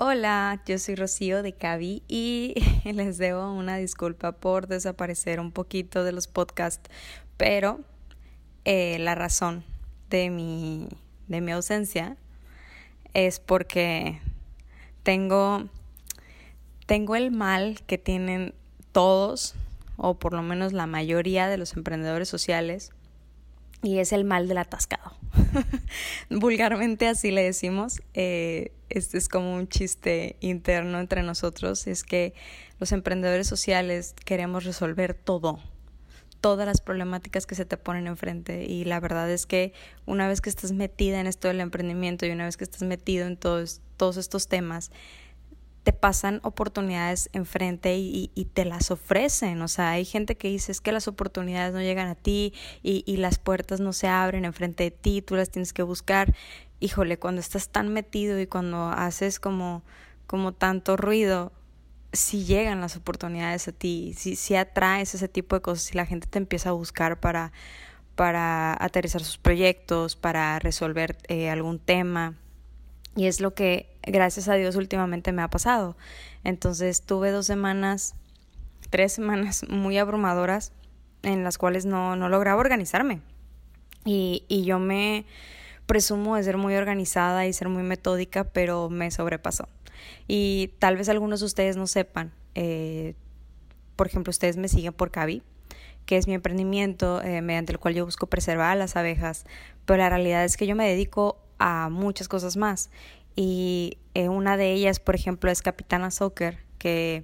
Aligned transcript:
Hola, 0.00 0.62
yo 0.64 0.78
soy 0.78 0.94
Rocío 0.94 1.42
de 1.42 1.54
Cavi 1.54 2.04
y 2.06 2.54
les 2.84 3.18
debo 3.18 3.52
una 3.52 3.78
disculpa 3.78 4.30
por 4.30 4.68
desaparecer 4.68 5.40
un 5.40 5.50
poquito 5.50 6.04
de 6.04 6.12
los 6.12 6.28
podcasts, 6.28 6.88
pero 7.36 7.80
eh, 8.64 9.00
la 9.00 9.16
razón 9.16 9.64
de 10.08 10.30
mi, 10.30 10.88
de 11.26 11.40
mi 11.40 11.50
ausencia 11.50 12.16
es 13.12 13.40
porque 13.40 14.20
tengo, 15.02 15.64
tengo 16.86 17.16
el 17.16 17.32
mal 17.32 17.82
que 17.88 17.98
tienen 17.98 18.54
todos, 18.92 19.56
o 19.96 20.16
por 20.16 20.32
lo 20.32 20.42
menos 20.42 20.72
la 20.72 20.86
mayoría 20.86 21.48
de 21.48 21.58
los 21.58 21.76
emprendedores 21.76 22.28
sociales, 22.28 22.92
y 23.82 23.98
es 23.98 24.12
el 24.12 24.24
mal 24.24 24.46
del 24.46 24.58
atascado. 24.58 25.16
Vulgarmente 26.30 27.08
así 27.08 27.30
le 27.30 27.42
decimos. 27.42 28.00
Eh, 28.14 28.72
este 28.88 29.18
es 29.18 29.28
como 29.28 29.54
un 29.54 29.68
chiste 29.68 30.36
interno 30.40 30.98
entre 31.00 31.22
nosotros. 31.22 31.86
Es 31.86 32.04
que 32.04 32.34
los 32.78 32.92
emprendedores 32.92 33.46
sociales 33.46 34.14
queremos 34.24 34.64
resolver 34.64 35.14
todo, 35.14 35.58
todas 36.40 36.66
las 36.66 36.80
problemáticas 36.80 37.46
que 37.46 37.54
se 37.54 37.64
te 37.64 37.76
ponen 37.76 38.06
enfrente. 38.06 38.64
Y 38.64 38.84
la 38.84 39.00
verdad 39.00 39.30
es 39.30 39.46
que 39.46 39.72
una 40.06 40.28
vez 40.28 40.40
que 40.40 40.50
estás 40.50 40.72
metida 40.72 41.20
en 41.20 41.26
esto 41.26 41.48
del 41.48 41.60
emprendimiento 41.60 42.26
y 42.26 42.30
una 42.30 42.44
vez 42.44 42.56
que 42.56 42.64
estás 42.64 42.82
metido 42.82 43.26
en 43.26 43.36
todos, 43.36 43.80
todos 43.96 44.16
estos 44.16 44.48
temas, 44.48 44.90
te 45.88 45.94
pasan 45.94 46.40
oportunidades 46.42 47.30
enfrente 47.32 47.96
y, 47.96 48.30
y, 48.34 48.44
te 48.44 48.66
las 48.66 48.90
ofrecen. 48.90 49.62
O 49.62 49.68
sea, 49.68 49.92
hay 49.92 50.04
gente 50.04 50.36
que 50.36 50.48
dice 50.48 50.70
es 50.70 50.82
que 50.82 50.92
las 50.92 51.08
oportunidades 51.08 51.72
no 51.72 51.80
llegan 51.80 52.08
a 52.08 52.14
ti 52.14 52.52
y, 52.82 53.16
las 53.16 53.38
puertas 53.38 53.80
no 53.80 53.94
se 53.94 54.06
abren 54.06 54.44
enfrente 54.44 54.84
de 54.84 54.90
ti, 54.90 55.22
tú 55.22 55.34
las 55.34 55.48
tienes 55.48 55.72
que 55.72 55.82
buscar. 55.82 56.34
Híjole, 56.78 57.18
cuando 57.18 57.40
estás 57.40 57.70
tan 57.70 57.88
metido 57.88 58.38
y 58.38 58.46
cuando 58.46 58.88
haces 58.88 59.40
como, 59.40 59.82
como 60.26 60.52
tanto 60.52 60.98
ruido, 60.98 61.52
si 62.12 62.44
llegan 62.44 62.82
las 62.82 62.94
oportunidades 62.94 63.66
a 63.68 63.72
ti, 63.72 64.12
si, 64.14 64.36
si 64.36 64.56
atraes 64.56 65.14
ese 65.14 65.26
tipo 65.26 65.56
de 65.56 65.62
cosas, 65.62 65.84
si 65.84 65.94
la 65.94 66.04
gente 66.04 66.26
te 66.26 66.36
empieza 66.36 66.68
a 66.68 66.72
buscar 66.72 67.18
para, 67.18 67.50
para 68.14 68.76
aterrizar 68.78 69.24
sus 69.24 69.38
proyectos, 69.38 70.16
para 70.16 70.58
resolver 70.58 71.16
eh, 71.28 71.48
algún 71.48 71.78
tema. 71.78 72.36
Y 73.16 73.26
es 73.26 73.40
lo 73.40 73.54
que 73.54 73.97
gracias 74.10 74.48
a 74.48 74.54
Dios 74.54 74.76
últimamente 74.76 75.32
me 75.32 75.42
ha 75.42 75.48
pasado. 75.48 75.96
Entonces 76.44 77.02
tuve 77.02 77.30
dos 77.30 77.46
semanas, 77.46 78.14
tres 78.90 79.12
semanas 79.12 79.64
muy 79.68 79.98
abrumadoras 79.98 80.72
en 81.22 81.44
las 81.44 81.58
cuales 81.58 81.86
no, 81.86 82.16
no 82.16 82.28
lograba 82.28 82.60
organizarme. 82.60 83.20
Y, 84.04 84.44
y 84.48 84.64
yo 84.64 84.78
me 84.78 85.26
presumo 85.86 86.36
de 86.36 86.42
ser 86.42 86.58
muy 86.58 86.74
organizada 86.76 87.46
y 87.46 87.52
ser 87.52 87.68
muy 87.68 87.82
metódica, 87.82 88.44
pero 88.44 88.90
me 88.90 89.10
sobrepasó. 89.10 89.68
Y 90.28 90.74
tal 90.78 90.96
vez 90.96 91.08
algunos 91.08 91.40
de 91.40 91.46
ustedes 91.46 91.76
no 91.76 91.86
sepan, 91.86 92.32
eh, 92.54 93.14
por 93.96 94.06
ejemplo, 94.06 94.30
ustedes 94.30 94.56
me 94.56 94.68
siguen 94.68 94.92
por 94.92 95.10
Cavi, 95.10 95.42
que 96.04 96.16
es 96.16 96.26
mi 96.26 96.34
emprendimiento 96.34 97.22
eh, 97.22 97.42
mediante 97.42 97.72
el 97.72 97.78
cual 97.78 97.94
yo 97.94 98.04
busco 98.04 98.26
preservar 98.26 98.72
a 98.72 98.74
las 98.74 98.96
abejas, 98.96 99.44
pero 99.86 99.98
la 99.98 100.08
realidad 100.08 100.44
es 100.44 100.56
que 100.56 100.66
yo 100.66 100.76
me 100.76 100.88
dedico 100.88 101.38
a 101.58 101.88
muchas 101.88 102.28
cosas 102.28 102.56
más 102.56 102.90
y 103.40 103.98
eh, 104.14 104.28
una 104.28 104.56
de 104.56 104.72
ellas, 104.72 104.98
por 104.98 105.14
ejemplo, 105.14 105.48
es 105.48 105.62
Capitana 105.62 106.10
Soccer, 106.10 106.58
que 106.76 107.22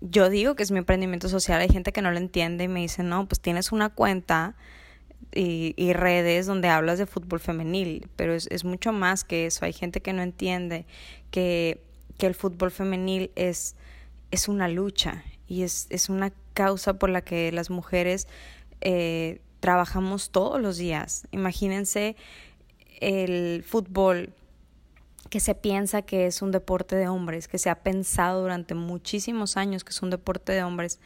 yo 0.00 0.28
digo 0.28 0.56
que 0.56 0.64
es 0.64 0.72
mi 0.72 0.78
emprendimiento 0.78 1.28
social. 1.28 1.60
Hay 1.60 1.68
gente 1.68 1.92
que 1.92 2.02
no 2.02 2.10
lo 2.10 2.18
entiende 2.18 2.64
y 2.64 2.68
me 2.68 2.80
dice, 2.80 3.04
no, 3.04 3.28
pues 3.28 3.38
tienes 3.38 3.70
una 3.70 3.90
cuenta 3.90 4.56
y, 5.32 5.92
redes 5.92 6.46
donde 6.46 6.66
hablas 6.66 6.98
de 6.98 7.06
fútbol 7.06 7.38
femenil, 7.38 8.08
pero 8.16 8.34
es, 8.34 8.48
es, 8.50 8.64
mucho 8.64 8.92
más 8.92 9.22
que 9.22 9.46
eso. 9.46 9.64
Hay 9.64 9.72
gente 9.72 10.00
que 10.00 10.12
no 10.12 10.22
entiende 10.22 10.86
que, 11.30 11.80
que 12.18 12.26
el 12.26 12.34
fútbol 12.34 12.72
femenil 12.72 13.30
es, 13.36 13.76
es 14.32 14.48
una 14.48 14.66
lucha 14.66 15.22
y 15.46 15.62
es, 15.62 15.86
es 15.90 16.08
una 16.08 16.32
causa 16.54 16.94
por 16.94 17.10
la 17.10 17.20
que 17.20 17.52
las 17.52 17.70
mujeres 17.70 18.26
eh, 18.80 19.40
trabajamos 19.60 20.30
todos 20.30 20.60
los 20.60 20.78
días. 20.78 21.28
Imagínense 21.30 22.16
el 22.98 23.62
fútbol 23.62 24.34
que 25.34 25.40
se 25.40 25.56
piensa 25.56 26.02
que 26.02 26.26
es 26.26 26.42
un 26.42 26.52
deporte 26.52 26.94
de 26.94 27.08
hombres, 27.08 27.48
que 27.48 27.58
se 27.58 27.68
ha 27.68 27.74
pensado 27.82 28.42
durante 28.42 28.76
muchísimos 28.76 29.56
años 29.56 29.82
que 29.82 29.90
es 29.90 30.00
un 30.00 30.10
deporte 30.10 30.52
de 30.52 30.62
hombres, 30.62 31.00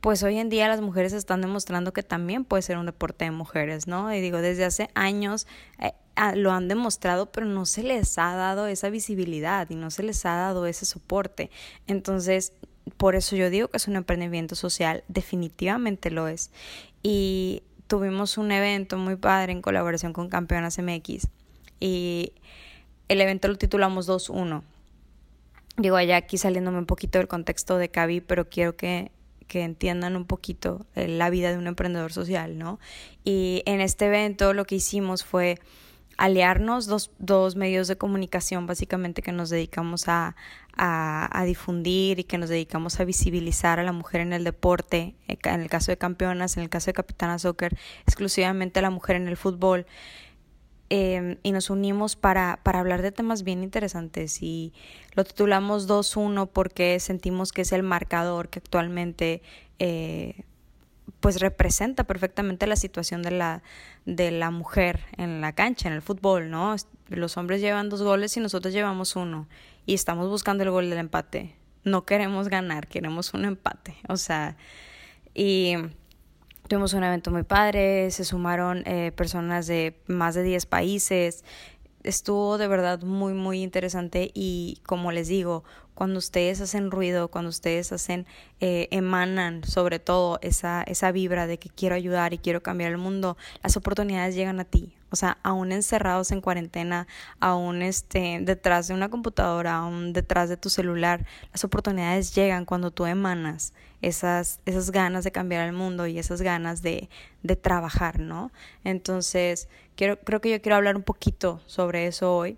pues 0.00 0.24
hoy 0.24 0.38
en 0.38 0.48
día 0.48 0.66
las 0.66 0.80
mujeres 0.80 1.12
están 1.12 1.42
demostrando 1.42 1.92
que 1.92 2.02
también 2.02 2.44
puede 2.44 2.62
ser 2.62 2.76
un 2.76 2.86
deporte 2.86 3.24
de 3.24 3.30
mujeres, 3.30 3.86
¿no? 3.86 4.12
Y 4.12 4.20
digo, 4.20 4.38
desde 4.38 4.64
hace 4.64 4.90
años 4.94 5.46
eh, 5.78 5.92
lo 6.34 6.50
han 6.50 6.66
demostrado, 6.66 7.26
pero 7.30 7.46
no 7.46 7.66
se 7.66 7.84
les 7.84 8.18
ha 8.18 8.34
dado 8.34 8.66
esa 8.66 8.90
visibilidad 8.90 9.70
y 9.70 9.76
no 9.76 9.92
se 9.92 10.02
les 10.02 10.26
ha 10.26 10.34
dado 10.34 10.66
ese 10.66 10.84
soporte. 10.84 11.52
Entonces, 11.86 12.52
por 12.96 13.14
eso 13.14 13.36
yo 13.36 13.48
digo 13.48 13.68
que 13.68 13.76
es 13.76 13.86
un 13.86 13.94
emprendimiento 13.94 14.56
social, 14.56 15.04
definitivamente 15.06 16.10
lo 16.10 16.26
es. 16.26 16.50
Y 17.00 17.62
tuvimos 17.86 18.38
un 18.38 18.50
evento 18.50 18.98
muy 18.98 19.14
padre 19.14 19.52
en 19.52 19.62
colaboración 19.62 20.12
con 20.12 20.30
Campeonas 20.30 20.80
MX 20.80 21.28
y 21.78 22.32
el 23.08 23.20
evento 23.20 23.48
lo 23.48 23.56
titulamos 23.56 24.08
2-1. 24.08 24.62
Digo, 25.76 25.96
allá 25.96 26.16
aquí 26.16 26.38
saliéndome 26.38 26.78
un 26.78 26.86
poquito 26.86 27.18
del 27.18 27.28
contexto 27.28 27.76
de 27.76 27.90
Cavi, 27.90 28.20
pero 28.20 28.48
quiero 28.48 28.76
que, 28.76 29.10
que 29.46 29.62
entiendan 29.62 30.16
un 30.16 30.24
poquito 30.24 30.86
eh, 30.94 31.06
la 31.08 31.30
vida 31.30 31.50
de 31.50 31.58
un 31.58 31.66
emprendedor 31.66 32.12
social, 32.12 32.58
¿no? 32.58 32.80
Y 33.24 33.62
en 33.66 33.80
este 33.80 34.06
evento 34.06 34.54
lo 34.54 34.64
que 34.64 34.76
hicimos 34.76 35.24
fue 35.24 35.58
aliarnos 36.16 36.86
dos, 36.86 37.10
dos 37.18 37.56
medios 37.56 37.88
de 37.88 37.96
comunicación 37.96 38.66
básicamente 38.66 39.20
que 39.20 39.32
nos 39.32 39.50
dedicamos 39.50 40.08
a, 40.08 40.34
a, 40.76 41.44
difundir 41.44 42.18
y 42.18 42.24
que 42.24 42.38
nos 42.38 42.48
dedicamos 42.48 43.00
a 43.00 43.04
visibilizar 43.04 43.78
a 43.80 43.82
la 43.82 43.92
mujer 43.92 44.20
en 44.20 44.32
el 44.32 44.44
deporte, 44.44 45.14
eh, 45.28 45.36
en 45.44 45.60
el 45.60 45.68
caso 45.68 45.92
de 45.92 45.98
campeonas, 45.98 46.56
en 46.56 46.62
el 46.62 46.68
caso 46.68 46.86
de 46.86 46.94
Capitana 46.94 47.38
Soccer, 47.38 47.76
exclusivamente 48.06 48.78
a 48.78 48.82
la 48.82 48.90
mujer 48.90 49.16
en 49.16 49.28
el 49.28 49.36
fútbol. 49.36 49.86
Eh, 50.88 51.38
y 51.42 51.50
nos 51.50 51.68
unimos 51.68 52.14
para, 52.14 52.60
para 52.62 52.78
hablar 52.78 53.02
de 53.02 53.10
temas 53.10 53.42
bien 53.42 53.64
interesantes 53.64 54.40
y 54.40 54.72
lo 55.14 55.24
titulamos 55.24 55.88
2-1 55.88 56.48
porque 56.52 57.00
sentimos 57.00 57.50
que 57.50 57.62
es 57.62 57.72
el 57.72 57.82
marcador 57.82 58.48
que 58.50 58.60
actualmente 58.60 59.42
eh, 59.80 60.44
pues 61.18 61.40
representa 61.40 62.04
perfectamente 62.04 62.68
la 62.68 62.76
situación 62.76 63.22
de 63.22 63.32
la, 63.32 63.62
de 64.04 64.30
la 64.30 64.52
mujer 64.52 65.00
en 65.16 65.40
la 65.40 65.52
cancha, 65.52 65.88
en 65.88 65.94
el 65.94 66.02
fútbol, 66.02 66.50
¿no? 66.50 66.76
Los 67.08 67.36
hombres 67.36 67.60
llevan 67.60 67.88
dos 67.88 68.02
goles 68.02 68.36
y 68.36 68.40
nosotros 68.40 68.72
llevamos 68.72 69.16
uno 69.16 69.48
y 69.86 69.94
estamos 69.94 70.28
buscando 70.28 70.62
el 70.62 70.70
gol 70.70 70.88
del 70.88 70.98
empate. 70.98 71.56
No 71.84 72.04
queremos 72.04 72.48
ganar, 72.48 72.86
queremos 72.88 73.34
un 73.34 73.44
empate. 73.44 73.96
O 74.08 74.16
sea, 74.16 74.56
y 75.34 75.74
Tuvimos 76.68 76.94
un 76.94 77.04
evento 77.04 77.30
muy 77.30 77.44
padre, 77.44 78.10
se 78.10 78.24
sumaron 78.24 78.82
eh, 78.86 79.12
personas 79.14 79.68
de 79.68 80.00
más 80.08 80.34
de 80.34 80.42
10 80.42 80.66
países. 80.66 81.44
Estuvo 82.02 82.58
de 82.58 82.66
verdad 82.66 83.02
muy, 83.02 83.34
muy 83.34 83.62
interesante 83.62 84.32
y 84.34 84.80
como 84.84 85.12
les 85.12 85.28
digo, 85.28 85.62
cuando 85.94 86.18
ustedes 86.18 86.60
hacen 86.60 86.90
ruido, 86.90 87.28
cuando 87.28 87.50
ustedes 87.50 87.92
hacen, 87.92 88.26
eh, 88.60 88.88
emanan 88.90 89.62
sobre 89.62 90.00
todo 90.00 90.40
esa, 90.42 90.82
esa 90.82 91.12
vibra 91.12 91.46
de 91.46 91.58
que 91.58 91.68
quiero 91.68 91.94
ayudar 91.94 92.34
y 92.34 92.38
quiero 92.38 92.64
cambiar 92.64 92.90
el 92.90 92.98
mundo, 92.98 93.36
las 93.62 93.76
oportunidades 93.76 94.34
llegan 94.34 94.58
a 94.58 94.64
ti. 94.64 94.92
O 95.10 95.16
sea, 95.16 95.38
aún 95.44 95.70
encerrados 95.70 96.32
en 96.32 96.40
cuarentena, 96.40 97.06
aún 97.38 97.80
este, 97.80 98.40
detrás 98.42 98.88
de 98.88 98.94
una 98.94 99.08
computadora, 99.08 99.76
aún 99.76 100.12
detrás 100.12 100.48
de 100.48 100.56
tu 100.56 100.68
celular, 100.68 101.24
las 101.52 101.62
oportunidades 101.62 102.34
llegan 102.34 102.64
cuando 102.64 102.90
tú 102.90 103.06
emanas 103.06 103.72
esas, 104.06 104.60
esas 104.66 104.92
ganas 104.92 105.24
de 105.24 105.32
cambiar 105.32 105.66
el 105.66 105.72
mundo 105.72 106.06
y 106.06 106.18
esas 106.18 106.40
ganas 106.40 106.80
de, 106.80 107.08
de 107.42 107.56
trabajar, 107.56 108.20
¿no? 108.20 108.52
Entonces, 108.84 109.68
creo 109.96 110.40
que 110.40 110.50
yo 110.50 110.62
quiero 110.62 110.76
hablar 110.76 110.96
un 110.96 111.02
poquito 111.02 111.60
sobre 111.66 112.06
eso 112.06 112.36
hoy, 112.36 112.56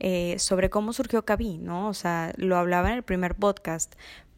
eh, 0.00 0.36
sobre 0.38 0.70
cómo 0.70 0.94
surgió 0.94 1.24
Cabi, 1.24 1.58
¿no? 1.58 1.88
O 1.88 1.94
sea, 1.94 2.32
lo 2.36 2.56
hablaba 2.56 2.88
en 2.88 2.96
el 2.96 3.02
primer 3.02 3.34
podcast, 3.34 3.94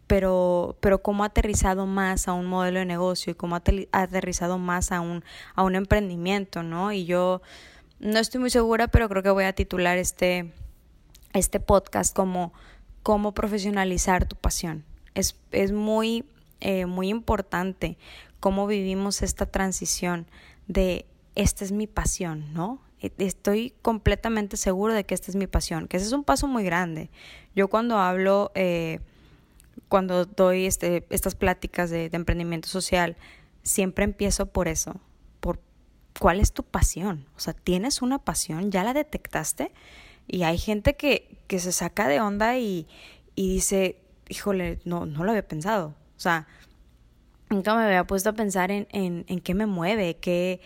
pero, 0.09 0.77
pero 0.81 1.01
cómo 1.01 1.23
ha 1.23 1.29
aterrizado 1.29 1.87
más 1.87 2.27
a 2.27 2.33
un 2.33 2.47
modelo 2.47 2.81
de 2.81 2.87
negocio 2.87 3.31
y 3.31 3.35
cómo 3.35 3.55
ha 3.55 3.63
aterrizado 3.93 4.59
más 4.59 4.91
a 4.91 5.01
un, 5.01 5.23
a 5.55 5.63
un 5.63 5.77
emprendimiento, 5.77 6.65
¿no? 6.65 6.91
Y 6.91 7.05
yo 7.05 7.41
no 8.01 8.19
estoy 8.19 8.41
muy 8.41 8.51
segura, 8.51 8.89
pero 8.89 9.09
creo 9.09 9.23
que 9.23 9.31
voy 9.31 9.45
a 9.45 9.53
titular 9.53 9.97
este, 9.97 10.53
este 11.35 11.61
podcast 11.61 12.17
como 12.17 12.53
cómo 13.05 13.33
profesionalizar 13.33 14.27
tu 14.27 14.35
pasión. 14.35 14.85
Es, 15.15 15.37
es 15.53 15.73
muy, 15.73 16.25
eh, 16.61 16.87
muy 16.87 17.09
importante 17.09 17.99
cómo 18.41 18.67
vivimos 18.67 19.23
esta 19.23 19.47
transición 19.47 20.27
de 20.67 21.07
esta 21.35 21.65
es 21.65 21.73
mi 21.73 21.87
pasión, 21.87 22.53
¿no? 22.53 22.81
E, 23.01 23.13
estoy 23.19 23.75
completamente 23.83 24.57
seguro 24.57 24.95
de 24.95 25.05
que 25.05 25.15
esta 25.15 25.31
es 25.31 25.37
mi 25.37 25.47
pasión, 25.47 25.89
que 25.89 25.97
ese 25.97 26.07
es 26.07 26.13
un 26.13 26.25
paso 26.25 26.47
muy 26.47 26.65
grande. 26.65 27.11
Yo 27.55 27.69
cuando 27.69 27.99
hablo... 27.99 28.53
Eh, 28.55 29.01
cuando 29.89 30.27
doy 30.27 30.67
este, 30.67 31.07
estas 31.09 31.35
pláticas 31.35 31.89
de, 31.89 32.11
de 32.11 32.17
emprendimiento 32.17 32.69
social, 32.69 33.17
siempre 33.63 34.05
empiezo 34.05 34.47
por 34.47 34.69
eso, 34.69 35.01
por 35.41 35.61
cuál 36.19 36.41
es 36.41 36.53
tu 36.53 36.63
pasión. 36.63 37.27
O 37.37 37.41
sea, 37.41 37.55
¿tienes 37.55 38.03
una 38.03 38.19
pasión? 38.19 38.71
¿Ya 38.71 38.85
la 38.85 38.93
detectaste? 38.93 39.73
Y 40.27 40.43
hay 40.43 40.59
gente 40.59 40.97
que, 40.97 41.39
que 41.47 41.59
se 41.59 41.73
saca 41.73 42.09
de 42.09 42.21
onda 42.21 42.59
y, 42.59 42.87
y 43.35 43.55
dice, 43.55 44.01
híjole, 44.29 44.81
no, 44.85 45.07
no 45.07 45.25
lo 45.25 45.31
había 45.31 45.47
pensado. 45.47 45.95
O 46.19 46.21
sea, 46.21 46.49
nunca 47.49 47.77
me 47.77 47.85
había 47.85 48.05
puesto 48.05 48.31
a 48.31 48.33
pensar 48.33 48.73
en, 48.73 48.89
en, 48.91 49.25
en 49.29 49.41
qué 49.41 49.55
me 49.55 49.67
mueve, 49.67 50.17
qué, 50.17 50.61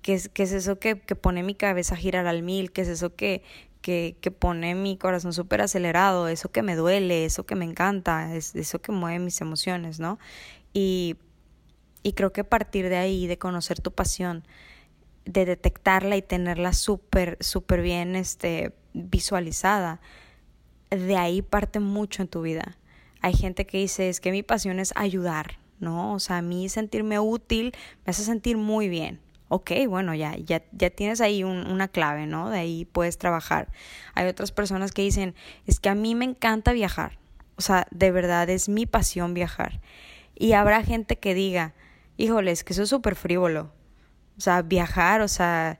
qué, 0.00 0.14
es, 0.14 0.30
qué 0.30 0.44
es 0.44 0.52
eso 0.52 0.78
que, 0.78 0.98
que, 0.98 1.14
pone 1.14 1.42
mi 1.42 1.54
cabeza 1.54 1.94
a 1.94 1.98
girar 1.98 2.26
al 2.26 2.42
mil, 2.42 2.72
qué 2.72 2.80
es 2.80 2.88
eso 2.88 3.14
que, 3.14 3.42
que, 3.82 4.16
que 4.22 4.30
pone 4.30 4.74
mi 4.74 4.96
corazón 4.96 5.34
súper 5.34 5.60
acelerado, 5.60 6.28
eso 6.28 6.50
que 6.50 6.62
me 6.62 6.74
duele, 6.74 7.26
eso 7.26 7.44
que 7.44 7.54
me 7.54 7.66
encanta, 7.66 8.34
es 8.34 8.54
eso 8.54 8.80
que 8.80 8.92
mueve 8.92 9.18
mis 9.18 9.40
emociones, 9.42 10.00
¿no? 10.00 10.18
Y, 10.72 11.16
y 12.02 12.14
creo 12.14 12.32
que 12.32 12.42
partir 12.42 12.88
de 12.88 12.96
ahí, 12.96 13.26
de 13.26 13.38
conocer 13.38 13.80
tu 13.80 13.92
pasión, 13.92 14.44
de 15.26 15.44
detectarla 15.44 16.16
y 16.16 16.22
tenerla 16.22 16.72
súper, 16.72 17.36
súper 17.40 17.82
bien 17.82 18.16
este, 18.16 18.72
visualizada, 18.94 20.00
de 20.88 21.16
ahí 21.18 21.42
parte 21.42 21.78
mucho 21.78 22.22
en 22.22 22.28
tu 22.28 22.40
vida. 22.40 22.78
Hay 23.24 23.32
gente 23.32 23.64
que 23.66 23.78
dice, 23.78 24.10
es 24.10 24.20
que 24.20 24.32
mi 24.32 24.42
pasión 24.42 24.78
es 24.78 24.92
ayudar, 24.96 25.56
¿no? 25.80 26.12
O 26.12 26.18
sea, 26.18 26.36
a 26.36 26.42
mí 26.42 26.68
sentirme 26.68 27.18
útil 27.18 27.72
me 28.04 28.10
hace 28.10 28.22
sentir 28.22 28.58
muy 28.58 28.90
bien. 28.90 29.18
Ok, 29.48 29.70
bueno, 29.88 30.14
ya, 30.14 30.36
ya, 30.36 30.62
ya 30.72 30.90
tienes 30.90 31.22
ahí 31.22 31.42
un, 31.42 31.66
una 31.66 31.88
clave, 31.88 32.26
¿no? 32.26 32.50
De 32.50 32.58
ahí 32.58 32.84
puedes 32.84 33.16
trabajar. 33.16 33.72
Hay 34.14 34.26
otras 34.26 34.52
personas 34.52 34.92
que 34.92 35.00
dicen, 35.00 35.34
es 35.64 35.80
que 35.80 35.88
a 35.88 35.94
mí 35.94 36.14
me 36.14 36.26
encanta 36.26 36.74
viajar. 36.74 37.16
O 37.56 37.62
sea, 37.62 37.86
de 37.90 38.10
verdad 38.10 38.50
es 38.50 38.68
mi 38.68 38.84
pasión 38.84 39.32
viajar. 39.32 39.80
Y 40.34 40.52
habrá 40.52 40.82
gente 40.82 41.16
que 41.16 41.32
diga, 41.32 41.72
híjole, 42.18 42.50
es 42.50 42.62
que 42.62 42.74
eso 42.74 42.82
es 42.82 42.90
súper 42.90 43.16
frívolo. 43.16 43.72
O 44.36 44.40
sea, 44.42 44.60
viajar, 44.60 45.22
o 45.22 45.28
sea, 45.28 45.78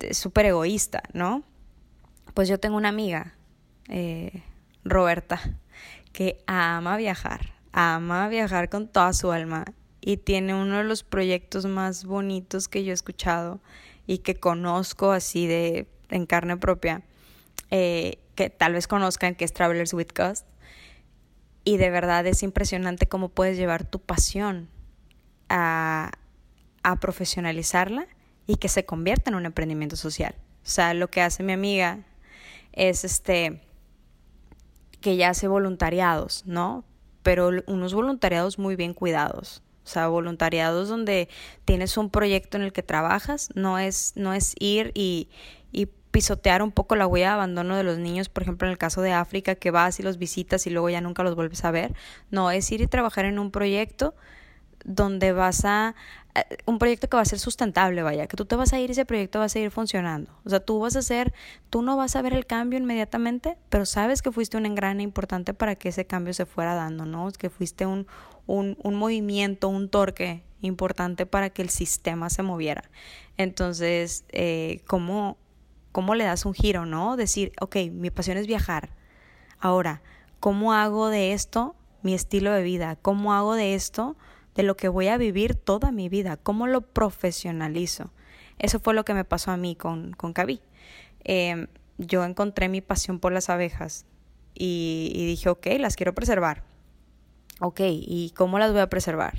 es 0.00 0.18
súper 0.18 0.44
egoísta, 0.44 1.02
¿no? 1.14 1.44
Pues 2.34 2.46
yo 2.46 2.60
tengo 2.60 2.76
una 2.76 2.90
amiga, 2.90 3.36
eh, 3.88 4.42
Roberta, 4.84 5.40
que 6.14 6.38
ama 6.46 6.96
viajar, 6.96 7.52
ama 7.72 8.28
viajar 8.28 8.70
con 8.70 8.88
toda 8.88 9.12
su 9.12 9.32
alma 9.32 9.66
y 10.00 10.16
tiene 10.16 10.54
uno 10.54 10.78
de 10.78 10.84
los 10.84 11.02
proyectos 11.02 11.66
más 11.66 12.04
bonitos 12.04 12.68
que 12.68 12.84
yo 12.84 12.92
he 12.92 12.94
escuchado 12.94 13.60
y 14.06 14.18
que 14.18 14.36
conozco 14.36 15.10
así 15.10 15.46
de 15.46 15.88
en 16.10 16.24
carne 16.24 16.56
propia, 16.56 17.02
eh, 17.70 18.18
que 18.36 18.48
tal 18.48 18.74
vez 18.74 18.86
conozcan 18.86 19.34
que 19.34 19.44
es 19.44 19.52
Travelers 19.52 19.92
with 19.92 20.08
Cost. 20.14 20.46
Y 21.64 21.78
de 21.78 21.90
verdad 21.90 22.26
es 22.26 22.42
impresionante 22.42 23.06
cómo 23.06 23.30
puedes 23.30 23.56
llevar 23.56 23.84
tu 23.84 23.98
pasión 23.98 24.68
a, 25.48 26.12
a 26.82 27.00
profesionalizarla 27.00 28.06
y 28.46 28.56
que 28.56 28.68
se 28.68 28.84
convierta 28.84 29.30
en 29.30 29.36
un 29.36 29.46
emprendimiento 29.46 29.96
social. 29.96 30.36
O 30.62 30.68
sea, 30.68 30.94
lo 30.94 31.08
que 31.08 31.22
hace 31.22 31.42
mi 31.42 31.54
amiga 31.54 32.00
es 32.72 33.04
este 33.04 33.62
que 35.04 35.10
ella 35.10 35.28
hace 35.28 35.48
voluntariados, 35.48 36.44
¿no? 36.46 36.82
Pero 37.22 37.50
unos 37.66 37.92
voluntariados 37.92 38.58
muy 38.58 38.74
bien 38.74 38.94
cuidados. 38.94 39.62
O 39.84 39.86
sea, 39.86 40.08
voluntariados 40.08 40.88
donde 40.88 41.28
tienes 41.66 41.98
un 41.98 42.08
proyecto 42.08 42.56
en 42.56 42.62
el 42.62 42.72
que 42.72 42.82
trabajas, 42.82 43.50
no 43.54 43.78
es, 43.78 44.14
no 44.16 44.32
es 44.32 44.54
ir 44.58 44.92
y, 44.94 45.28
y 45.72 45.88
pisotear 46.10 46.62
un 46.62 46.72
poco 46.72 46.96
la 46.96 47.06
huella 47.06 47.26
de 47.26 47.34
abandono 47.34 47.76
de 47.76 47.84
los 47.84 47.98
niños, 47.98 48.30
por 48.30 48.44
ejemplo, 48.44 48.66
en 48.66 48.72
el 48.72 48.78
caso 48.78 49.02
de 49.02 49.12
África, 49.12 49.56
que 49.56 49.70
vas 49.70 50.00
y 50.00 50.02
los 50.02 50.16
visitas 50.16 50.66
y 50.66 50.70
luego 50.70 50.88
ya 50.88 51.02
nunca 51.02 51.22
los 51.22 51.34
vuelves 51.34 51.66
a 51.66 51.70
ver. 51.70 51.94
No, 52.30 52.50
es 52.50 52.72
ir 52.72 52.80
y 52.80 52.86
trabajar 52.86 53.26
en 53.26 53.38
un 53.38 53.50
proyecto 53.50 54.14
donde 54.84 55.32
vas 55.32 55.64
a 55.64 55.94
eh, 56.34 56.44
un 56.66 56.78
proyecto 56.78 57.08
que 57.08 57.16
va 57.16 57.22
a 57.22 57.26
ser 57.26 57.38
sustentable, 57.38 58.02
vaya, 58.02 58.26
que 58.26 58.36
tú 58.36 58.44
te 58.44 58.56
vas 58.56 58.72
a 58.72 58.78
ir 58.78 58.90
y 58.90 58.92
ese 58.92 59.04
proyecto 59.04 59.38
va 59.38 59.46
a 59.46 59.48
seguir 59.48 59.70
funcionando. 59.70 60.32
O 60.44 60.50
sea, 60.50 60.60
tú 60.60 60.78
vas 60.80 60.96
a 60.96 61.00
hacer, 61.00 61.32
tú 61.70 61.82
no 61.82 61.96
vas 61.96 62.16
a 62.16 62.22
ver 62.22 62.34
el 62.34 62.46
cambio 62.46 62.78
inmediatamente, 62.78 63.56
pero 63.68 63.86
sabes 63.86 64.20
que 64.20 64.32
fuiste 64.32 64.56
un 64.56 64.66
engrane 64.66 65.02
importante 65.02 65.54
para 65.54 65.76
que 65.76 65.90
ese 65.90 66.06
cambio 66.06 66.34
se 66.34 66.46
fuera 66.46 66.74
dando, 66.74 67.06
¿no? 67.06 67.30
Que 67.32 67.50
fuiste 67.50 67.86
un, 67.86 68.06
un, 68.46 68.76
un 68.82 68.94
movimiento, 68.94 69.68
un 69.68 69.88
torque 69.88 70.44
importante 70.60 71.26
para 71.26 71.50
que 71.50 71.62
el 71.62 71.70
sistema 71.70 72.30
se 72.30 72.42
moviera. 72.42 72.90
Entonces, 73.36 74.24
eh, 74.30 74.82
¿cómo, 74.86 75.36
¿cómo 75.92 76.14
le 76.14 76.24
das 76.24 76.44
un 76.44 76.54
giro, 76.54 76.86
no? 76.86 77.16
Decir, 77.16 77.52
ok, 77.60 77.76
mi 77.92 78.10
pasión 78.10 78.36
es 78.36 78.46
viajar. 78.46 78.90
Ahora, 79.58 80.02
¿cómo 80.40 80.72
hago 80.72 81.08
de 81.08 81.32
esto 81.32 81.76
mi 82.02 82.14
estilo 82.14 82.52
de 82.52 82.62
vida? 82.62 82.96
¿Cómo 82.96 83.32
hago 83.32 83.54
de 83.54 83.74
esto 83.74 84.16
de 84.54 84.62
lo 84.62 84.76
que 84.76 84.88
voy 84.88 85.08
a 85.08 85.16
vivir 85.16 85.54
toda 85.54 85.90
mi 85.90 86.08
vida, 86.08 86.36
cómo 86.36 86.66
lo 86.66 86.82
profesionalizo. 86.82 88.10
Eso 88.58 88.78
fue 88.78 88.94
lo 88.94 89.04
que 89.04 89.14
me 89.14 89.24
pasó 89.24 89.50
a 89.50 89.56
mí 89.56 89.74
con, 89.74 90.12
con 90.12 90.32
Cabi. 90.32 90.60
Em, 91.24 91.66
yo 91.98 92.24
encontré 92.24 92.68
mi 92.68 92.80
pasión 92.80 93.18
por 93.18 93.32
las 93.32 93.50
abejas 93.50 94.04
y, 94.54 95.10
dije, 95.26 95.48
ok, 95.48 95.66
las 95.78 95.96
quiero 95.96 96.14
preservar. 96.14 96.62
Ok, 97.60 97.80
¿y 97.82 98.32
cómo 98.36 98.58
las 98.58 98.72
voy 98.72 98.80
a 98.80 98.88
preservar? 98.88 99.34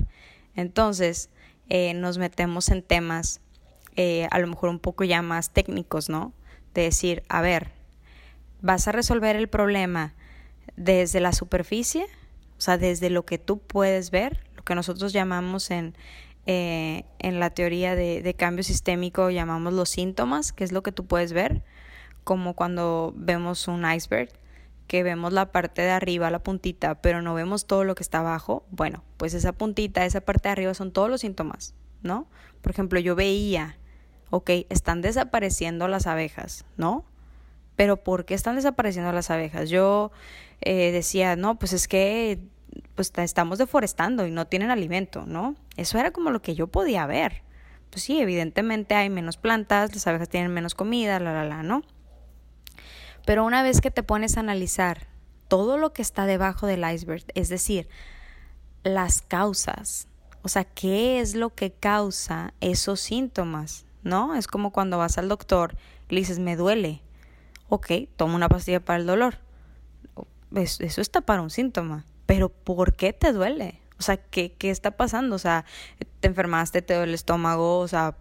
Entonces 0.56 1.30
eh, 1.70 1.94
nos 1.94 2.18
metemos 2.18 2.70
en 2.70 2.82
temas 2.82 3.42
eh, 3.98 4.28
a 4.32 4.40
lo 4.40 4.48
mejor 4.48 4.70
un 4.70 4.80
poco 4.80 5.04
ya 5.04 5.22
más 5.22 5.52
técnicos, 5.52 6.10
¿no? 6.10 6.34
De 6.74 6.84
decir, 6.84 7.24
a 7.30 7.42
ver, 7.42 7.72
vas 8.62 8.88
a 8.88 8.92
resolver 8.92 9.36
el 9.36 9.48
problema 9.48 10.14
desde 10.76 11.20
la 11.20 11.34
superficie, 11.34 12.06
o 12.58 12.62
sea, 12.62 12.78
desde 12.78 13.10
lo 13.10 13.26
que 13.26 13.38
tú 13.38 13.60
puedes 13.60 14.12
ver, 14.12 14.45
que 14.66 14.76
nosotros 14.76 15.14
llamamos 15.14 15.72
en, 15.72 15.96
eh, 16.46 17.06
en 17.20 17.40
la 17.40 17.52
teoría 17.52 17.96
de, 17.96 18.22
de, 18.22 18.34
cambio 18.34 18.64
sistémico, 18.64 19.30
llamamos 19.30 19.74
los 19.74 19.90
síntomas, 19.90 20.52
que 20.52 20.64
es 20.64 20.72
lo 20.72 20.84
que 20.84 20.92
tú 20.92 21.06
puedes 21.06 21.32
ver, 21.32 21.64
como 22.24 22.56
cuando 22.56 23.14
vemos 23.16 23.68
un 23.68 23.90
iceberg, 23.90 24.30
que 24.88 25.04
vemos 25.04 25.34
la 25.34 25.52
parte 25.52 25.82
de 25.82 25.92
arriba, 25.92 26.30
la 26.30 26.40
puntita, 26.40 27.02
pero 27.02 27.22
no 27.22 27.34
vemos 27.34 27.66
todo 27.66 27.84
lo 27.84 27.96
que 27.96 28.04
está 28.04 28.20
abajo. 28.20 28.66
Bueno, 28.70 29.04
pues 29.18 29.34
esa 29.34 29.54
puntita, 29.54 30.06
esa 30.06 30.22
parte 30.22 30.50
de 30.50 30.54
arriba 30.54 30.74
son 30.74 30.92
todos 30.92 31.10
los 31.10 31.22
síntomas, 31.22 31.74
¿no? 32.04 32.28
Por 32.62 32.72
ejemplo, 32.72 33.00
yo 33.00 33.16
veía, 33.16 33.78
ok, 34.30 34.50
están 34.70 35.02
desapareciendo 35.02 35.88
las 35.88 36.08
abejas, 36.08 36.66
¿no? 36.78 37.06
Pero 37.76 37.98
¿por 37.98 38.26
qué 38.26 38.34
están 38.36 38.56
desapareciendo 38.56 39.12
las 39.12 39.32
abejas? 39.32 39.70
Yo 39.70 40.12
eh, 40.62 40.92
decía, 40.92 41.36
no, 41.36 41.58
pues 41.58 41.74
es 41.74 41.88
que 41.88 42.40
pues 42.96 43.12
estamos 43.18 43.58
deforestando 43.58 44.26
y 44.26 44.32
no 44.32 44.48
tienen 44.48 44.72
alimento, 44.72 45.26
¿no? 45.26 45.56
Eso 45.76 46.00
era 46.00 46.12
como 46.12 46.32
lo 46.32 46.42
que 46.42 46.56
yo 46.56 46.68
podía 46.68 47.06
ver. 47.06 47.44
Pues 47.90 48.04
sí, 48.04 48.20
evidentemente 48.20 48.96
hay 48.96 49.10
menos 49.10 49.38
plantas, 49.38 49.94
las 49.94 50.08
abejas 50.08 50.30
tienen 50.30 50.54
menos 50.54 50.76
comida, 50.76 51.20
la, 51.20 51.34
la, 51.34 51.46
la, 51.46 51.64
¿no? 51.64 51.84
Pero 53.26 53.46
una 53.46 53.64
vez 53.64 53.82
que 53.82 53.92
te 53.92 54.04
pones 54.04 54.38
a 54.38 54.42
analizar 54.42 55.08
todo 55.48 55.78
lo 55.78 55.94
que 55.94 56.02
está 56.02 56.26
debajo 56.26 56.68
del 56.68 56.90
iceberg, 56.90 57.26
es 57.36 57.50
decir, 57.50 57.88
las 58.84 59.22
causas, 59.22 60.08
o 60.42 60.50
sea, 60.50 60.64
¿qué 60.64 61.20
es 61.20 61.36
lo 61.36 61.54
que 61.54 61.72
causa 61.72 62.54
esos 62.62 63.00
síntomas? 63.00 63.86
¿No? 64.04 64.36
Es 64.36 64.48
como 64.48 64.72
cuando 64.72 65.00
vas 65.00 65.18
al 65.18 65.28
doctor 65.28 65.76
y 66.10 66.16
le 66.16 66.22
dices, 66.22 66.38
me 66.38 66.56
duele. 66.56 67.02
Ok, 67.70 67.92
toma 68.16 68.36
una 68.36 68.48
pastilla 68.48 68.80
para 68.80 69.00
el 69.00 69.08
dolor. 69.08 69.40
Eso 70.54 71.02
está 71.02 71.22
para 71.22 71.42
un 71.42 71.50
síntoma 71.50 72.06
pero 72.26 72.50
¿por 72.50 72.96
qué 72.96 73.14
te 73.14 73.32
duele? 73.32 73.82
O 74.00 74.02
sea, 74.02 74.18
¿qué, 74.18 74.54
¿qué 74.54 74.70
está 74.70 74.92
pasando? 74.92 75.36
O 75.36 75.40
sea, 75.40 75.66
te 76.20 76.28
enfermaste, 76.28 76.82
te 76.82 76.96
duele 76.96 77.12
el 77.12 77.16
estómago, 77.16 77.80
o 77.80 77.88
sea, 77.88 78.16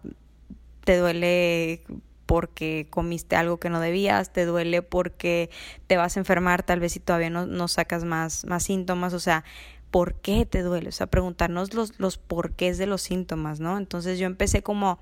te 0.83 0.97
duele 0.97 1.83
porque 2.25 2.87
comiste 2.89 3.35
algo 3.35 3.59
que 3.59 3.69
no 3.69 3.79
debías, 3.79 4.31
te 4.33 4.45
duele 4.45 4.81
porque 4.81 5.49
te 5.87 5.97
vas 5.97 6.17
a 6.17 6.19
enfermar 6.19 6.63
tal 6.63 6.79
vez 6.79 6.93
si 6.93 6.99
todavía 6.99 7.29
no, 7.29 7.45
no 7.45 7.67
sacas 7.67 8.03
más, 8.03 8.45
más 8.45 8.63
síntomas, 8.63 9.13
o 9.13 9.19
sea, 9.19 9.43
¿por 9.91 10.15
qué 10.15 10.45
te 10.45 10.61
duele? 10.61 10.89
O 10.89 10.91
sea, 10.91 11.07
preguntarnos 11.07 11.73
los, 11.73 11.99
los 11.99 12.17
porqués 12.17 12.77
de 12.77 12.87
los 12.87 13.01
síntomas, 13.01 13.59
¿no? 13.59 13.77
Entonces 13.77 14.17
yo 14.19 14.25
empecé 14.25 14.63
como, 14.63 14.99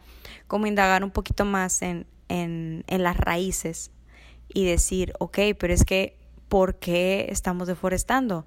como 0.48 0.68
indagar 0.68 1.04
un 1.04 1.12
poquito 1.12 1.46
más 1.46 1.82
en, 1.82 2.06
en, 2.30 2.84
en 2.88 3.04
las 3.04 3.18
raíces 3.18 3.92
y 4.54 4.66
decir, 4.66 5.14
ok, 5.20 5.40
pero 5.58 5.74
es 5.74 5.86
que, 5.86 6.18
¿por 6.50 6.76
qué 6.76 7.28
estamos 7.30 7.68
deforestando? 7.68 8.46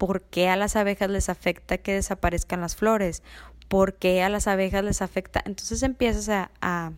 ¿Por 0.00 0.22
qué 0.22 0.48
a 0.48 0.56
las 0.56 0.76
abejas 0.76 1.10
les 1.10 1.28
afecta 1.28 1.76
que 1.76 1.92
desaparezcan 1.92 2.62
las 2.62 2.74
flores? 2.74 3.22
¿Por 3.68 3.96
qué 3.96 4.22
a 4.22 4.30
las 4.30 4.46
abejas 4.46 4.82
les 4.82 5.02
afecta? 5.02 5.42
Entonces 5.44 5.82
empiezas 5.82 6.48
a, 6.62 6.92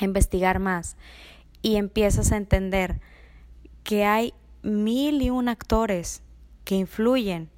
investigar 0.00 0.58
más 0.58 0.96
y 1.62 1.76
empiezas 1.76 2.32
a 2.32 2.36
entender 2.36 3.00
que 3.84 4.04
hay 4.04 4.34
mil 4.64 5.22
y 5.22 5.30
un 5.30 5.48
actores 5.48 6.24
que 6.64 6.74
influyen 6.74 7.48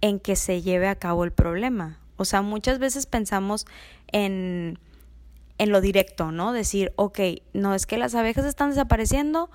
en 0.00 0.20
que 0.20 0.36
se 0.36 0.62
lleve 0.62 0.86
a 0.86 0.94
cabo 0.94 1.24
el 1.24 1.32
problema. 1.32 1.98
O 2.16 2.24
sea, 2.24 2.42
muchas 2.42 2.78
veces 2.78 3.06
pensamos 3.06 3.66
en, 4.12 4.78
en 5.58 5.70
lo 5.70 5.80
directo, 5.80 6.30
¿no? 6.30 6.52
Decir, 6.52 6.92
ok, 6.94 7.18
no 7.54 7.74
es 7.74 7.86
que 7.86 7.98
las 7.98 8.14
abejas 8.14 8.44
están 8.44 8.70
desapareciendo 8.70 9.50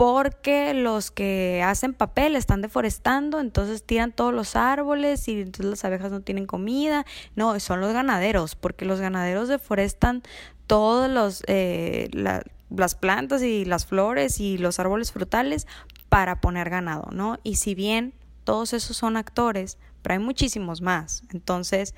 porque 0.00 0.72
los 0.72 1.10
que 1.10 1.62
hacen 1.62 1.92
papel 1.92 2.34
están 2.34 2.62
deforestando, 2.62 3.38
entonces 3.38 3.84
tiran 3.84 4.12
todos 4.12 4.32
los 4.32 4.56
árboles 4.56 5.28
y 5.28 5.42
entonces 5.42 5.66
las 5.66 5.84
abejas 5.84 6.10
no 6.10 6.22
tienen 6.22 6.46
comida. 6.46 7.04
No, 7.36 7.60
son 7.60 7.82
los 7.82 7.92
ganaderos, 7.92 8.54
porque 8.56 8.86
los 8.86 8.98
ganaderos 8.98 9.48
deforestan 9.48 10.22
todos 10.66 11.10
los, 11.10 11.42
eh, 11.48 12.08
las 12.14 12.94
plantas 12.94 13.42
y 13.42 13.66
las 13.66 13.84
flores 13.84 14.40
y 14.40 14.56
los 14.56 14.80
árboles 14.80 15.12
frutales 15.12 15.66
para 16.08 16.40
poner 16.40 16.70
ganado, 16.70 17.10
¿no? 17.12 17.38
Y 17.42 17.56
si 17.56 17.74
bien 17.74 18.14
todos 18.44 18.72
esos 18.72 18.96
son 18.96 19.18
actores, 19.18 19.76
pero 20.00 20.14
hay 20.14 20.18
muchísimos 20.18 20.80
más. 20.80 21.24
Entonces, 21.30 21.94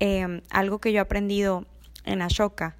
em, 0.00 0.42
algo 0.50 0.80
que 0.80 0.90
yo 0.92 0.98
he 0.98 1.00
aprendido 1.00 1.64
en 2.06 2.22
Ashoka, 2.22 2.76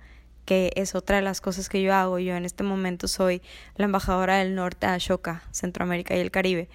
que 0.46 0.72
es 0.76 0.94
otra 0.94 1.16
de 1.16 1.22
las 1.22 1.42
cosas 1.42 1.68
que 1.68 1.82
yo 1.82 1.94
hago, 1.94 2.18
yo 2.18 2.34
en 2.34 2.46
este 2.46 2.62
momento 2.62 3.08
soy 3.08 3.42
la 3.76 3.84
embajadora 3.84 4.38
del 4.38 4.54
norte 4.54 4.86
de 4.86 4.94
Ashoka, 4.94 5.42
Centroamérica 5.50 6.16
y 6.16 6.20
el 6.20 6.30
Caribe. 6.30 6.70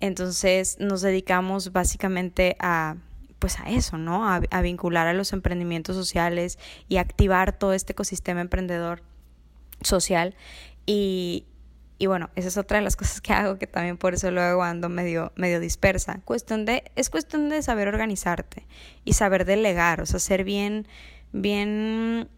Entonces 0.00 0.78
nos 0.80 1.02
dedicamos 1.02 1.72
básicamente 1.72 2.56
a 2.58 2.96
pues 3.38 3.58
a 3.58 3.64
eso, 3.70 3.98
¿no? 3.98 4.28
A, 4.28 4.40
a, 4.50 4.62
vincular 4.62 5.08
a 5.08 5.12
los 5.12 5.32
emprendimientos 5.32 5.96
sociales 5.96 6.60
y 6.88 6.98
activar 6.98 7.58
todo 7.58 7.72
este 7.72 7.92
ecosistema 7.92 8.40
emprendedor 8.40 9.02
social. 9.80 10.36
Y, 10.86 11.44
y 11.98 12.06
bueno, 12.06 12.30
esa 12.34 12.48
es 12.48 12.56
otra 12.56 12.78
de 12.78 12.84
las 12.84 12.96
cosas 13.02 13.20
que 13.20 13.32
hago, 13.32 13.58
que 13.58 13.66
también 13.68 13.96
por 13.96 14.14
eso 14.14 14.30
luego 14.30 14.62
ando 14.64 14.88
medio, 14.88 15.32
medio 15.36 15.60
dispersa. 15.60 16.20
Cuestión 16.24 16.64
de, 16.64 16.90
es 16.96 17.10
cuestión 17.10 17.48
de 17.48 17.62
saber 17.62 17.88
organizarte 17.88 18.66
y 19.04 19.12
saber 19.12 19.44
delegar, 19.44 20.00
o 20.00 20.06
sea, 20.06 20.18
ser 20.18 20.44
bien, 20.44 20.88
bien, 21.32 22.28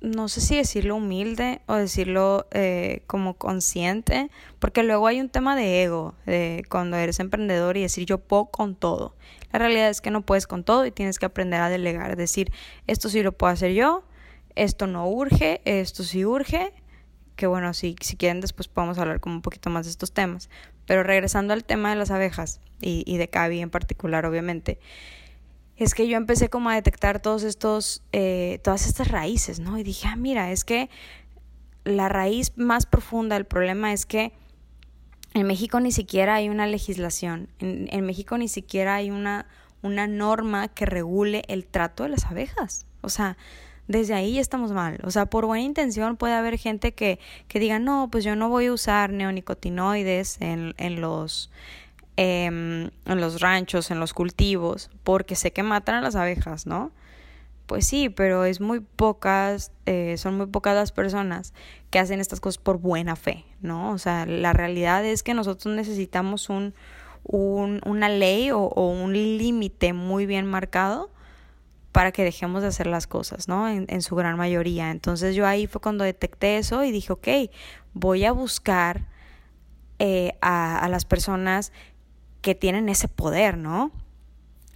no 0.00 0.28
sé 0.28 0.40
si 0.40 0.56
decirlo 0.56 0.96
humilde 0.96 1.60
o 1.66 1.74
decirlo 1.74 2.46
eh, 2.52 3.02
como 3.06 3.34
consciente, 3.34 4.30
porque 4.58 4.82
luego 4.82 5.06
hay 5.06 5.20
un 5.20 5.28
tema 5.28 5.56
de 5.56 5.82
ego, 5.82 6.14
de 6.26 6.64
cuando 6.68 6.96
eres 6.96 7.20
emprendedor 7.20 7.76
y 7.76 7.82
decir 7.82 8.06
yo 8.06 8.18
puedo 8.18 8.46
con 8.46 8.74
todo. 8.74 9.14
La 9.52 9.58
realidad 9.58 9.90
es 9.90 10.00
que 10.00 10.10
no 10.10 10.22
puedes 10.22 10.46
con 10.46 10.64
todo 10.64 10.86
y 10.86 10.90
tienes 10.90 11.18
que 11.18 11.26
aprender 11.26 11.60
a 11.60 11.68
delegar, 11.68 12.16
decir 12.16 12.52
esto 12.86 13.08
sí 13.08 13.22
lo 13.22 13.32
puedo 13.32 13.52
hacer 13.52 13.72
yo, 13.72 14.04
esto 14.56 14.86
no 14.86 15.08
urge, 15.08 15.60
esto 15.64 16.02
sí 16.02 16.24
urge, 16.24 16.72
que 17.36 17.46
bueno, 17.46 17.74
si, 17.74 17.96
si 18.00 18.16
quieren 18.16 18.40
después 18.40 18.68
podemos 18.68 18.98
hablar 18.98 19.20
como 19.20 19.36
un 19.36 19.42
poquito 19.42 19.70
más 19.70 19.86
de 19.86 19.90
estos 19.90 20.12
temas. 20.12 20.48
Pero 20.86 21.02
regresando 21.02 21.52
al 21.52 21.64
tema 21.64 21.90
de 21.90 21.96
las 21.96 22.10
abejas 22.10 22.60
y, 22.80 23.04
y 23.06 23.16
de 23.16 23.28
Cavi 23.28 23.60
en 23.60 23.70
particular, 23.70 24.26
obviamente, 24.26 24.78
es 25.80 25.94
que 25.94 26.06
yo 26.06 26.18
empecé 26.18 26.50
como 26.50 26.68
a 26.68 26.74
detectar 26.74 27.20
todos 27.22 27.42
estos, 27.42 28.02
eh, 28.12 28.60
todas 28.62 28.86
estas 28.86 29.08
raíces, 29.08 29.60
¿no? 29.60 29.78
Y 29.78 29.82
dije, 29.82 30.08
ah, 30.08 30.14
mira, 30.14 30.52
es 30.52 30.62
que 30.62 30.90
la 31.84 32.10
raíz 32.10 32.52
más 32.56 32.84
profunda 32.84 33.34
del 33.34 33.46
problema 33.46 33.94
es 33.94 34.04
que 34.04 34.32
en 35.32 35.46
México 35.46 35.80
ni 35.80 35.90
siquiera 35.90 36.34
hay 36.34 36.50
una 36.50 36.66
legislación, 36.66 37.48
en, 37.60 37.88
en 37.90 38.04
México 38.04 38.36
ni 38.36 38.46
siquiera 38.46 38.96
hay 38.96 39.10
una, 39.10 39.46
una 39.80 40.06
norma 40.06 40.68
que 40.68 40.84
regule 40.84 41.44
el 41.48 41.64
trato 41.64 42.02
de 42.02 42.10
las 42.10 42.26
abejas. 42.26 42.84
O 43.00 43.08
sea, 43.08 43.38
desde 43.88 44.12
ahí 44.12 44.38
estamos 44.38 44.72
mal. 44.72 45.00
O 45.02 45.10
sea, 45.10 45.26
por 45.26 45.46
buena 45.46 45.64
intención 45.64 46.18
puede 46.18 46.34
haber 46.34 46.58
gente 46.58 46.92
que, 46.92 47.18
que 47.48 47.58
diga, 47.58 47.78
no, 47.78 48.10
pues 48.12 48.22
yo 48.22 48.36
no 48.36 48.50
voy 48.50 48.66
a 48.66 48.72
usar 48.74 49.10
neonicotinoides 49.10 50.42
en, 50.42 50.74
en 50.76 51.00
los 51.00 51.50
em, 52.22 52.90
en 53.06 53.20
los 53.20 53.40
ranchos, 53.40 53.90
en 53.90 53.98
los 53.98 54.12
cultivos, 54.12 54.90
porque 55.04 55.36
sé 55.36 55.54
que 55.54 55.62
matan 55.62 55.94
a 55.94 56.00
las 56.02 56.16
abejas, 56.16 56.66
¿no? 56.66 56.92
Pues 57.64 57.86
sí, 57.86 58.10
pero 58.10 58.44
es 58.44 58.60
muy 58.60 58.80
pocas, 58.80 59.72
eh, 59.86 60.16
son 60.18 60.36
muy 60.36 60.44
pocas 60.46 60.74
las 60.74 60.92
personas 60.92 61.54
que 61.88 61.98
hacen 61.98 62.20
estas 62.20 62.40
cosas 62.40 62.58
por 62.58 62.78
buena 62.78 63.16
fe, 63.16 63.46
¿no? 63.62 63.92
O 63.92 63.96
sea, 63.96 64.26
la 64.26 64.52
realidad 64.52 65.02
es 65.02 65.22
que 65.22 65.32
nosotros 65.32 65.74
necesitamos 65.74 66.50
un, 66.50 66.74
un 67.22 67.80
una 67.86 68.10
ley 68.10 68.50
o, 68.50 68.68
un 68.68 69.14
límite 69.14 69.94
muy 69.94 70.26
bien 70.26 70.44
marcado 70.44 71.10
para 71.90 72.12
que 72.12 72.22
dejemos 72.22 72.60
de 72.60 72.68
hacer 72.68 72.86
las 72.86 73.06
cosas, 73.06 73.48
¿no? 73.48 73.66
En, 73.66 74.02
su 74.02 74.14
gran 74.14 74.36
mayoría. 74.36 74.90
Entonces 74.90 75.34
yo 75.34 75.46
ahí 75.46 75.66
fue 75.66 75.80
cuando 75.80 76.04
detecté 76.04 76.58
eso 76.58 76.84
y 76.84 76.92
dije, 76.92 77.14
ok, 77.14 77.28
voy 77.94 78.26
a 78.26 78.32
buscar 78.32 79.06
eh, 79.98 80.34
a, 80.42 80.86
las 80.90 81.06
personas 81.06 81.72
que 82.40 82.54
tienen 82.54 82.88
ese 82.88 83.08
poder, 83.08 83.56
¿no? 83.56 83.90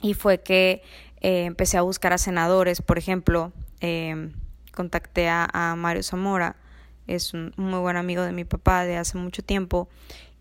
Y 0.02 0.14
fue 0.14 0.42
que 0.42 0.82
eh, 1.20 1.44
empecé 1.44 1.78
a 1.78 1.82
buscar 1.82 2.12
a 2.12 2.18
senadores, 2.18 2.82
por 2.82 2.98
ejemplo, 2.98 3.52
eh, 3.80 4.30
contacté 4.74 5.28
a, 5.28 5.74
Mario 5.76 6.02
Zamora, 6.02 6.56
es 7.06 7.32
un 7.34 7.52
muy 7.56 7.78
buen 7.78 7.96
amigo 7.96 8.22
de 8.22 8.32
mi 8.32 8.44
papá 8.44 8.84
de 8.84 8.96
hace 8.96 9.16
mucho 9.18 9.42
tiempo, 9.42 9.88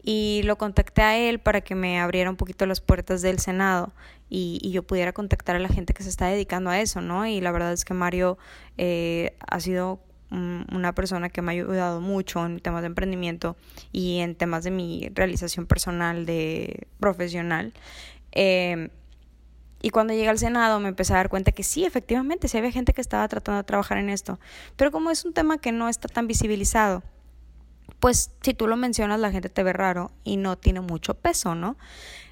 y 0.04 0.42
lo 0.44 0.58
contacté 0.58 1.02
a 1.02 1.18
él 1.18 1.40
para 1.40 1.62
que 1.62 1.76
me 1.76 2.00
abriera 2.00 2.30
un 2.30 2.36
poquito 2.36 2.66
las 2.66 2.82
puertas 2.82 3.22
del 3.22 3.40
Senado 3.40 3.94
y, 4.30 4.60
y, 4.62 4.72
yo 4.72 4.84
pudiera 4.84 5.14
contactar 5.14 5.56
a 5.56 5.60
la 5.60 5.70
gente 5.70 5.94
que 5.94 6.04
se 6.04 6.10
está 6.10 6.28
dedicando 6.28 6.70
a 6.70 6.82
eso, 6.82 7.00
¿no? 7.00 7.26
Y 7.26 7.40
la 7.40 7.52
verdad 7.52 7.72
es 7.72 7.86
que 7.86 7.94
Mario 7.94 8.38
eh, 8.78 9.38
ha 9.48 9.60
sido 9.62 10.02
un, 10.34 10.66
una 10.72 10.94
persona 10.94 11.30
que 11.30 11.42
me 11.42 11.52
ha 11.52 11.54
ayudado 11.54 12.02
mucho 12.02 12.46
en 12.46 12.60
temas 12.60 12.82
de 12.82 12.88
emprendimiento 12.88 13.56
y 13.92 14.20
en 14.20 14.36
temas 14.36 14.64
de 14.64 14.72
mi 14.72 15.10
realización 15.14 15.66
personal, 15.66 16.26
de 16.26 16.88
profesional. 17.00 17.74
Eh, 18.32 18.90
y 19.82 19.90
cuando 19.90 20.14
llegué 20.14 20.30
al 20.30 20.40
Senado 20.40 20.80
me 20.80 20.90
empecé 20.90 21.14
a 21.14 21.18
dar 21.18 21.30
cuenta 21.30 21.52
que 21.52 21.64
sí, 21.64 21.86
efectivamente, 21.86 22.48
sí 22.48 22.58
había 22.58 22.72
gente 22.72 22.94
que 22.94 23.02
estaba 23.02 23.28
tratando 23.28 23.58
de 23.58 23.66
trabajar 23.66 23.98
en 23.98 24.10
esto, 24.10 24.40
pero 24.78 24.92
como 24.92 25.12
es 25.12 25.26
un 25.26 25.34
tema 25.34 25.58
que 25.58 25.74
no 25.74 25.90
está 25.90 26.08
tan 26.08 26.26
visibilizado, 26.26 27.04
pues 28.00 28.32
si 28.42 28.54
tú 28.54 28.68
lo 28.68 28.78
mencionas 28.78 29.20
la 29.20 29.32
gente 29.32 29.50
te 29.50 29.62
ve 29.62 29.74
raro 29.74 30.12
y 30.24 30.38
no 30.38 30.58
tiene 30.58 30.80
mucho 30.80 31.16
peso, 31.16 31.54
¿no? 31.54 31.78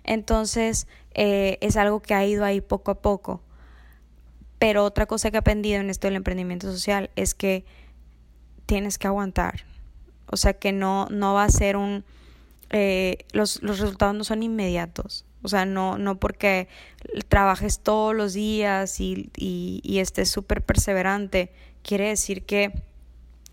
Entonces 0.04 0.88
eh, 1.14 1.58
es 1.62 1.78
algo 1.78 2.02
que 2.02 2.14
ha 2.14 2.26
ido 2.26 2.46
ahí 2.46 2.62
poco 2.62 2.92
a 2.92 3.02
poco. 3.02 3.42
Pero 4.58 4.86
otra 4.86 5.06
cosa 5.06 5.32
que 5.32 5.38
he 5.38 5.40
aprendido 5.40 5.82
en 5.82 5.90
esto 5.90 6.08
del 6.08 6.16
emprendimiento 6.16 6.72
social 6.72 7.10
es 7.16 7.34
que 7.34 7.66
tienes 8.72 8.98
que 8.98 9.08
aguantar. 9.08 9.66
O 10.28 10.38
sea 10.38 10.54
que 10.54 10.72
no, 10.72 11.08
no 11.10 11.34
va 11.34 11.44
a 11.44 11.50
ser 11.50 11.76
un... 11.76 12.06
Eh, 12.70 13.26
los, 13.34 13.62
los 13.62 13.80
resultados 13.80 14.16
no 14.16 14.24
son 14.24 14.44
inmediatos. 14.44 15.26
O 15.42 15.50
sea, 15.50 15.66
no, 15.66 15.98
no 15.98 16.22
porque 16.22 16.70
trabajes 17.28 17.82
todos 17.82 18.16
los 18.16 18.32
días 18.32 19.02
y, 19.02 19.30
y, 19.36 19.82
y 19.84 20.00
estés 20.00 20.30
súper 20.30 20.62
perseverante, 20.62 21.52
quiere 21.84 22.08
decir 22.08 22.46
que 22.46 22.72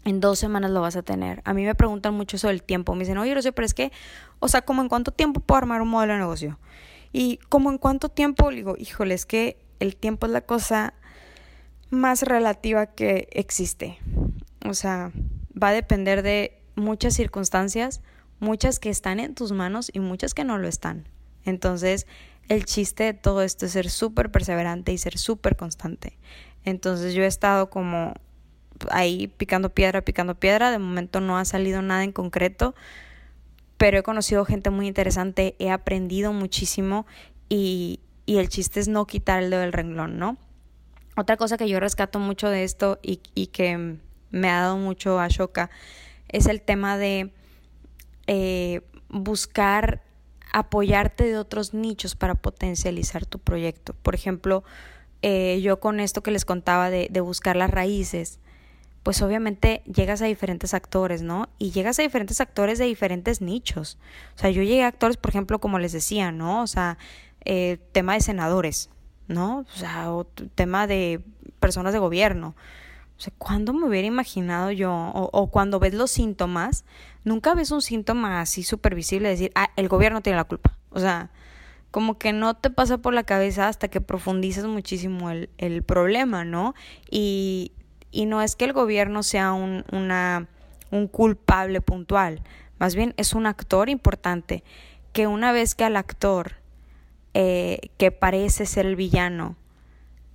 en 0.04 0.20
dos 0.20 0.38
semanas 0.38 0.70
lo 0.70 0.82
vas 0.82 0.94
a 0.94 1.02
tener. 1.02 1.42
A 1.44 1.52
mí 1.52 1.64
me 1.64 1.74
preguntan 1.74 2.14
mucho 2.14 2.36
eso 2.36 2.46
del 2.46 2.62
tiempo. 2.62 2.94
Me 2.94 3.00
dicen, 3.00 3.18
oye, 3.18 3.34
Rocío, 3.34 3.52
pero 3.52 3.66
es 3.66 3.74
que, 3.74 3.90
o 4.38 4.46
sea, 4.46 4.62
¿cómo 4.62 4.82
en 4.82 4.88
cuánto 4.88 5.10
tiempo 5.10 5.40
puedo 5.40 5.58
armar 5.58 5.82
un 5.82 5.88
modelo 5.88 6.12
de 6.12 6.20
negocio? 6.20 6.60
Y 7.12 7.40
como 7.48 7.72
en 7.72 7.78
cuánto 7.78 8.08
tiempo, 8.08 8.50
digo, 8.50 8.76
híjole, 8.78 9.14
es 9.14 9.26
que 9.26 9.58
el 9.80 9.96
tiempo 9.96 10.26
es 10.26 10.32
la 10.32 10.42
cosa 10.42 10.94
más 11.90 12.22
relativa 12.22 12.86
que 12.86 13.28
existe. 13.32 13.98
O 14.64 14.74
sea, 14.74 15.12
va 15.60 15.68
a 15.68 15.72
depender 15.72 16.22
de 16.22 16.60
muchas 16.74 17.14
circunstancias, 17.14 18.00
muchas 18.40 18.78
que 18.78 18.90
están 18.90 19.20
en 19.20 19.34
tus 19.34 19.52
manos 19.52 19.90
y 19.92 20.00
muchas 20.00 20.34
que 20.34 20.44
no 20.44 20.58
lo 20.58 20.68
están. 20.68 21.08
Entonces, 21.44 22.06
el 22.48 22.64
chiste 22.64 23.04
de 23.04 23.14
todo 23.14 23.42
esto 23.42 23.66
es 23.66 23.72
ser 23.72 23.90
súper 23.90 24.30
perseverante 24.30 24.92
y 24.92 24.98
ser 24.98 25.18
súper 25.18 25.56
constante. 25.56 26.18
Entonces, 26.64 27.14
yo 27.14 27.22
he 27.22 27.26
estado 27.26 27.70
como 27.70 28.14
ahí 28.90 29.28
picando 29.28 29.70
piedra, 29.70 30.02
picando 30.02 30.34
piedra. 30.34 30.70
De 30.70 30.78
momento 30.78 31.20
no 31.20 31.38
ha 31.38 31.44
salido 31.44 31.82
nada 31.82 32.04
en 32.04 32.12
concreto, 32.12 32.74
pero 33.76 33.98
he 33.98 34.02
conocido 34.02 34.44
gente 34.44 34.70
muy 34.70 34.86
interesante, 34.86 35.56
he 35.58 35.70
aprendido 35.70 36.32
muchísimo 36.32 37.06
y, 37.48 38.00
y 38.26 38.38
el 38.38 38.48
chiste 38.48 38.80
es 38.80 38.88
no 38.88 39.06
quitar 39.06 39.42
el 39.42 39.50
dedo 39.50 39.60
del 39.60 39.72
renglón, 39.72 40.18
¿no? 40.18 40.36
Otra 41.16 41.36
cosa 41.36 41.56
que 41.56 41.68
yo 41.68 41.80
rescato 41.80 42.18
mucho 42.18 42.48
de 42.48 42.64
esto 42.64 42.98
y, 43.02 43.20
y 43.34 43.48
que 43.48 43.98
me 44.30 44.48
ha 44.50 44.60
dado 44.60 44.76
mucho 44.76 45.18
a 45.18 45.28
Shoka 45.28 45.70
es 46.28 46.46
el 46.46 46.60
tema 46.60 46.98
de 46.98 47.32
eh, 48.26 48.82
buscar 49.08 50.02
apoyarte 50.52 51.24
de 51.24 51.38
otros 51.38 51.74
nichos 51.74 52.14
para 52.14 52.34
potencializar 52.34 53.26
tu 53.26 53.38
proyecto. 53.38 53.94
Por 53.94 54.14
ejemplo, 54.14 54.64
eh, 55.22 55.60
yo 55.62 55.80
con 55.80 56.00
esto 56.00 56.22
que 56.22 56.30
les 56.30 56.44
contaba 56.44 56.90
de, 56.90 57.08
de 57.10 57.20
buscar 57.20 57.56
las 57.56 57.70
raíces, 57.70 58.38
pues 59.02 59.22
obviamente 59.22 59.82
llegas 59.86 60.22
a 60.22 60.26
diferentes 60.26 60.74
actores, 60.74 61.22
¿no? 61.22 61.48
Y 61.58 61.70
llegas 61.70 61.98
a 61.98 62.02
diferentes 62.02 62.40
actores 62.40 62.78
de 62.78 62.84
diferentes 62.84 63.40
nichos. 63.40 63.98
O 64.36 64.38
sea, 64.38 64.50
yo 64.50 64.62
llegué 64.62 64.84
a 64.84 64.88
actores, 64.88 65.16
por 65.16 65.30
ejemplo, 65.30 65.60
como 65.60 65.78
les 65.78 65.92
decía, 65.92 66.32
¿no? 66.32 66.62
O 66.62 66.66
sea, 66.66 66.98
eh, 67.44 67.78
tema 67.92 68.14
de 68.14 68.20
senadores, 68.20 68.90
¿no? 69.26 69.60
O 69.60 69.78
sea, 69.78 70.12
o 70.12 70.24
tema 70.24 70.86
de 70.86 71.20
personas 71.60 71.92
de 71.92 71.98
gobierno. 71.98 72.54
O 73.18 73.20
sea, 73.20 73.32
¿cuándo 73.36 73.72
me 73.72 73.86
hubiera 73.86 74.06
imaginado 74.06 74.70
yo? 74.70 74.92
O, 74.92 75.50
cuando 75.50 75.80
ves 75.80 75.92
los 75.92 76.10
síntomas, 76.10 76.84
nunca 77.24 77.54
ves 77.54 77.72
un 77.72 77.82
síntoma 77.82 78.40
así 78.40 78.62
súper 78.62 78.94
visible 78.94 79.28
de 79.28 79.34
decir, 79.34 79.52
ah, 79.56 79.70
el 79.76 79.88
gobierno 79.88 80.22
tiene 80.22 80.36
la 80.36 80.44
culpa. 80.44 80.78
O 80.90 81.00
sea, 81.00 81.30
como 81.90 82.16
que 82.16 82.32
no 82.32 82.54
te 82.54 82.70
pasa 82.70 82.98
por 82.98 83.14
la 83.14 83.24
cabeza 83.24 83.66
hasta 83.66 83.88
que 83.88 84.00
profundizas 84.00 84.66
muchísimo 84.66 85.30
el, 85.30 85.50
el 85.58 85.82
problema, 85.82 86.44
¿no? 86.44 86.74
Y, 87.10 87.72
y 88.12 88.26
no 88.26 88.40
es 88.40 88.54
que 88.54 88.66
el 88.66 88.72
gobierno 88.72 89.22
sea 89.22 89.52
un, 89.52 89.84
una, 89.90 90.46
un 90.90 91.08
culpable 91.08 91.80
puntual, 91.80 92.42
más 92.78 92.94
bien 92.94 93.14
es 93.16 93.34
un 93.34 93.46
actor 93.46 93.88
importante 93.88 94.62
que 95.12 95.26
una 95.26 95.52
vez 95.52 95.74
que 95.74 95.84
al 95.84 95.96
actor 95.96 96.52
eh, 97.34 97.90
que 97.98 98.12
parece 98.12 98.66
ser 98.66 98.86
el 98.86 98.96
villano 98.96 99.56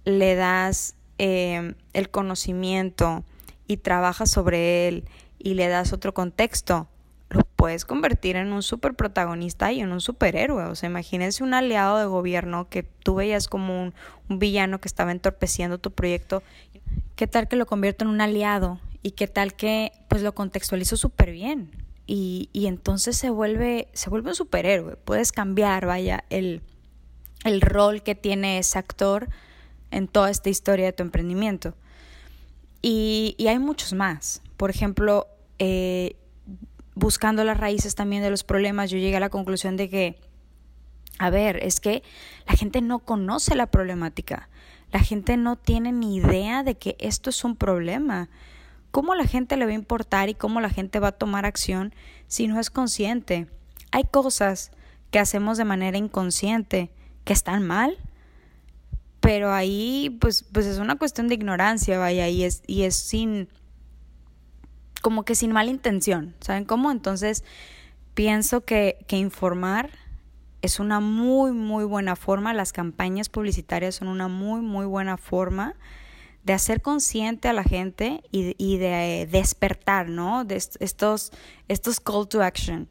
le 0.04 0.36
das 0.36 0.96
eh, 1.18 1.76
el 1.94 2.10
conocimiento 2.10 3.24
y 3.68 3.78
trabajas 3.78 4.32
sobre 4.32 4.88
él 4.88 5.06
y 5.40 5.54
le 5.56 5.68
das 5.68 5.94
otro 5.94 6.14
contexto, 6.14 6.88
lo 7.30 7.42
puedes 7.56 7.86
convertir 7.86 8.36
en 8.36 8.54
un 8.54 8.64
super 8.64 8.94
protagonista 8.94 9.72
y 9.72 9.82
en 9.82 9.92
un 9.92 10.02
superhéroe. 10.02 10.66
O 10.66 10.76
sea, 10.76 10.90
imagínense 10.90 11.44
un 11.44 11.54
aliado 11.54 11.98
de 11.98 12.06
gobierno 12.06 12.70
que 12.70 12.84
tú 12.84 13.16
veías 13.16 13.48
como 13.48 13.82
un, 13.82 13.94
un 14.30 14.40
villano 14.40 14.80
que 14.80 14.88
estaba 14.88 15.12
entorpeciendo 15.12 15.80
tu 15.80 15.92
proyecto. 15.92 16.44
¿Qué 17.16 17.28
tal 17.28 17.48
que 17.48 17.56
lo 17.56 17.66
convierto 17.66 18.06
en 18.06 18.12
un 18.12 18.22
aliado? 18.22 18.80
¿Y 19.02 19.12
qué 19.12 19.28
tal 19.28 19.54
que 19.56 19.92
pues 20.08 20.22
lo 20.22 20.34
contextualizo 20.34 20.96
súper 20.96 21.32
bien? 21.32 21.72
Y, 22.06 22.50
y, 22.52 22.68
entonces 22.68 23.18
se 23.18 23.30
vuelve, 23.30 23.88
se 23.94 24.10
vuelve 24.10 24.30
un 24.30 24.36
superhéroe. 24.36 24.98
Puedes 24.98 25.32
cambiar, 25.32 25.86
vaya, 25.86 26.26
el, 26.30 26.62
el 27.46 27.62
rol 27.62 28.04
que 28.04 28.14
tiene 28.14 28.60
ese 28.60 28.78
actor 28.78 29.30
en 29.94 30.08
toda 30.08 30.30
esta 30.30 30.50
historia 30.50 30.86
de 30.86 30.94
tu 30.94 31.04
emprendimiento. 31.04 31.76
Y, 32.82 33.36
hay 33.48 33.60
muchos 33.60 33.94
más. 33.94 34.42
Por 34.58 34.70
ejemplo, 34.70 35.28
eh, 35.60 36.18
buscando 36.96 37.44
las 37.44 37.58
raíces 37.58 37.96
también 37.96 38.22
de 38.22 38.30
los 38.30 38.44
problemas, 38.44 38.92
yo 38.92 38.98
llegué 38.98 39.16
a 39.16 39.22
la 39.22 39.30
conclusión 39.30 39.78
de 39.78 39.90
que, 39.90 40.20
a 41.18 41.30
ver, 41.30 41.64
es 41.64 41.80
que 41.80 42.04
la 42.46 42.56
gente 42.56 42.82
no 42.82 43.00
conoce 43.00 43.56
la 43.56 43.68
problemática. 43.68 44.50
La 44.92 45.00
gente 45.00 45.38
no 45.38 45.56
tiene 45.56 45.92
ni 45.92 46.18
idea 46.18 46.64
de 46.64 46.76
que 46.76 46.96
esto 47.00 47.30
es 47.30 47.44
un 47.44 47.56
problema. 47.56 48.30
¿Cómo 48.92 49.16
la 49.16 49.26
gente 49.26 49.58
le 49.58 49.66
va 49.66 49.72
a 49.72 49.76
importar 49.76 50.30
y 50.30 50.36
cómo 50.36 50.60
la 50.60 50.70
gente 50.70 51.00
va 51.00 51.10
a 51.10 51.14
tomar 51.14 51.46
acción 51.46 51.96
si 52.28 52.48
no 52.48 52.60
es 52.60 52.70
consciente? 52.70 53.48
Hay 53.92 54.04
cosas 54.04 54.72
que 55.10 55.20
hacemos 55.20 55.58
de 55.58 55.66
manera 55.66 55.98
inconsciente 55.98 56.92
que 57.24 57.34
están 57.34 57.66
mal, 57.66 57.98
pero 59.24 59.54
ahí 59.54 60.18
pues, 60.20 60.44
pues 60.44 60.66
es 60.66 60.80
una 60.80 60.98
cuestión 60.98 61.30
de 61.30 61.36
ignorancia, 61.36 61.98
vaya, 61.98 62.28
y 62.28 62.44
es, 62.44 62.62
y 62.68 62.84
es 62.84 62.98
sin, 62.98 63.48
como 65.02 65.24
que 65.24 65.34
sin 65.34 65.54
mala 65.54 65.72
intención, 65.72 66.36
¿saben 66.42 66.66
cómo? 66.66 66.92
Entonces 66.92 67.46
pienso 68.16 68.66
que, 68.66 68.98
que 69.08 69.16
informar 69.16 69.92
es 70.62 70.82
una 70.82 71.00
muy, 71.00 71.54
muy 71.54 71.86
buena 71.86 72.18
forma, 72.18 72.54
las 72.54 72.74
campañas 72.74 73.30
publicitarias 73.30 73.96
son 73.96 74.10
una 74.10 74.28
muy, 74.28 74.60
muy 74.60 74.86
buena 74.86 75.16
forma 75.16 75.76
de 76.44 76.52
hacer 76.52 76.82
consciente 76.82 77.48
a 77.48 77.54
la 77.54 77.64
gente 77.64 78.24
y, 78.30 78.56
y 78.58 78.78
de 78.78 79.26
despertar, 79.32 80.10
¿no? 80.10 80.44
De 80.44 80.58
estos, 80.58 81.32
estos 81.70 82.02
call 82.02 82.28
to 82.28 82.44
action. 82.44 82.90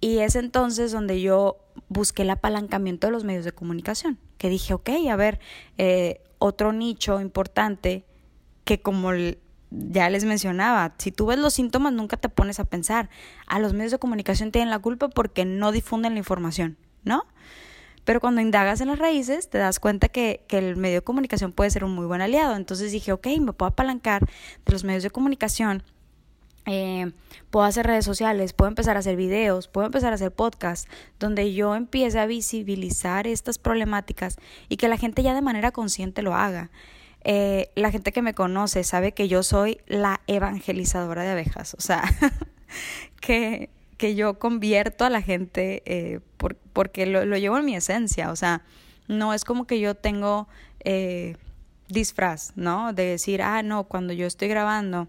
Y 0.00 0.18
es 0.18 0.36
entonces 0.36 0.92
donde 0.92 1.20
yo 1.20 1.65
busqué 1.88 2.22
el 2.22 2.30
apalancamiento 2.30 3.06
de 3.06 3.12
los 3.12 3.24
medios 3.24 3.44
de 3.44 3.52
comunicación, 3.52 4.18
que 4.38 4.48
dije, 4.48 4.74
ok, 4.74 4.90
a 5.10 5.16
ver, 5.16 5.40
eh, 5.78 6.20
otro 6.38 6.72
nicho 6.72 7.20
importante 7.20 8.04
que 8.64 8.80
como 8.80 9.10
ya 9.70 10.10
les 10.10 10.24
mencionaba, 10.24 10.94
si 10.98 11.12
tú 11.12 11.26
ves 11.26 11.38
los 11.38 11.54
síntomas 11.54 11.92
nunca 11.92 12.16
te 12.16 12.28
pones 12.28 12.60
a 12.60 12.64
pensar, 12.64 13.08
a 13.46 13.58
los 13.58 13.72
medios 13.72 13.92
de 13.92 13.98
comunicación 13.98 14.52
tienen 14.52 14.70
la 14.70 14.78
culpa 14.78 15.08
porque 15.08 15.44
no 15.44 15.72
difunden 15.72 16.14
la 16.14 16.18
información, 16.18 16.76
¿no? 17.04 17.24
Pero 18.04 18.20
cuando 18.20 18.40
indagas 18.40 18.80
en 18.80 18.88
las 18.88 19.00
raíces, 19.00 19.50
te 19.50 19.58
das 19.58 19.80
cuenta 19.80 20.08
que, 20.08 20.44
que, 20.46 20.58
el 20.58 20.76
medio 20.76 20.96
de 20.96 21.02
comunicación 21.02 21.50
puede 21.50 21.70
ser 21.70 21.82
un 21.82 21.92
muy 21.92 22.06
buen 22.06 22.20
aliado. 22.20 22.54
Entonces 22.54 22.92
dije, 22.92 23.10
ok, 23.10 23.26
me 23.40 23.52
puedo 23.52 23.70
apalancar 23.70 24.24
de 24.24 24.72
los 24.72 24.84
medios 24.84 25.02
de 25.02 25.10
comunicación 25.10 25.82
eh, 26.66 27.12
puedo 27.50 27.64
hacer 27.64 27.86
redes 27.86 28.04
sociales, 28.04 28.52
puedo 28.52 28.68
empezar 28.68 28.96
a 28.96 28.98
hacer 29.00 29.16
videos, 29.16 29.68
puedo 29.68 29.86
empezar 29.86 30.12
a 30.12 30.16
hacer 30.16 30.32
podcasts, 30.32 30.88
donde 31.18 31.54
yo 31.54 31.74
empiece 31.74 32.18
a 32.18 32.26
visibilizar 32.26 33.26
estas 33.26 33.58
problemáticas 33.58 34.36
y 34.68 34.76
que 34.76 34.88
la 34.88 34.96
gente 34.96 35.22
ya 35.22 35.34
de 35.34 35.42
manera 35.42 35.70
consciente 35.70 36.22
lo 36.22 36.34
haga. 36.34 36.70
Eh, 37.22 37.70
la 37.74 37.90
gente 37.90 38.12
que 38.12 38.22
me 38.22 38.34
conoce 38.34 38.84
sabe 38.84 39.12
que 39.12 39.28
yo 39.28 39.42
soy 39.42 39.80
la 39.86 40.20
evangelizadora 40.26 41.22
de 41.22 41.30
abejas, 41.30 41.74
o 41.74 41.80
sea, 41.80 42.02
que, 43.20 43.70
que 43.96 44.14
yo 44.14 44.38
convierto 44.38 45.04
a 45.04 45.10
la 45.10 45.22
gente 45.22 45.82
eh, 45.86 46.20
porque 46.72 47.06
lo, 47.06 47.24
lo, 47.24 47.36
llevo 47.36 47.58
en 47.58 47.64
mi 47.64 47.74
esencia, 47.74 48.30
o 48.30 48.36
sea, 48.36 48.62
no 49.08 49.34
es 49.34 49.44
como 49.44 49.66
que 49.66 49.80
yo 49.80 49.94
tengo 49.94 50.46
eh, 50.80 51.36
disfraz, 51.88 52.52
¿no? 52.56 52.92
De 52.92 53.04
decir, 53.04 53.42
ah, 53.42 53.62
no, 53.62 53.84
cuando 53.84 54.12
yo 54.12 54.26
estoy 54.26 54.48
grabando 54.48 55.08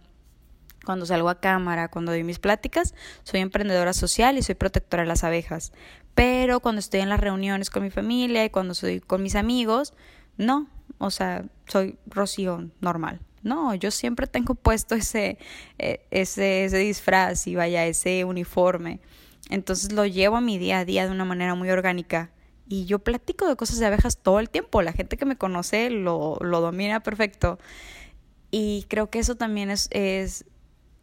cuando 0.87 1.05
salgo 1.05 1.27
a 1.27 1.41
cámara, 1.41 1.89
cuando 1.89 2.13
doy 2.13 2.23
mis 2.23 2.39
pláticas, 2.39 2.95
soy 3.23 3.41
emprendedora 3.41 3.91
social 3.91 4.37
y 4.37 4.41
soy 4.41 4.55
protectora 4.55 5.03
de 5.03 5.07
las 5.09 5.25
abejas. 5.25 5.73
Pero 6.15 6.61
cuando 6.61 6.79
estoy 6.79 7.01
en 7.01 7.09
las 7.09 7.19
reuniones 7.19 7.69
con 7.69 7.83
mi 7.83 7.89
familia 7.89 8.45
y 8.45 8.49
cuando 8.49 8.71
estoy 8.71 9.01
con 9.01 9.21
mis 9.21 9.35
amigos, 9.35 9.93
no, 10.37 10.69
o 10.97 11.11
sea, 11.11 11.43
soy 11.67 11.97
Rocío 12.05 12.69
normal. 12.79 13.19
No, 13.43 13.75
yo 13.75 13.91
siempre 13.91 14.27
tengo 14.27 14.55
puesto 14.55 14.95
ese, 14.95 15.37
eh, 15.77 16.05
ese, 16.09 16.63
ese 16.63 16.77
disfraz 16.77 17.47
y 17.47 17.55
vaya, 17.55 17.85
ese 17.85 18.23
uniforme. 18.23 19.01
Entonces 19.49 19.91
lo 19.91 20.05
llevo 20.05 20.37
a 20.37 20.41
mi 20.41 20.57
día 20.57 20.79
a 20.79 20.85
día 20.85 21.05
de 21.05 21.11
una 21.11 21.25
manera 21.25 21.53
muy 21.53 21.69
orgánica. 21.69 22.31
Y 22.69 22.85
yo 22.85 22.99
platico 22.99 23.45
de 23.45 23.57
cosas 23.57 23.79
de 23.79 23.87
abejas 23.87 24.19
todo 24.19 24.39
el 24.39 24.49
tiempo. 24.49 24.81
La 24.81 24.93
gente 24.93 25.17
que 25.17 25.25
me 25.25 25.35
conoce 25.35 25.89
lo, 25.89 26.37
lo 26.39 26.61
domina 26.61 27.01
perfecto. 27.01 27.59
Y 28.51 28.85
creo 28.87 29.09
que 29.09 29.19
eso 29.19 29.35
también 29.35 29.69
es, 29.69 29.89
es 29.91 30.45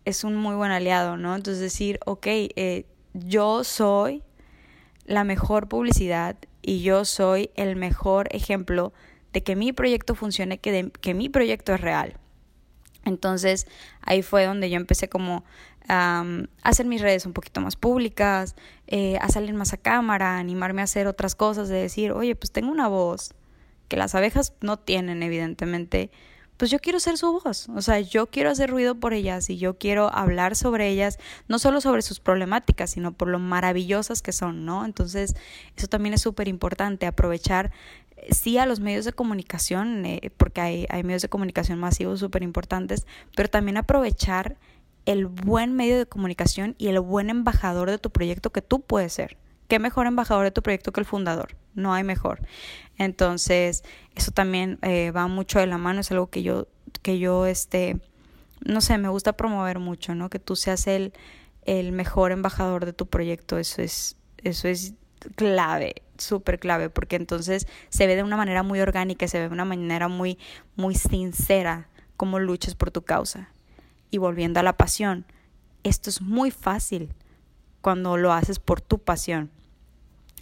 es 0.04 0.24
un 0.24 0.36
muy 0.36 0.54
buen 0.54 0.70
aliado, 0.70 1.16
¿no? 1.16 1.34
Entonces 1.34 1.60
decir, 1.60 1.98
ok, 2.04 2.26
eh, 2.26 2.86
yo 3.12 3.64
soy 3.64 4.22
la 5.06 5.24
mejor 5.24 5.68
publicidad 5.68 6.36
y 6.62 6.82
yo 6.82 7.04
soy 7.04 7.50
el 7.56 7.76
mejor 7.76 8.28
ejemplo 8.30 8.92
de 9.32 9.42
que 9.42 9.56
mi 9.56 9.72
proyecto 9.72 10.14
funcione, 10.14 10.58
que, 10.58 10.90
que 11.00 11.14
mi 11.14 11.28
proyecto 11.28 11.74
es 11.74 11.80
real. 11.80 12.14
Entonces 13.04 13.66
ahí 14.00 14.22
fue 14.22 14.46
donde 14.46 14.70
yo 14.70 14.76
empecé 14.76 15.08
como 15.08 15.44
a 15.88 16.24
hacer 16.62 16.86
mis 16.86 17.02
redes 17.02 17.26
un 17.26 17.32
poquito 17.32 17.60
más 17.60 17.76
públicas, 17.76 18.56
eh, 18.86 19.18
a 19.20 19.28
salir 19.28 19.54
más 19.54 19.72
a 19.72 19.76
cámara, 19.76 20.36
a 20.36 20.38
animarme 20.38 20.80
a 20.80 20.84
hacer 20.84 21.06
otras 21.06 21.34
cosas, 21.34 21.68
de 21.68 21.76
decir, 21.76 22.12
oye, 22.12 22.34
pues 22.34 22.52
tengo 22.52 22.70
una 22.70 22.88
voz 22.88 23.34
que 23.88 23.96
las 23.96 24.14
abejas 24.14 24.54
no 24.60 24.78
tienen 24.78 25.22
evidentemente, 25.22 26.10
pues 26.56 26.70
yo 26.70 26.78
quiero 26.78 27.00
ser 27.00 27.18
su 27.18 27.32
voz, 27.32 27.68
o 27.68 27.82
sea, 27.82 28.00
yo 28.00 28.26
quiero 28.26 28.50
hacer 28.50 28.70
ruido 28.70 28.94
por 28.94 29.12
ellas 29.12 29.50
y 29.50 29.58
yo 29.58 29.76
quiero 29.76 30.12
hablar 30.14 30.54
sobre 30.56 30.88
ellas, 30.88 31.18
no 31.48 31.58
solo 31.58 31.80
sobre 31.80 32.02
sus 32.02 32.20
problemáticas, 32.20 32.90
sino 32.90 33.12
por 33.12 33.28
lo 33.28 33.38
maravillosas 33.38 34.22
que 34.22 34.32
son, 34.32 34.64
¿no? 34.64 34.84
Entonces, 34.84 35.34
eso 35.76 35.88
también 35.88 36.14
es 36.14 36.22
súper 36.22 36.48
importante, 36.48 37.06
aprovechar 37.06 37.72
eh, 38.16 38.32
sí 38.32 38.58
a 38.58 38.66
los 38.66 38.80
medios 38.80 39.04
de 39.04 39.12
comunicación, 39.12 40.06
eh, 40.06 40.30
porque 40.36 40.60
hay, 40.60 40.86
hay 40.90 41.02
medios 41.02 41.22
de 41.22 41.28
comunicación 41.28 41.78
masivos 41.78 42.20
súper 42.20 42.42
importantes, 42.42 43.06
pero 43.36 43.48
también 43.48 43.76
aprovechar 43.76 44.56
el 45.06 45.26
buen 45.26 45.74
medio 45.74 45.98
de 45.98 46.06
comunicación 46.06 46.74
y 46.78 46.88
el 46.88 47.00
buen 47.00 47.30
embajador 47.30 47.90
de 47.90 47.98
tu 47.98 48.10
proyecto 48.10 48.50
que 48.50 48.62
tú 48.62 48.80
puedes 48.80 49.12
ser. 49.12 49.36
¿Qué 49.68 49.79
mejor 49.79 50.07
embajador 50.07 50.44
de 50.44 50.50
tu 50.50 50.62
proyecto 50.62 50.92
que 50.92 51.00
el 51.00 51.07
fundador? 51.07 51.57
No 51.74 51.94
hay 51.94 52.05
mejor. 52.05 52.40
Entonces, 52.98 53.83
eso 54.14 54.31
también 54.31 54.79
eh, 54.83 55.11
va 55.11 55.27
mucho 55.27 55.59
de 55.59 55.66
la 55.66 55.79
mano, 55.79 56.00
es 56.00 56.11
algo 56.11 56.29
que 56.29 56.42
yo, 56.42 56.68
que 57.03 57.18
yo, 57.18 57.46
este, 57.46 57.98
no 58.64 58.81
sé, 58.81 58.98
me 58.98 59.09
gusta 59.09 59.33
promover 59.35 59.79
mucho, 59.79 60.14
¿no? 60.14 60.31
Que 60.31 60.38
tú 60.38 60.55
seas 60.57 60.87
el, 60.87 61.12
el 61.62 61.92
mejor 61.92 62.33
embajador 62.33 62.85
de 62.85 62.92
tu 62.92 63.07
proyecto, 63.07 63.59
eso 63.59 63.83
es, 63.83 64.16
eso 64.38 64.68
es 64.68 64.94
clave, 65.37 66.03
súper 66.18 66.59
clave, 66.59 66.90
porque 66.90 67.16
entonces 67.16 67.66
se 67.88 68.07
ve 68.07 68.16
de 68.16 68.22
una 68.22 68.37
manera 68.37 68.62
muy 68.62 68.81
orgánica, 68.81 69.27
se 69.27 69.38
ve 69.38 69.48
de 69.48 69.55
una 69.55 69.64
manera 69.64 70.09
muy, 70.09 70.38
muy 70.77 70.94
sincera 70.94 71.88
cómo 72.16 72.38
luchas 72.38 72.74
por 72.74 72.90
tu 72.90 73.03
causa. 73.03 73.50
Y 74.11 74.18
volviendo 74.18 74.61
a 74.61 74.62
la 74.62 74.77
pasión, 74.77 75.27
esto 75.83 76.11
es 76.11 76.20
muy 76.20 76.50
fácil 76.50 77.12
cuando 77.84 78.16
lo 78.16 78.32
haces 78.32 78.58
por 78.58 78.80
tu 78.80 78.98
pasión. 78.98 79.50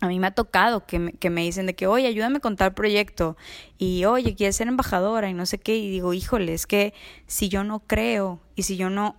A 0.00 0.06
mí 0.06 0.20
me 0.20 0.28
ha 0.28 0.30
tocado 0.30 0.86
que 0.86 1.00
me, 1.00 1.42
dicen 1.42 1.66
de 1.66 1.74
que, 1.74 1.88
oye, 1.88 2.06
ayúdame 2.06 2.38
con 2.38 2.54
tal 2.54 2.72
proyecto 2.72 3.36
y, 3.78 4.04
oye, 4.04 4.36
quieres 4.36 4.54
ser 4.54 4.68
embajadora 4.68 5.28
y 5.28 5.34
no 5.34 5.44
sé 5.44 5.58
qué. 5.58 5.76
Y 5.76 5.90
digo, 5.90 6.14
híjole, 6.14 6.54
es 6.54 6.68
que 6.68 6.94
si 7.26 7.48
yo 7.48 7.64
no 7.64 7.80
creo 7.80 8.38
y 8.54 8.62
si 8.62 8.76
yo 8.76 8.90
no, 8.90 9.16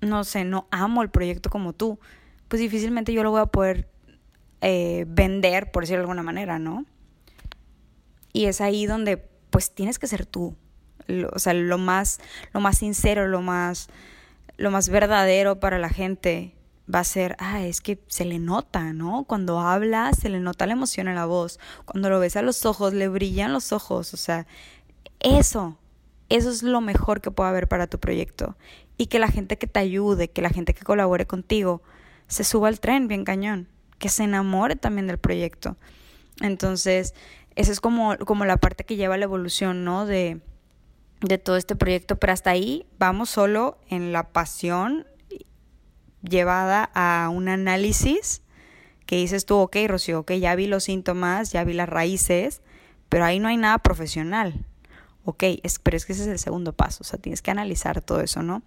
no 0.00 0.22
sé, 0.22 0.44
no 0.44 0.68
amo 0.70 1.02
el 1.02 1.10
proyecto 1.10 1.50
como 1.50 1.72
tú, 1.72 1.98
pues 2.46 2.62
difícilmente 2.62 3.12
yo 3.12 3.24
lo 3.24 3.32
voy 3.32 3.40
a 3.40 3.46
poder 3.46 3.88
eh, 4.60 5.04
vender, 5.08 5.72
por 5.72 5.82
decirlo 5.82 5.98
de 5.98 6.04
alguna 6.04 6.22
manera, 6.22 6.60
¿no? 6.60 6.86
Y 8.32 8.44
es 8.44 8.60
ahí 8.60 8.86
donde, 8.86 9.16
pues, 9.50 9.74
tienes 9.74 9.98
que 9.98 10.06
ser 10.06 10.24
tú. 10.24 10.56
o 11.32 11.38
sea, 11.40 11.52
lo 11.52 11.78
más, 11.78 12.20
lo 12.52 12.60
más 12.60 12.78
sincero, 12.78 13.26
lo 13.26 13.42
más, 13.42 13.88
lo 14.56 14.70
más 14.70 14.88
verdadero 14.88 15.58
para 15.58 15.80
la 15.80 15.88
gente 15.88 16.54
va 16.92 17.00
a 17.00 17.04
ser, 17.04 17.36
ah, 17.38 17.62
es 17.64 17.80
que 17.80 18.02
se 18.08 18.24
le 18.24 18.38
nota, 18.38 18.92
¿no? 18.92 19.24
Cuando 19.24 19.60
habla, 19.60 20.12
se 20.12 20.28
le 20.28 20.40
nota 20.40 20.66
la 20.66 20.72
emoción 20.72 21.08
en 21.08 21.14
la 21.14 21.26
voz. 21.26 21.58
Cuando 21.84 22.10
lo 22.10 22.18
ves 22.18 22.36
a 22.36 22.42
los 22.42 22.64
ojos, 22.66 22.92
le 22.92 23.08
brillan 23.08 23.52
los 23.52 23.72
ojos. 23.72 24.14
O 24.14 24.16
sea, 24.16 24.46
eso, 25.20 25.78
eso 26.28 26.50
es 26.50 26.62
lo 26.62 26.80
mejor 26.80 27.20
que 27.20 27.30
puede 27.30 27.50
haber 27.50 27.68
para 27.68 27.86
tu 27.86 27.98
proyecto. 27.98 28.56
Y 28.96 29.06
que 29.06 29.18
la 29.18 29.28
gente 29.28 29.58
que 29.58 29.66
te 29.66 29.80
ayude, 29.80 30.30
que 30.30 30.42
la 30.42 30.50
gente 30.50 30.74
que 30.74 30.84
colabore 30.84 31.26
contigo, 31.26 31.82
se 32.26 32.44
suba 32.44 32.68
al 32.68 32.80
tren 32.80 33.08
bien 33.08 33.24
cañón. 33.24 33.68
Que 33.98 34.08
se 34.08 34.24
enamore 34.24 34.76
también 34.76 35.06
del 35.06 35.18
proyecto. 35.18 35.76
Entonces, 36.40 37.14
esa 37.54 37.72
es 37.72 37.80
como, 37.80 38.16
como 38.18 38.44
la 38.44 38.56
parte 38.56 38.84
que 38.84 38.96
lleva 38.96 39.16
la 39.16 39.24
evolución, 39.24 39.84
¿no? 39.84 40.06
De, 40.06 40.40
de 41.20 41.38
todo 41.38 41.56
este 41.56 41.76
proyecto, 41.76 42.16
pero 42.16 42.32
hasta 42.32 42.50
ahí 42.50 42.86
vamos 42.98 43.30
solo 43.30 43.78
en 43.88 44.12
la 44.12 44.32
pasión 44.32 45.06
llevada 46.22 46.90
a 46.94 47.28
un 47.30 47.48
análisis 47.48 48.42
que 49.06 49.16
dices 49.16 49.44
tú, 49.44 49.56
ok, 49.56 49.76
Rocío, 49.88 50.20
ok, 50.20 50.32
ya 50.32 50.54
vi 50.54 50.66
los 50.66 50.84
síntomas, 50.84 51.52
ya 51.52 51.64
vi 51.64 51.72
las 51.72 51.88
raíces, 51.88 52.62
pero 53.08 53.24
ahí 53.24 53.40
no 53.40 53.48
hay 53.48 53.56
nada 53.56 53.78
profesional. 53.78 54.64
Ok, 55.24 55.44
pero 55.82 55.96
es 55.96 56.06
que 56.06 56.12
ese 56.12 56.22
es 56.22 56.28
el 56.28 56.38
segundo 56.38 56.72
paso, 56.72 57.02
o 57.02 57.04
sea, 57.04 57.18
tienes 57.18 57.42
que 57.42 57.50
analizar 57.50 58.00
todo 58.00 58.20
eso, 58.20 58.42
¿no? 58.42 58.62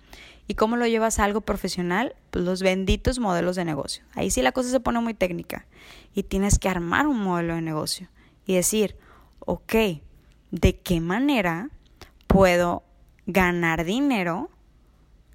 ¿Y 0.48 0.54
cómo 0.54 0.78
lo 0.78 0.86
llevas 0.86 1.18
a 1.18 1.24
algo 1.24 1.42
profesional? 1.42 2.16
Pues 2.30 2.46
los 2.46 2.62
benditos 2.62 3.20
modelos 3.20 3.56
de 3.56 3.66
negocio. 3.66 4.04
Ahí 4.14 4.30
sí 4.30 4.42
la 4.42 4.52
cosa 4.52 4.70
se 4.70 4.80
pone 4.80 5.00
muy 5.00 5.14
técnica 5.14 5.66
y 6.14 6.24
tienes 6.24 6.60
que 6.60 6.70
armar 6.70 7.08
un 7.08 7.20
modelo 7.20 7.56
de 7.56 7.62
negocio 7.62 8.10
y 8.46 8.56
decir, 8.56 8.98
ok, 9.40 9.74
¿de 10.52 10.80
qué 10.84 11.00
manera 11.00 11.70
puedo 12.28 12.84
ganar 13.26 13.86
dinero 13.86 14.50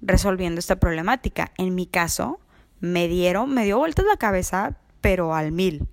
resolviendo 0.01 0.59
esta 0.59 0.77
problemática? 0.77 1.51
En 1.57 1.75
mi 1.75 1.85
caso, 1.85 2.39
me 2.79 3.07
dieron, 3.07 3.53
me 3.53 3.65
dio 3.65 3.77
vueltas 3.77 4.05
la 4.05 4.17
cabeza, 4.17 4.77
pero 5.01 5.35
al 5.35 5.51
mil. 5.51 5.87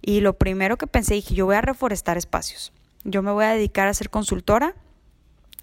Y 0.00 0.20
lo 0.20 0.36
primero 0.36 0.76
que 0.78 0.86
pensé, 0.86 1.14
dije, 1.14 1.34
yo 1.34 1.46
voy 1.46 1.56
a 1.56 1.60
reforestar 1.60 2.16
espacios. 2.16 2.72
Yo 3.04 3.22
me 3.22 3.32
voy 3.32 3.44
a 3.44 3.50
dedicar 3.50 3.88
a 3.88 3.94
ser 3.94 4.10
consultora 4.10 4.74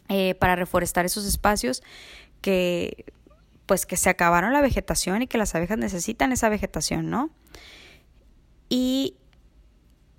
eh, 0.08 0.36
para 0.36 0.56
reforestar 0.56 1.06
esos 1.06 1.26
espacios 1.26 1.84
que 2.42 3.06
pues 3.66 3.86
que 3.86 3.98
se 3.98 4.10
acabaron 4.10 4.52
la 4.52 4.62
vegetación 4.62 5.22
y 5.22 5.28
que 5.28 5.38
las 5.38 5.54
abejas 5.54 5.78
necesitan 5.78 6.32
esa 6.32 6.50
vegetación, 6.50 7.12
¿no? 7.12 7.30
Y 8.68 9.14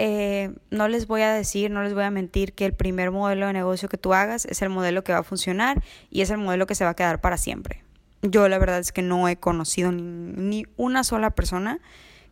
eh, 0.02 0.54
no 0.70 0.88
les 0.88 1.06
voy 1.06 1.20
a 1.20 1.30
decir, 1.30 1.70
no 1.70 1.82
les 1.82 1.92
voy 1.92 2.04
a 2.04 2.10
mentir 2.10 2.54
que 2.54 2.64
el 2.64 2.72
primer 2.72 3.10
modelo 3.10 3.46
de 3.46 3.52
negocio 3.52 3.86
que 3.90 3.98
tú 3.98 4.14
hagas 4.14 4.46
es 4.46 4.62
el 4.62 4.70
modelo 4.70 5.04
que 5.04 5.12
va 5.12 5.18
a 5.18 5.22
funcionar 5.22 5.84
y 6.08 6.22
es 6.22 6.30
el 6.30 6.38
modelo 6.38 6.66
que 6.66 6.74
se 6.74 6.84
va 6.84 6.90
a 6.90 6.96
quedar 6.96 7.20
para 7.20 7.36
siempre. 7.36 7.84
Yo 8.22 8.48
la 8.48 8.56
verdad 8.56 8.78
es 8.78 8.92
que 8.92 9.02
no 9.02 9.28
he 9.28 9.36
conocido 9.36 9.92
ni, 9.92 10.02
ni 10.02 10.64
una 10.78 11.04
sola 11.04 11.32
persona 11.32 11.80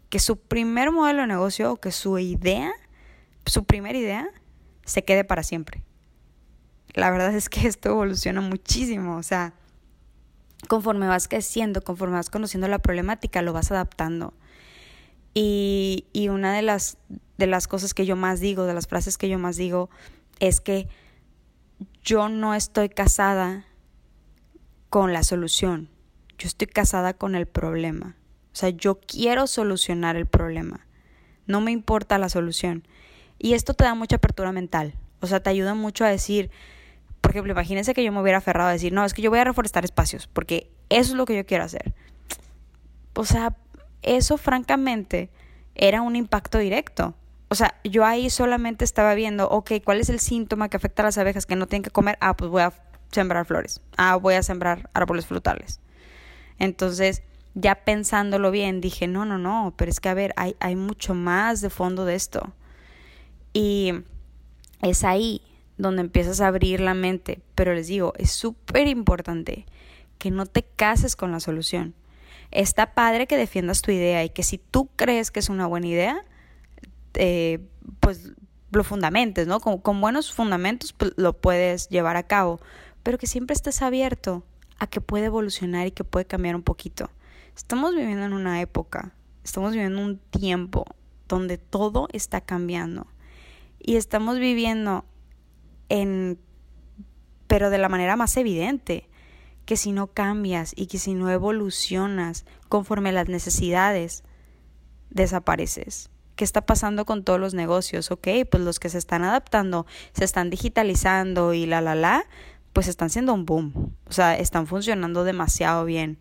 que 0.08 0.18
su 0.18 0.38
primer 0.38 0.92
modelo 0.92 1.20
de 1.20 1.26
negocio 1.26 1.72
o 1.72 1.76
que 1.76 1.92
su 1.92 2.18
idea, 2.18 2.72
su 3.44 3.64
primera 3.64 3.98
idea, 3.98 4.26
se 4.86 5.04
quede 5.04 5.24
para 5.24 5.42
siempre. 5.42 5.82
La 6.94 7.10
verdad 7.10 7.34
es 7.34 7.50
que 7.50 7.66
esto 7.68 7.90
evoluciona 7.90 8.40
muchísimo, 8.40 9.18
o 9.18 9.22
sea, 9.22 9.52
conforme 10.68 11.06
vas 11.06 11.28
creciendo, 11.28 11.82
conforme 11.82 12.14
vas 12.14 12.30
conociendo 12.30 12.66
la 12.66 12.78
problemática, 12.78 13.42
lo 13.42 13.52
vas 13.52 13.70
adaptando. 13.70 14.32
Y, 15.40 16.28
una 16.28 16.52
de 16.52 16.62
las, 16.62 16.98
de 17.36 17.46
las 17.46 17.68
cosas 17.68 17.94
que 17.94 18.06
yo 18.06 18.16
más 18.16 18.40
digo, 18.40 18.64
de 18.64 18.74
las 18.74 18.88
frases 18.88 19.16
que 19.18 19.28
yo 19.28 19.38
más 19.38 19.56
digo, 19.56 19.88
es 20.40 20.60
que 20.60 20.88
yo 22.02 22.28
no 22.28 22.54
estoy 22.54 22.88
casada 22.88 23.64
con 24.90 25.12
la 25.12 25.22
solución, 25.22 25.90
yo 26.38 26.48
estoy 26.48 26.66
casada 26.66 27.14
con 27.14 27.36
el 27.36 27.46
problema. 27.46 28.16
O 28.52 28.56
sea, 28.56 28.70
yo 28.70 28.98
quiero 28.98 29.46
solucionar 29.46 30.16
el 30.16 30.26
problema. 30.26 30.86
No 31.46 31.60
me 31.60 31.70
importa 31.70 32.18
la 32.18 32.28
solución. 32.28 32.86
Y 33.38 33.52
esto 33.54 33.74
te 33.74 33.84
da 33.84 33.94
mucha 33.94 34.16
apertura 34.16 34.50
mental. 34.50 34.94
O 35.20 35.28
sea, 35.28 35.40
te 35.40 35.50
ayuda 35.50 35.74
mucho 35.74 36.04
a 36.04 36.08
decir, 36.08 36.50
por 37.20 37.30
ejemplo, 37.30 37.52
imagínense 37.52 37.94
que 37.94 38.02
yo 38.02 38.10
me 38.10 38.20
hubiera 38.20 38.38
aferrado 38.38 38.70
a 38.70 38.72
decir, 38.72 38.92
no, 38.92 39.04
es 39.04 39.14
que 39.14 39.22
yo 39.22 39.30
voy 39.30 39.38
a 39.38 39.44
reforestar 39.44 39.84
espacios, 39.84 40.26
porque 40.26 40.68
eso 40.88 41.12
es 41.12 41.16
lo 41.16 41.26
que 41.26 41.36
yo 41.36 41.46
quiero 41.46 41.62
hacer. 41.62 41.94
O 43.14 43.24
sea, 43.24 43.56
eso 44.02 44.36
francamente 44.36 45.30
era 45.74 46.02
un 46.02 46.16
impacto 46.16 46.58
directo. 46.58 47.14
O 47.48 47.54
sea, 47.54 47.74
yo 47.82 48.04
ahí 48.04 48.30
solamente 48.30 48.84
estaba 48.84 49.14
viendo, 49.14 49.48
ok, 49.48 49.72
¿cuál 49.84 50.00
es 50.00 50.10
el 50.10 50.20
síntoma 50.20 50.68
que 50.68 50.76
afecta 50.76 51.02
a 51.02 51.06
las 51.06 51.18
abejas 51.18 51.46
que 51.46 51.56
no 51.56 51.66
tienen 51.66 51.82
que 51.82 51.90
comer? 51.90 52.18
Ah, 52.20 52.36
pues 52.36 52.50
voy 52.50 52.62
a 52.62 52.72
sembrar 53.10 53.46
flores. 53.46 53.80
Ah, 53.96 54.16
voy 54.16 54.34
a 54.34 54.42
sembrar 54.42 54.90
árboles 54.92 55.26
frutales. 55.26 55.80
Entonces, 56.58 57.22
ya 57.54 57.76
pensándolo 57.76 58.50
bien, 58.50 58.80
dije, 58.80 59.06
no, 59.06 59.24
no, 59.24 59.38
no, 59.38 59.74
pero 59.76 59.90
es 59.90 60.00
que 60.00 60.08
a 60.08 60.14
ver, 60.14 60.34
hay, 60.36 60.56
hay 60.60 60.76
mucho 60.76 61.14
más 61.14 61.60
de 61.60 61.70
fondo 61.70 62.04
de 62.04 62.14
esto. 62.14 62.52
Y 63.52 63.92
es 64.82 65.04
ahí 65.04 65.40
donde 65.78 66.02
empiezas 66.02 66.40
a 66.40 66.48
abrir 66.48 66.80
la 66.80 66.94
mente. 66.94 67.40
Pero 67.54 67.72
les 67.72 67.86
digo, 67.86 68.12
es 68.18 68.30
súper 68.30 68.88
importante 68.88 69.64
que 70.18 70.30
no 70.30 70.44
te 70.44 70.64
cases 70.64 71.16
con 71.16 71.32
la 71.32 71.40
solución. 71.40 71.94
Está 72.50 72.94
padre 72.94 73.26
que 73.26 73.36
defiendas 73.36 73.82
tu 73.82 73.90
idea 73.90 74.24
y 74.24 74.30
que 74.30 74.42
si 74.42 74.58
tú 74.58 74.88
crees 74.96 75.30
que 75.30 75.40
es 75.40 75.48
una 75.48 75.66
buena 75.66 75.86
idea, 75.86 76.24
eh, 77.14 77.60
pues 78.00 78.32
lo 78.70 78.84
fundamentes, 78.84 79.46
¿no? 79.46 79.60
Con, 79.60 80.00
buenos 80.00 80.32
fundamentos 80.32 80.92
pues, 80.92 81.12
lo 81.16 81.32
puedes 81.32 81.88
llevar 81.88 82.16
a 82.16 82.22
cabo, 82.22 82.60
pero 83.02 83.18
que 83.18 83.26
siempre 83.26 83.54
estés 83.54 83.82
abierto 83.82 84.44
a 84.78 84.86
que 84.86 85.00
puede 85.00 85.26
evolucionar 85.26 85.86
y 85.86 85.90
que 85.90 86.04
puede 86.04 86.26
cambiar 86.26 86.54
un 86.54 86.62
poquito. 86.62 87.10
Estamos 87.56 87.94
viviendo 87.94 88.24
en 88.24 88.32
una 88.32 88.60
época, 88.60 89.12
estamos 89.42 89.72
viviendo 89.72 90.00
un 90.00 90.18
tiempo 90.18 90.84
donde 91.26 91.58
todo 91.58 92.08
está 92.12 92.40
cambiando 92.40 93.06
y 93.78 93.96
estamos 93.96 94.38
viviendo 94.38 95.04
en, 95.88 96.38
pero 97.46 97.70
de 97.70 97.78
la 97.78 97.88
manera 97.88 98.16
más 98.16 98.36
evidente, 98.36 99.07
que 99.68 99.76
si 99.76 99.92
no 99.92 100.06
cambias 100.06 100.72
y 100.76 100.86
que 100.86 100.96
si 100.96 101.12
no 101.12 101.28
evolucionas 101.28 102.46
conforme 102.70 103.12
las 103.12 103.28
necesidades, 103.28 104.24
desapareces. 105.10 106.08
¿Qué 106.36 106.44
está 106.44 106.64
pasando 106.64 107.04
con 107.04 107.22
todos 107.22 107.38
los 107.38 107.52
negocios? 107.52 108.10
Ok, 108.10 108.28
pues 108.50 108.62
los 108.62 108.80
que 108.80 108.88
se 108.88 108.96
están 108.96 109.24
adaptando, 109.24 109.84
se 110.14 110.24
están 110.24 110.48
digitalizando 110.48 111.52
y 111.52 111.66
la, 111.66 111.82
la, 111.82 111.94
la, 111.94 112.24
pues 112.72 112.88
están 112.88 113.10
siendo 113.10 113.34
un 113.34 113.44
boom. 113.44 113.92
O 114.08 114.12
sea, 114.12 114.38
están 114.38 114.66
funcionando 114.66 115.22
demasiado 115.22 115.84
bien. 115.84 116.18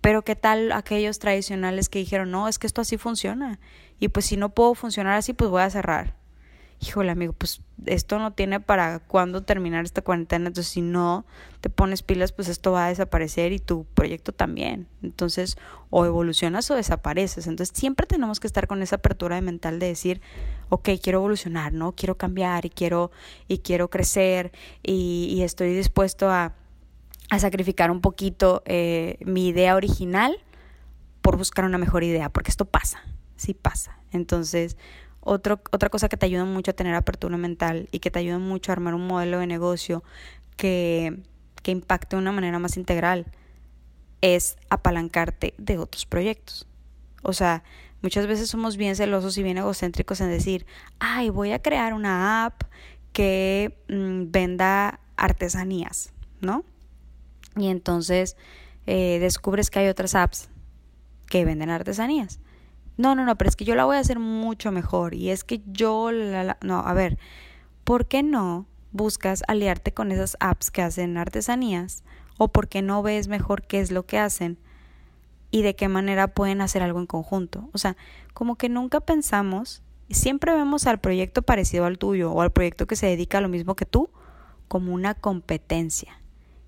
Pero 0.00 0.22
¿qué 0.22 0.34
tal 0.34 0.72
aquellos 0.72 1.18
tradicionales 1.18 1.90
que 1.90 1.98
dijeron, 1.98 2.30
no, 2.30 2.48
es 2.48 2.58
que 2.58 2.66
esto 2.66 2.80
así 2.80 2.96
funciona? 2.96 3.60
Y 4.00 4.08
pues 4.08 4.24
si 4.24 4.38
no 4.38 4.48
puedo 4.54 4.74
funcionar 4.74 5.18
así, 5.18 5.34
pues 5.34 5.50
voy 5.50 5.60
a 5.60 5.68
cerrar 5.68 6.21
híjole 6.82 7.12
amigo, 7.12 7.32
pues 7.32 7.60
esto 7.86 8.18
no 8.18 8.32
tiene 8.32 8.58
para 8.58 8.98
cuándo 8.98 9.42
terminar 9.42 9.84
esta 9.84 10.02
cuarentena, 10.02 10.48
entonces 10.48 10.72
si 10.72 10.82
no 10.82 11.24
te 11.60 11.70
pones 11.70 12.02
pilas, 12.02 12.32
pues 12.32 12.48
esto 12.48 12.72
va 12.72 12.86
a 12.86 12.88
desaparecer 12.88 13.52
y 13.52 13.60
tu 13.60 13.84
proyecto 13.94 14.32
también. 14.32 14.88
Entonces, 15.00 15.56
o 15.90 16.04
evolucionas 16.06 16.68
o 16.72 16.74
desapareces. 16.74 17.46
Entonces, 17.46 17.76
siempre 17.76 18.06
tenemos 18.06 18.40
que 18.40 18.48
estar 18.48 18.66
con 18.66 18.82
esa 18.82 18.96
apertura 18.96 19.36
de 19.36 19.42
mental 19.42 19.78
de 19.78 19.86
decir, 19.86 20.20
ok, 20.70 20.90
quiero 21.00 21.20
evolucionar, 21.20 21.72
¿no? 21.72 21.92
Quiero 21.92 22.16
cambiar 22.16 22.66
y 22.66 22.70
quiero, 22.70 23.12
y 23.46 23.58
quiero 23.58 23.88
crecer 23.88 24.50
y, 24.82 25.40
estoy 25.42 25.74
dispuesto 25.74 26.30
a, 26.30 26.54
a 27.30 27.38
sacrificar 27.38 27.90
un 27.92 28.00
poquito 28.00 28.62
eh, 28.64 29.18
mi 29.24 29.48
idea 29.48 29.76
original 29.76 30.36
por 31.20 31.36
buscar 31.36 31.64
una 31.64 31.78
mejor 31.78 32.02
idea, 32.02 32.28
porque 32.28 32.50
esto 32.50 32.64
pasa, 32.64 33.02
sí 33.36 33.54
pasa. 33.54 33.98
Entonces, 34.10 34.76
otra 35.24 35.88
cosa 35.88 36.08
que 36.08 36.16
te 36.16 36.26
ayuda 36.26 36.44
mucho 36.44 36.72
a 36.72 36.74
tener 36.74 36.94
apertura 36.94 37.36
mental 37.36 37.88
y 37.92 38.00
que 38.00 38.10
te 38.10 38.18
ayuda 38.18 38.38
mucho 38.38 38.72
a 38.72 38.74
armar 38.74 38.94
un 38.94 39.06
modelo 39.06 39.38
de 39.38 39.46
negocio 39.46 40.02
que, 40.56 41.22
que 41.62 41.70
impacte 41.70 42.16
de 42.16 42.22
una 42.22 42.32
manera 42.32 42.58
más 42.58 42.76
integral 42.76 43.26
es 44.20 44.56
apalancarte 44.68 45.54
de 45.58 45.78
otros 45.78 46.06
proyectos. 46.06 46.66
O 47.22 47.32
sea, 47.32 47.62
muchas 48.02 48.26
veces 48.26 48.48
somos 48.48 48.76
bien 48.76 48.96
celosos 48.96 49.38
y 49.38 49.42
bien 49.42 49.58
egocéntricos 49.58 50.20
en 50.20 50.28
decir, 50.28 50.66
ay, 50.98 51.30
voy 51.30 51.52
a 51.52 51.62
crear 51.62 51.94
una 51.94 52.44
app 52.44 52.62
que 53.12 53.78
mm, 53.88 54.30
venda 54.30 55.00
artesanías, 55.16 56.12
¿no? 56.40 56.64
Y 57.56 57.68
entonces 57.68 58.36
eh, 58.86 59.18
descubres 59.20 59.70
que 59.70 59.80
hay 59.80 59.88
otras 59.88 60.14
apps 60.14 60.48
que 61.28 61.44
venden 61.44 61.70
artesanías. 61.70 62.40
No, 62.96 63.14
no, 63.14 63.24
no, 63.24 63.36
pero 63.36 63.48
es 63.48 63.56
que 63.56 63.64
yo 63.64 63.74
la 63.74 63.84
voy 63.84 63.96
a 63.96 64.00
hacer 64.00 64.18
mucho 64.18 64.70
mejor. 64.72 65.14
Y 65.14 65.30
es 65.30 65.44
que 65.44 65.62
yo, 65.66 66.12
la, 66.12 66.58
no, 66.62 66.80
a 66.80 66.92
ver, 66.92 67.18
¿por 67.84 68.06
qué 68.06 68.22
no 68.22 68.66
buscas 68.92 69.42
aliarte 69.48 69.92
con 69.92 70.12
esas 70.12 70.36
apps 70.40 70.70
que 70.70 70.82
hacen 70.82 71.16
artesanías? 71.16 72.04
¿O 72.38 72.48
por 72.48 72.68
qué 72.68 72.82
no 72.82 73.02
ves 73.02 73.28
mejor 73.28 73.62
qué 73.62 73.80
es 73.80 73.90
lo 73.90 74.04
que 74.04 74.18
hacen? 74.18 74.58
Y 75.50 75.62
de 75.62 75.74
qué 75.74 75.88
manera 75.88 76.28
pueden 76.28 76.60
hacer 76.60 76.82
algo 76.82 76.98
en 76.98 77.06
conjunto. 77.06 77.68
O 77.72 77.78
sea, 77.78 77.96
como 78.34 78.56
que 78.56 78.68
nunca 78.68 79.00
pensamos, 79.00 79.82
siempre 80.10 80.54
vemos 80.54 80.86
al 80.86 81.00
proyecto 81.00 81.42
parecido 81.42 81.84
al 81.84 81.98
tuyo 81.98 82.32
o 82.32 82.40
al 82.42 82.52
proyecto 82.52 82.86
que 82.86 82.96
se 82.96 83.06
dedica 83.06 83.38
a 83.38 83.42
lo 83.42 83.48
mismo 83.48 83.74
que 83.74 83.86
tú 83.86 84.10
como 84.68 84.94
una 84.94 85.14
competencia. 85.14 86.22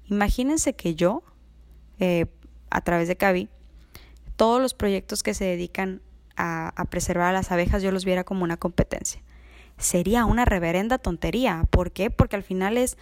Imagínense 0.06 0.74
que 0.74 0.94
yo, 0.94 1.22
eh, 1.98 2.26
a 2.70 2.82
través 2.82 3.08
de 3.08 3.16
Cavi, 3.16 3.48
todos 4.37 4.60
los 4.60 4.74
proyectos 4.74 5.22
que 5.22 5.32
se 5.32 5.44
dedican 5.44 6.02
a, 6.37 6.73
preservar 6.90 7.29
a 7.29 7.33
las 7.33 7.53
abejas 7.53 7.83
yo 7.83 7.90
los 7.90 8.05
viera 8.05 8.25
como 8.25 8.44
una 8.44 8.57
competencia. 8.57 9.23
Sería 9.79 10.25
una 10.25 10.44
reverenda 10.44 10.99
tontería. 10.99 11.64
¿Por 11.70 11.90
qué? 11.90 12.11
Porque 12.11 12.37
al 12.37 12.42
final 12.42 12.79
es, 12.79 12.97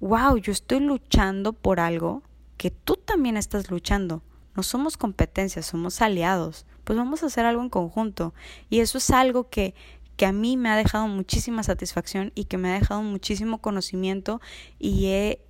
wow, 0.00 0.36
yo 0.38 0.52
estoy 0.52 0.80
luchando 0.80 1.52
por 1.52 1.80
algo 1.80 2.22
que 2.56 2.70
tú 2.70 2.96
también 2.96 3.36
estás 3.36 3.70
luchando. 3.70 4.22
No 4.54 4.62
somos 4.62 4.96
competencias, 4.96 5.66
somos 5.66 6.00
aliados. 6.00 6.64
Pues 6.84 6.98
vamos 6.98 7.22
a 7.22 7.26
hacer 7.26 7.44
algo 7.44 7.62
en 7.62 7.68
conjunto. 7.68 8.32
Y 8.70 8.80
eso 8.80 8.98
es 8.98 9.10
algo 9.10 9.50
que, 9.50 9.74
que 10.16 10.26
a 10.26 10.32
mí 10.32 10.56
me 10.56 10.70
ha 10.70 10.76
dejado 10.76 11.06
muchísima 11.08 11.62
satisfacción 11.62 12.32
y 12.34 12.44
que 12.44 12.58
me 12.58 12.70
ha 12.70 12.78
dejado 12.78 13.02
muchísimo 13.02 13.58
conocimiento 13.58 14.40
y 14.78 15.06
he, 15.06 15.42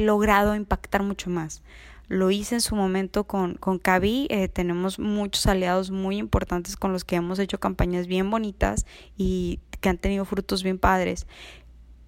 logrado 0.00 0.54
impactar 0.54 1.02
mucho 1.02 1.30
más. 1.30 1.62
Lo 2.08 2.30
hice 2.30 2.54
en 2.56 2.60
su 2.60 2.76
momento 2.76 3.24
con, 3.24 3.54
con 3.54 3.78
Cavi, 3.78 4.28
eh, 4.30 4.48
tenemos 4.48 4.98
muchos 4.98 5.46
aliados 5.46 5.90
muy 5.90 6.18
importantes 6.18 6.76
con 6.76 6.92
los 6.92 7.04
que 7.04 7.16
hemos 7.16 7.38
hecho 7.38 7.58
campañas 7.58 8.06
bien 8.06 8.30
bonitas 8.30 8.86
y 9.16 9.60
que 9.80 9.88
han 9.88 9.98
tenido 9.98 10.24
frutos 10.24 10.62
bien 10.62 10.78
padres 10.78 11.26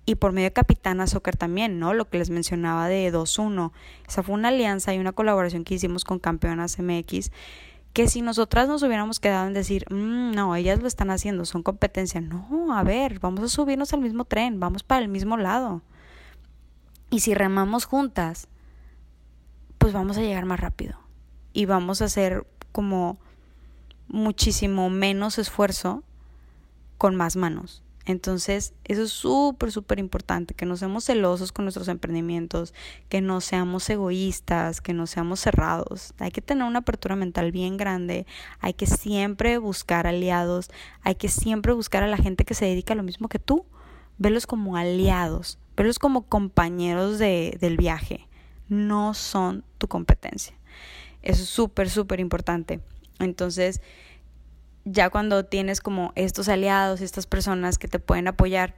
y 0.09 0.15
por 0.15 0.33
medio 0.33 0.47
de 0.47 0.53
Capitana 0.55 1.07
Soccer 1.07 1.37
también, 1.37 1.79
¿no? 1.79 1.93
Lo 1.93 2.09
que 2.09 2.17
les 2.17 2.31
mencionaba 2.31 2.89
de 2.89 3.13
2-1. 3.13 3.73
Esa 4.09 4.23
fue 4.23 4.37
una 4.37 4.49
alianza 4.49 4.95
y 4.95 4.99
una 4.99 5.13
colaboración 5.13 5.65
que 5.65 5.75
hicimos 5.75 6.05
con 6.05 6.19
Campeonas 6.19 6.79
MX, 6.79 7.31
que 7.93 8.09
si 8.09 8.23
nosotras 8.23 8.69
nos 8.69 8.83
hubiéramos 8.83 9.21
quedado 9.21 9.47
en 9.47 9.53
decir, 9.53 9.85
mm, 9.91 10.33
no, 10.33 10.57
ellas 10.57 10.81
lo 10.81 10.89
están 10.89 11.11
haciendo, 11.11 11.45
son 11.45 11.63
competencia. 11.63 12.23
No, 12.23 12.75
a 12.75 12.83
ver, 12.85 13.19
vamos 13.21 13.43
a 13.43 13.49
subirnos 13.49 13.93
al 13.93 14.01
mismo 14.01 14.25
tren, 14.25 14.59
vamos 14.59 14.83
para 14.83 15.03
el 15.03 15.09
mismo 15.09 15.37
lado. 15.37 15.83
Y 17.11 17.21
si 17.21 17.35
remamos 17.35 17.85
juntas, 17.85 18.49
pues 19.89 19.95
vamos 19.95 20.19
a 20.19 20.21
llegar 20.21 20.45
más 20.45 20.61
rápido. 20.61 20.99
Y 21.55 21.65
vamos 21.65 22.03
a 22.03 22.05
hacer 22.05 22.47
como 22.73 23.17
muchísimo 24.07 24.91
menos 24.91 25.39
esfuerzo 25.39 26.05
con 26.99 27.17
más 27.17 27.37
manos. 27.37 27.83
Entonces, 28.05 28.75
eso 28.85 29.05
es 29.05 29.11
súper, 29.11 29.73
súper 29.73 29.99
importante, 29.99 30.53
que 30.53 30.67
no 30.67 30.77
seamos 30.77 31.07
celosos 31.07 31.53
con 31.53 31.65
nuestros 31.65 31.89
emprendimientos, 31.89 32.75
que 33.09 33.23
no 33.23 33.41
seamos 33.41 33.89
egoístas, 33.89 34.83
que 34.83 34.93
no 34.93 35.07
seamos 35.07 35.41
cerrados. 35.41 36.13
Hay 36.19 36.33
que 36.33 36.43
tener 36.43 36.65
una 36.65 36.81
apertura 36.81 37.17
mental 37.17 37.51
bien 37.51 37.79
grande, 37.79 38.27
hay 38.61 38.75
que 38.75 38.85
siempre 38.85 39.57
buscar 39.57 40.07
aliados, 40.07 40.69
hay 41.01 41.15
que 41.15 41.31
siempre 41.31 41.73
buscar 41.73 42.03
a 42.03 42.09
la 42.09 42.19
gente 42.19 42.45
que 42.45 42.53
se 42.53 42.67
dedica 42.67 42.93
a 42.93 42.97
lo 42.97 43.05
mismo 43.05 43.31
que 43.31 43.39
tú. 43.39 43.65
Velos 44.19 44.47
como 44.47 44.77
aliados, 44.77 45.59
velos 45.79 45.99
como 45.99 46.27
compañeros 46.27 47.19
de, 47.19 47.57
del 47.59 47.79
viaje, 47.79 48.28
no 48.69 49.15
son 49.15 49.65
tu 49.79 49.89
competencia. 49.89 50.55
Eso 51.23 51.43
es 51.43 51.49
súper, 51.49 51.91
súper 51.91 52.21
importante. 52.21 52.81
Entonces, 53.19 53.81
ya 54.85 55.11
cuando 55.11 55.45
tienes 55.45 55.81
como 55.81 56.13
estos 56.15 56.49
aliados, 56.49 57.01
estas 57.01 57.27
personas 57.27 57.79
que 57.79 57.89
te 57.89 57.99
pueden 57.99 58.29
apoyar, 58.29 58.75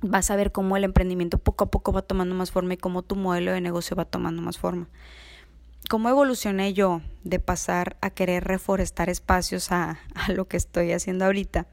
vas 0.00 0.30
a 0.30 0.36
ver 0.36 0.52
cómo 0.52 0.76
el 0.76 0.84
emprendimiento 0.84 1.38
poco 1.38 1.64
a 1.64 1.70
poco 1.70 1.92
va 1.92 2.02
tomando 2.02 2.34
más 2.34 2.50
forma 2.50 2.74
y 2.74 2.76
cómo 2.76 3.02
tu 3.02 3.16
modelo 3.16 3.52
de 3.52 3.60
negocio 3.60 3.96
va 3.96 4.04
tomando 4.04 4.42
más 4.42 4.58
forma. 4.58 4.88
¿Cómo 5.88 6.08
evolucioné 6.08 6.72
yo 6.74 7.00
de 7.22 7.38
pasar 7.38 7.96
a 8.00 8.10
querer 8.10 8.44
reforestar 8.44 9.08
espacios 9.08 9.70
a, 9.70 10.00
lo 10.28 10.46
que 10.46 10.56
estoy 10.56 10.92
haciendo 10.92 11.24
ahorita? 11.24 11.66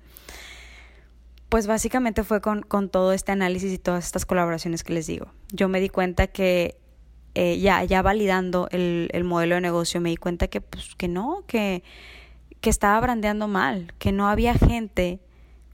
Pues 1.50 1.68
básicamente 1.68 2.24
fue 2.24 2.42
con, 2.42 2.90
todo 2.90 3.14
este 3.14 3.32
análisis 3.32 3.72
y 3.72 3.78
todas 3.78 4.06
estas 4.06 4.26
colaboraciones 4.26 4.84
que 4.84 4.94
les 4.94 5.08
digo. 5.08 5.28
Yo 5.52 5.68
me 5.68 5.80
di 5.80 5.90
cuenta 5.90 6.28
que 6.28 6.78
eh, 7.36 7.60
ya, 7.60 7.84
ya 7.84 8.02
validando 8.02 8.68
el, 8.72 9.10
el 9.12 9.24
modelo 9.24 9.56
de 9.56 9.62
negocio, 9.62 10.02
me 10.02 10.10
di 10.10 10.18
cuenta 10.18 10.48
que, 10.48 10.62
pues, 10.62 10.96
que 10.96 11.08
no, 11.08 11.44
que 11.48 11.84
que 12.64 12.70
estaba 12.70 12.98
brandeando 13.02 13.50
mal, 13.50 13.94
que 14.00 14.14
no 14.14 14.30
había 14.30 14.54
gente 14.54 15.20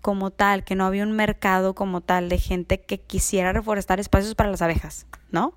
como 0.02 0.32
tal, 0.32 0.63
que 0.63 0.74
no 0.74 0.88
había 0.88 1.04
un 1.04 1.12
mercado 1.12 1.76
como 1.76 2.02
tal 2.02 2.30
de 2.30 2.39
gente 2.39 2.82
que 2.82 2.98
quisiera 2.98 3.54
reforestar 3.54 4.00
espacios 4.00 4.34
para 4.34 4.50
las 4.50 4.63
abejas, 4.63 5.06
¿no? 5.30 5.54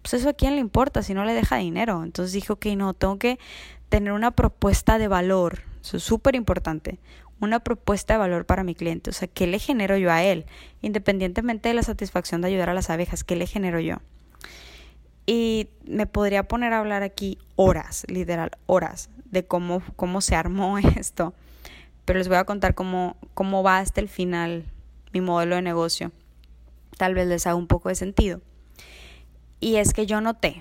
Pues 0.00 0.14
eso 0.14 0.30
a 0.30 0.32
quién 0.32 0.54
le 0.54 0.62
importa 0.62 1.02
si 1.02 1.12
no 1.12 1.26
le 1.26 1.34
deja 1.34 1.56
dinero. 1.56 2.02
Entonces 2.02 2.32
dije, 2.32 2.54
ok, 2.54 2.66
no, 2.74 2.94
tengo 2.94 3.18
que 3.18 3.38
tener 3.90 4.14
una 4.14 4.30
propuesta 4.30 4.96
de 4.96 5.08
valor, 5.08 5.60
eso 5.82 5.98
es 5.98 6.02
súper 6.02 6.36
importante, 6.36 6.98
una 7.38 7.60
propuesta 7.60 8.14
de 8.14 8.20
valor 8.20 8.46
para 8.46 8.64
mi 8.64 8.74
cliente, 8.74 9.10
o 9.10 9.12
sea, 9.12 9.28
¿qué 9.28 9.46
le 9.46 9.58
genero 9.58 9.98
yo 9.98 10.10
a 10.10 10.24
él? 10.24 10.46
Independientemente 10.80 11.68
de 11.68 11.74
la 11.74 11.82
satisfacción 11.82 12.40
de 12.40 12.48
ayudar 12.48 12.70
a 12.70 12.74
las 12.74 12.88
abejas, 12.88 13.24
¿qué 13.24 13.36
le 13.36 13.46
genero 13.46 13.78
yo? 13.78 13.98
Y 15.26 15.68
me 15.84 16.06
podría 16.06 16.42
poner 16.44 16.72
a 16.72 16.80
hablar 16.80 17.02
aquí 17.02 17.38
horas, 17.56 18.04
literal, 18.08 18.50
horas, 18.66 19.08
de 19.30 19.44
cómo, 19.44 19.82
cómo 19.96 20.20
se 20.20 20.34
armó 20.34 20.78
esto. 20.96 21.34
Pero 22.04 22.18
les 22.18 22.28
voy 22.28 22.38
a 22.38 22.44
contar 22.44 22.74
cómo, 22.74 23.16
cómo 23.34 23.62
va 23.62 23.78
hasta 23.78 24.00
el 24.00 24.08
final 24.08 24.64
mi 25.12 25.20
modelo 25.20 25.56
de 25.56 25.62
negocio. 25.62 26.10
Tal 26.96 27.14
vez 27.14 27.26
les 27.28 27.46
haga 27.46 27.56
un 27.56 27.66
poco 27.66 27.88
de 27.88 27.94
sentido. 27.94 28.40
Y 29.60 29.76
es 29.76 29.92
que 29.92 30.06
yo 30.06 30.20
noté 30.20 30.60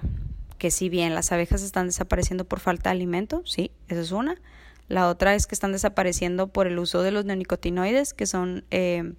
que 0.60 0.70
si 0.70 0.90
bien 0.90 1.16
las 1.16 1.32
abejas 1.32 1.64
están 1.64 1.88
desapareciendo 1.88 2.46
por 2.46 2.60
falta 2.60 2.92
de 2.92 2.98
alimento, 2.98 3.42
sí, 3.46 3.72
eso 3.88 4.02
es 4.02 4.12
una. 4.12 4.40
La 4.88 5.08
otra 5.08 5.34
es 5.34 5.48
que 5.48 5.56
están 5.56 5.72
desapareciendo 5.72 6.48
por 6.48 6.68
el 6.68 6.78
uso 6.78 7.02
de 7.02 7.12
los 7.12 7.26
neonicotinoides, 7.26 8.14
que 8.14 8.28
son 8.28 8.64
eh, 8.70 9.14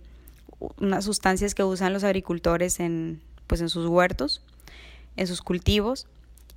unas 0.78 1.04
sustancias 1.04 1.54
que 1.54 1.64
usan 1.64 1.92
los 1.92 2.04
agricultores 2.04 2.78
en, 2.78 3.20
pues 3.48 3.60
en 3.60 3.68
sus 3.68 3.86
huertos, 3.86 4.42
en 5.16 5.26
sus 5.26 5.42
cultivos, 5.42 6.06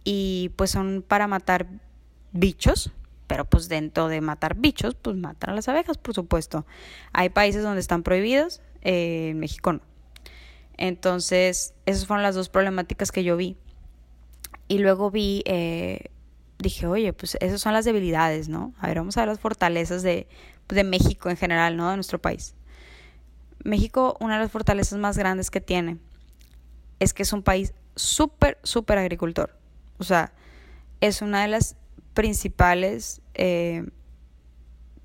y 0.04 0.52
pues 0.56 0.72
son 0.72 1.04
para 1.08 1.28
matar 1.28 1.68
bichos, 2.32 2.91
pero 3.28 3.46
pues 3.46 3.70
dentro 3.70 4.08
de 4.08 4.22
matar 4.22 4.56
bichos, 4.56 4.96
pues 4.96 5.15
matan 5.15 5.52
a 5.52 5.54
las 5.56 5.68
abejas, 5.68 5.98
por 5.98 6.13
supuesto. 6.13 6.65
Hay 7.12 7.30
países 7.30 7.63
donde 7.63 7.82
están 7.82 8.04
prohibidos, 8.04 8.62
eh, 8.82 9.30
en 9.32 9.39
México 9.39 9.74
no. 9.74 9.82
Entonces, 10.78 11.74
esas 11.86 12.06
fueron 12.06 12.24
las 12.24 12.36
dos 12.36 12.50
problemáticas 12.50 13.12
que 13.12 13.24
yo 13.24 13.38
vi. 13.38 13.58
Y 14.68 14.80
luego 14.80 15.10
vi, 15.10 15.41
eh, 15.46 16.12
dije, 16.60 16.86
oye, 16.86 17.13
pues 17.13 17.38
esas 17.39 17.62
son 17.62 17.74
las 17.74 17.86
debilidades, 17.86 18.50
¿no? 18.50 18.74
A 18.80 18.88
ver, 18.88 18.98
vamos 18.98 19.18
a 19.18 19.22
ver 19.22 19.30
las 19.30 19.39
fortalezas 19.39 20.04
de, 20.04 20.28
de 20.68 20.84
México 20.84 21.30
en 21.30 21.38
general, 21.38 21.78
¿no? 21.78 21.89
De 21.89 21.96
nuestro 21.96 22.20
país. 22.20 22.56
México, 23.63 24.18
una 24.20 24.36
de 24.36 24.41
las 24.41 24.52
fortalezas 24.52 25.00
más 25.00 25.18
grandes 25.18 25.50
que 25.50 25.62
tiene 25.62 25.98
es 27.00 27.13
que 27.13 27.24
es 27.24 27.34
un 27.34 27.41
país 27.41 27.74
súper, 27.95 28.58
súper 28.63 28.97
agricultor. 28.97 29.58
O 29.97 30.03
sea, 30.03 30.34
es 31.01 31.21
una 31.21 31.41
de 31.41 31.47
las 31.47 31.75
principales 32.13 33.21
eh, 33.34 33.86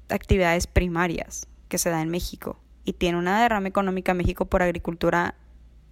actividades 0.08 0.66
primarias 0.66 1.46
que 1.68 1.78
se 1.78 1.90
da 1.90 2.02
en 2.02 2.08
México 2.08 2.58
y 2.84 2.94
tiene 2.94 3.18
una 3.18 3.42
derrama 3.42 3.68
económica 3.68 4.14
México 4.14 4.46
por 4.46 4.62
agricultura 4.62 5.34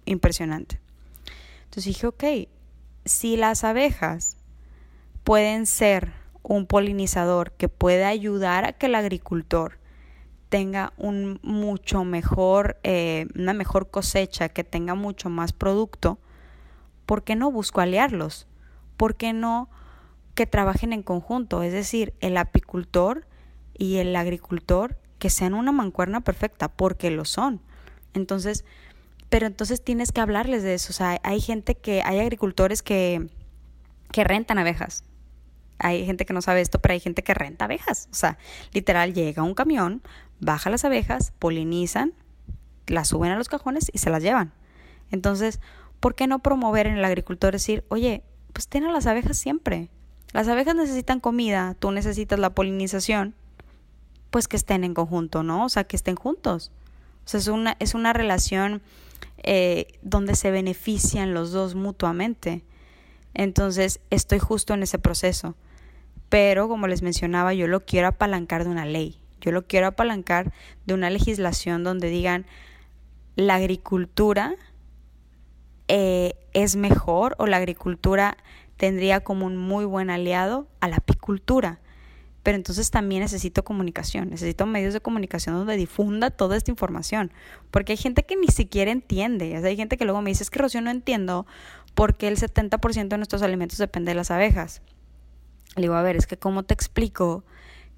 impresionante. 0.05 0.79
Entonces 1.65 1.85
dije, 1.85 2.07
ok, 2.07 2.23
si 3.05 3.37
las 3.37 3.63
abejas 3.63 4.37
pueden 5.23 5.65
ser 5.65 6.11
un 6.41 6.65
polinizador 6.65 7.51
que 7.53 7.69
puede 7.69 8.05
ayudar 8.05 8.65
a 8.65 8.73
que 8.73 8.87
el 8.87 8.95
agricultor 8.95 9.77
tenga 10.49 10.93
un 10.97 11.39
mucho 11.43 12.03
mejor, 12.03 12.79
eh, 12.83 13.27
una 13.35 13.53
mejor 13.53 13.91
cosecha, 13.91 14.49
que 14.49 14.63
tenga 14.63 14.95
mucho 14.95 15.29
más 15.29 15.53
producto, 15.53 16.17
¿por 17.09 17.23
qué 17.23 17.35
no 17.35 17.49
busco 17.49 17.81
aliarlos? 17.81 18.45
¿Por 18.95 19.15
qué 19.15 19.33
no 19.33 19.67
que 20.35 20.45
trabajen 20.45 20.93
en 20.93 21.01
conjunto, 21.01 21.63
es 21.63 21.73
decir, 21.73 22.13
el 22.19 22.37
apicultor 22.37 23.25
y 23.75 23.97
el 23.97 24.15
agricultor 24.15 24.95
que 25.17 25.31
sean 25.31 25.55
una 25.55 25.71
mancuerna 25.71 26.21
perfecta, 26.21 26.67
porque 26.67 27.09
lo 27.09 27.25
son. 27.25 27.61
Entonces, 28.13 28.63
pero 29.29 29.47
entonces 29.47 29.83
tienes 29.83 30.11
que 30.11 30.21
hablarles 30.21 30.61
de 30.61 30.75
eso. 30.75 30.91
O 30.91 30.93
sea, 30.93 31.19
hay 31.23 31.41
gente 31.41 31.73
que, 31.73 32.03
hay 32.05 32.19
agricultores 32.19 32.83
que, 32.83 33.27
que 34.11 34.23
rentan 34.23 34.59
abejas. 34.59 35.03
Hay 35.79 36.05
gente 36.05 36.27
que 36.27 36.33
no 36.33 36.43
sabe 36.43 36.61
esto, 36.61 36.79
pero 36.79 36.93
hay 36.93 36.99
gente 36.99 37.23
que 37.23 37.33
renta 37.33 37.65
abejas. 37.65 38.07
O 38.11 38.15
sea, 38.15 38.37
literal 38.71 39.15
llega 39.15 39.41
un 39.41 39.55
camión, 39.55 40.03
baja 40.39 40.69
las 40.69 40.85
abejas, 40.85 41.33
polinizan, 41.39 42.13
las 42.85 43.07
suben 43.07 43.31
a 43.31 43.35
los 43.35 43.49
cajones 43.49 43.89
y 43.91 43.97
se 43.97 44.11
las 44.11 44.21
llevan. 44.21 44.53
Entonces, 45.09 45.59
¿por 45.99 46.15
qué 46.15 46.27
no 46.27 46.39
promover 46.39 46.87
en 46.87 46.97
el 46.97 47.05
agricultor 47.05 47.53
decir, 47.53 47.83
oye, 47.89 48.23
pues 48.53 48.67
ten 48.67 48.85
a 48.85 48.91
las 48.91 49.05
abejas 49.05 49.37
siempre? 49.37 49.89
Las 50.31 50.47
abejas 50.47 50.75
necesitan 50.75 51.19
comida, 51.19 51.75
tú 51.79 51.91
necesitas 51.91 52.39
la 52.39 52.51
polinización, 52.51 53.33
pues 54.29 54.47
que 54.47 54.57
estén 54.57 54.83
en 54.83 54.93
conjunto, 54.93 55.43
¿no? 55.43 55.65
O 55.65 55.69
sea, 55.69 55.85
que 55.85 55.95
estén 55.95 56.15
juntos. 56.15 56.71
O 57.25 57.29
sea, 57.29 57.39
es 57.39 57.47
una, 57.47 57.75
es 57.79 57.95
una 57.95 58.13
relación 58.13 58.81
eh, 59.37 59.87
donde 60.01 60.35
se 60.35 60.51
benefician 60.51 61.33
los 61.33 61.51
dos 61.51 61.75
mutuamente. 61.75 62.63
Entonces, 63.33 63.99
estoy 64.09 64.39
justo 64.39 64.73
en 64.73 64.83
ese 64.83 64.99
proceso. 64.99 65.55
Pero, 66.29 66.67
como 66.67 66.87
les 66.87 67.01
mencionaba, 67.01 67.53
yo 67.53 67.67
lo 67.67 67.85
quiero 67.85 68.07
apalancar 68.07 68.63
de 68.63 68.69
una 68.69 68.85
ley. 68.85 69.19
Yo 69.41 69.51
lo 69.51 69.65
quiero 69.65 69.87
apalancar 69.87 70.53
de 70.85 70.93
una 70.93 71.09
legislación 71.09 71.83
donde 71.83 72.09
digan 72.09 72.45
la 73.35 73.55
agricultura 73.55 74.55
eh, 75.89 76.35
es 76.53 76.75
mejor 76.75 77.35
o 77.39 77.47
la 77.47 77.57
agricultura 77.57 78.37
tendría 78.77 79.21
como 79.21 79.45
un 79.45 79.57
muy 79.57 79.85
buen 79.85 80.09
aliado 80.09 80.67
a 80.79 80.87
la 80.87 80.97
apicultura. 80.97 81.79
Pero 82.43 82.55
entonces 82.55 82.89
también 82.89 83.21
necesito 83.21 83.65
comunicación, 83.65 84.29
necesito 84.29 84.65
medios 84.65 84.93
de 84.93 85.01
comunicación 85.01 85.55
donde 85.55 85.75
difunda 85.75 86.29
toda 86.29 86.55
esta 86.55 86.71
información, 86.71 87.33
porque 87.69 87.91
hay 87.91 87.97
gente 87.97 88.23
que 88.23 88.37
ni 88.37 88.47
siquiera 88.47 88.91
entiende, 88.91 89.57
hay 89.57 89.75
gente 89.75 89.97
que 89.97 90.05
luego 90.05 90.21
me 90.21 90.29
dice, 90.29 90.43
es 90.43 90.49
que 90.49 90.59
Rocío 90.59 90.79
no 90.79 90.89
entiendo 90.89 91.45
por 91.95 92.15
qué 92.15 92.29
el 92.29 92.37
70% 92.37 93.09
de 93.09 93.17
nuestros 93.17 93.41
alimentos 93.41 93.77
depende 93.77 94.11
de 94.11 94.15
las 94.15 94.31
abejas. 94.31 94.81
Le 95.75 95.83
digo, 95.83 95.95
a 95.95 96.01
ver, 96.01 96.15
es 96.15 96.27
que 96.27 96.37
cómo 96.37 96.63
te 96.63 96.73
explico 96.73 97.43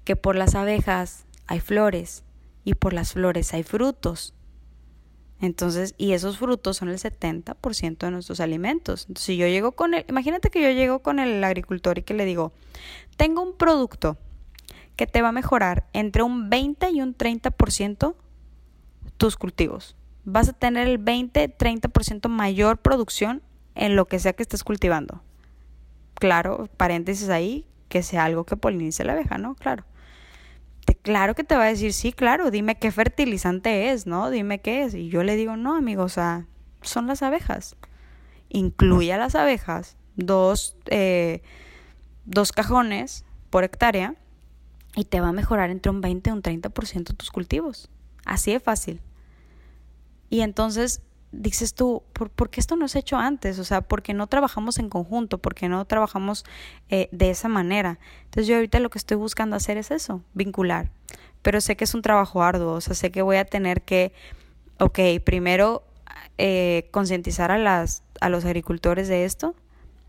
que 0.04 0.16
por 0.16 0.34
las 0.34 0.56
abejas 0.56 1.26
hay 1.46 1.60
flores 1.60 2.24
y 2.64 2.74
por 2.74 2.94
las 2.94 3.12
flores 3.12 3.54
hay 3.54 3.62
frutos. 3.62 4.34
Entonces, 5.42 5.96
y 5.98 6.12
esos 6.12 6.38
frutos 6.38 6.76
son 6.76 6.88
el 6.88 6.98
70% 6.98 7.98
de 7.98 8.10
nuestros 8.12 8.38
alimentos. 8.38 9.08
Si 9.16 9.36
yo 9.36 9.48
llego 9.48 9.72
con 9.72 9.92
el, 9.92 10.04
imagínate 10.08 10.50
que 10.50 10.62
yo 10.62 10.70
llego 10.70 11.00
con 11.00 11.18
el 11.18 11.42
agricultor 11.42 11.98
y 11.98 12.02
que 12.02 12.14
le 12.14 12.24
digo, 12.24 12.52
tengo 13.16 13.42
un 13.42 13.56
producto 13.56 14.16
que 14.94 15.08
te 15.08 15.20
va 15.20 15.30
a 15.30 15.32
mejorar 15.32 15.88
entre 15.94 16.22
un 16.22 16.48
20 16.48 16.90
y 16.90 17.02
un 17.02 17.16
30% 17.16 18.14
tus 19.16 19.36
cultivos. 19.36 19.96
Vas 20.24 20.48
a 20.48 20.52
tener 20.52 20.86
el 20.86 21.04
20-30% 21.04 22.28
mayor 22.28 22.78
producción 22.78 23.42
en 23.74 23.96
lo 23.96 24.06
que 24.06 24.20
sea 24.20 24.34
que 24.34 24.44
estés 24.44 24.62
cultivando. 24.62 25.22
Claro, 26.14 26.68
paréntesis 26.76 27.30
ahí, 27.30 27.66
que 27.88 28.04
sea 28.04 28.26
algo 28.26 28.44
que 28.44 28.56
polinice 28.56 29.02
la 29.02 29.14
abeja, 29.14 29.38
¿no? 29.38 29.56
Claro. 29.56 29.82
Claro 31.02 31.34
que 31.34 31.44
te 31.44 31.56
va 31.56 31.64
a 31.64 31.68
decir, 31.68 31.92
sí, 31.92 32.12
claro, 32.12 32.50
dime 32.50 32.76
qué 32.76 32.90
fertilizante 32.90 33.90
es, 33.90 34.06
¿no? 34.06 34.30
Dime 34.30 34.60
qué 34.60 34.84
es. 34.84 34.94
Y 34.94 35.08
yo 35.08 35.22
le 35.22 35.36
digo, 35.36 35.56
no, 35.56 35.76
amigo, 35.76 36.04
o 36.04 36.08
sea, 36.08 36.46
son 36.82 37.06
las 37.06 37.22
abejas. 37.22 37.76
Incluye 38.48 39.12
a 39.12 39.18
las 39.18 39.34
abejas 39.34 39.96
dos, 40.16 40.76
eh, 40.86 41.42
dos 42.24 42.52
cajones 42.52 43.24
por 43.50 43.64
hectárea 43.64 44.14
y 44.94 45.04
te 45.04 45.20
va 45.20 45.28
a 45.28 45.32
mejorar 45.32 45.70
entre 45.70 45.90
un 45.90 46.00
20 46.00 46.30
y 46.30 46.32
un 46.32 46.42
30% 46.42 47.16
tus 47.16 47.30
cultivos. 47.30 47.88
Así 48.24 48.52
de 48.52 48.60
fácil. 48.60 49.00
Y 50.30 50.40
entonces 50.40 51.02
dices 51.32 51.74
tú, 51.74 52.02
¿por, 52.12 52.50
qué 52.50 52.60
esto 52.60 52.76
no 52.76 52.86
se 52.88 52.98
ha 52.98 53.00
hecho 53.00 53.16
antes? 53.16 53.58
O 53.58 53.64
sea, 53.64 53.80
¿por 53.80 54.02
qué 54.02 54.14
no 54.14 54.26
trabajamos 54.26 54.78
en 54.78 54.88
conjunto? 54.88 55.38
¿Por 55.38 55.54
qué 55.54 55.68
no 55.68 55.84
trabajamos 55.86 56.44
eh, 56.90 57.08
de 57.10 57.30
esa 57.30 57.48
manera? 57.48 57.98
Entonces 58.24 58.46
yo 58.46 58.56
ahorita 58.56 58.78
lo 58.78 58.90
que 58.90 58.98
estoy 58.98 59.16
buscando 59.16 59.56
hacer 59.56 59.78
es 59.78 59.90
eso, 59.90 60.22
vincular. 60.34 60.90
Pero 61.40 61.60
sé 61.60 61.76
que 61.76 61.84
es 61.84 61.94
un 61.94 62.02
trabajo 62.02 62.42
arduo, 62.42 62.74
o 62.74 62.80
sea, 62.80 62.94
sé 62.94 63.10
que 63.10 63.22
voy 63.22 63.36
a 63.36 63.44
tener 63.44 63.82
que, 63.82 64.12
ok, 64.78 64.98
primero 65.24 65.82
eh, 66.38 66.88
concientizar 66.92 67.50
a, 67.50 67.58
las, 67.58 68.04
a 68.20 68.28
los 68.28 68.44
agricultores 68.44 69.08
de 69.08 69.24
esto, 69.24 69.56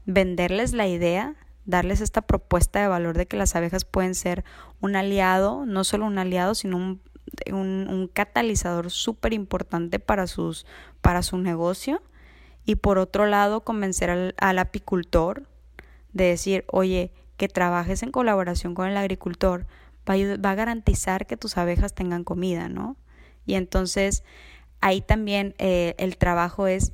venderles 0.05 0.73
la 0.73 0.87
idea, 0.87 1.35
darles 1.65 2.01
esta 2.01 2.21
propuesta 2.21 2.81
de 2.81 2.87
valor 2.87 3.17
de 3.17 3.25
que 3.25 3.37
las 3.37 3.55
abejas 3.55 3.85
pueden 3.85 4.13
ser 4.13 4.43
un 4.81 4.95
aliado, 4.95 5.65
no 5.65 5.83
solo 5.85 6.05
un 6.05 6.19
aliado, 6.19 6.53
sino 6.53 6.77
un 6.77 7.01
un, 7.51 8.09
catalizador 8.13 8.91
súper 8.91 9.33
importante 9.33 9.99
para, 9.99 10.27
sus, 10.27 10.65
para 11.01 11.23
su 11.23 11.37
negocio. 11.37 12.01
Y 12.65 12.75
por 12.75 12.97
otro 12.97 13.25
lado, 13.25 13.61
convencer 13.61 14.09
al, 14.09 14.35
al 14.37 14.59
apicultor 14.59 15.47
de 16.13 16.25
decir, 16.25 16.65
oye, 16.67 17.11
que 17.37 17.47
trabajes 17.47 18.03
en 18.03 18.11
colaboración 18.11 18.73
con 18.73 18.87
el 18.87 18.97
agricultor 18.97 19.65
va 20.09 20.13
a, 20.13 20.37
va 20.37 20.55
garantizar 20.55 21.25
que 21.25 21.37
tus 21.37 21.57
abejas 21.57 21.93
tengan 21.93 22.23
comida, 22.23 22.69
¿no? 22.69 22.95
Y 23.45 23.55
entonces 23.55 24.23
ahí 24.81 25.01
también 25.01 25.55
eh, 25.57 25.95
el 25.97 26.17
trabajo 26.17 26.67
es 26.67 26.91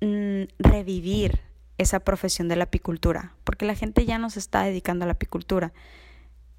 mm, 0.00 0.44
revivir 0.58 1.40
esa 1.78 2.00
profesión 2.00 2.48
de 2.48 2.56
la 2.56 2.64
apicultura, 2.64 3.34
porque 3.44 3.66
la 3.66 3.74
gente 3.74 4.06
ya 4.06 4.18
no 4.18 4.30
se 4.30 4.38
está 4.38 4.62
dedicando 4.62 5.04
a 5.04 5.06
la 5.06 5.12
apicultura. 5.12 5.72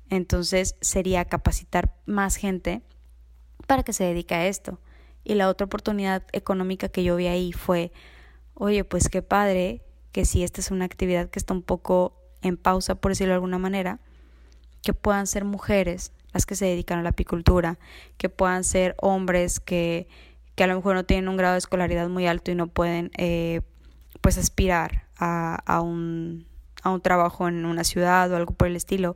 Entonces 0.10 0.76
sería 0.82 1.26
capacitar 1.26 1.94
más 2.06 2.36
gente 2.36 2.82
para 3.66 3.84
que 3.84 3.94
se 3.94 4.06
dedique 4.06 4.36
a 4.36 4.48
esto. 4.48 4.80
Y 5.24 5.36
la 5.36 5.50
otra 5.50 5.66
oportunidad 5.66 6.24
económica 6.32 6.90
que 6.90 7.04
yo 7.04 7.16
vi 7.16 7.28
ahí 7.28 7.52
fue, 7.52 7.92
oye, 8.54 8.84
pues 8.84 9.10
qué 9.10 9.22
padre 9.22 9.82
que 10.12 10.26
si 10.26 10.44
esta 10.44 10.62
es 10.62 10.72
una 10.72 10.86
actividad 10.86 11.30
que 11.30 11.40
está 11.40 11.54
un 11.54 11.62
poco 11.62 12.16
en 12.42 12.58
pausa, 12.58 12.96
por 12.96 13.12
decirlo 13.12 13.32
de 13.32 13.36
alguna 13.36 13.60
manera, 13.60 14.00
que 14.82 14.94
puedan 14.94 15.28
ser 15.28 15.44
mujeres 15.44 16.14
las 16.34 16.46
que 16.46 16.56
se 16.56 16.66
dedican 16.66 17.00
a 17.00 17.04
la 17.04 17.10
apicultura, 17.10 17.78
que 18.18 18.30
puedan 18.30 18.64
ser 18.64 18.96
hombres 19.02 19.60
que, 19.60 20.08
que 20.56 20.64
a 20.64 20.68
lo 20.68 20.76
mejor 20.76 20.96
no 20.96 21.04
tienen 21.04 21.28
un 21.28 21.38
grado 21.38 21.54
de 21.54 21.60
escolaridad 21.60 22.10
muy 22.10 22.26
alto 22.28 22.52
y 22.52 22.56
no 22.56 22.68
pueden 22.68 23.12
eh, 23.18 23.62
pues 24.22 24.38
aspirar 24.38 25.04
a, 25.18 25.56
a, 25.66 25.82
un, 25.82 26.46
a 26.84 26.92
un 26.92 27.02
trabajo 27.02 27.48
en 27.48 27.66
una 27.66 27.84
ciudad 27.84 28.32
o 28.32 28.36
algo 28.36 28.54
por 28.54 28.68
el 28.68 28.76
estilo, 28.76 29.16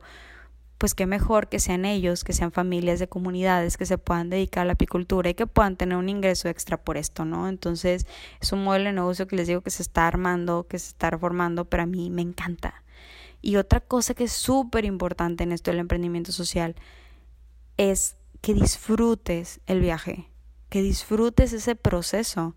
pues 0.82 0.96
qué 0.96 1.06
mejor 1.06 1.48
que 1.48 1.60
sean 1.60 1.84
ellos, 1.84 2.24
que 2.24 2.32
sean 2.32 2.50
familias 2.50 2.98
de 2.98 3.06
comunidades 3.06 3.76
que 3.76 3.86
se 3.86 3.98
puedan 3.98 4.30
dedicar 4.30 4.62
a 4.62 4.64
la 4.64 4.72
apicultura 4.72 5.30
y 5.30 5.34
que 5.34 5.46
puedan 5.46 5.76
tener 5.76 5.96
un 5.96 6.08
ingreso 6.08 6.48
extra 6.48 6.76
por 6.76 6.96
esto, 6.96 7.24
¿no? 7.24 7.48
Entonces 7.48 8.04
es 8.40 8.50
un 8.50 8.64
modelo 8.64 8.86
de 8.86 8.94
negocio 8.94 9.28
que 9.28 9.36
les 9.36 9.46
digo 9.46 9.60
que 9.60 9.70
se 9.70 9.80
está 9.80 10.08
armando, 10.08 10.66
que 10.66 10.80
se 10.80 10.88
está 10.88 11.16
formando, 11.16 11.66
pero 11.66 11.84
a 11.84 11.86
mí 11.86 12.10
me 12.10 12.22
encanta. 12.22 12.82
Y 13.40 13.58
otra 13.58 13.78
cosa 13.78 14.14
que 14.14 14.24
es 14.24 14.32
súper 14.32 14.84
importante 14.84 15.44
en 15.44 15.52
esto 15.52 15.70
del 15.70 15.78
emprendimiento 15.78 16.32
social 16.32 16.74
es 17.76 18.16
que 18.40 18.52
disfrutes 18.52 19.60
el 19.68 19.78
viaje, 19.78 20.30
que 20.68 20.82
disfrutes 20.82 21.52
ese 21.52 21.76
proceso 21.76 22.56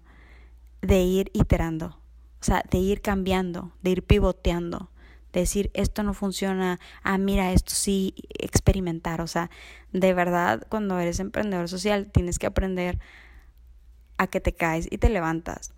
de 0.82 1.04
ir 1.04 1.30
iterando, 1.34 2.02
o 2.42 2.44
sea, 2.44 2.64
de 2.72 2.80
ir 2.80 3.04
cambiando, 3.04 3.72
de 3.84 3.92
ir 3.92 4.04
pivoteando 4.04 4.90
decir 5.40 5.72
esto 5.74 6.04
no 6.04 6.14
funciona, 6.14 6.80
ah, 7.04 7.18
mira, 7.18 7.52
esto 7.52 7.74
sí, 7.74 8.16
experimentar. 8.38 9.22
O 9.22 9.28
sea, 9.28 9.50
de 9.92 10.14
verdad, 10.14 10.66
cuando 10.70 11.00
eres 11.00 11.20
emprendedor 11.20 11.70
social, 11.70 12.12
tienes 12.12 12.40
que 12.40 12.48
aprender 12.48 13.00
a 14.18 14.28
que 14.28 14.40
te 14.40 14.54
caes 14.54 14.88
y 14.90 14.98
te 14.98 15.10
levantas 15.10 15.74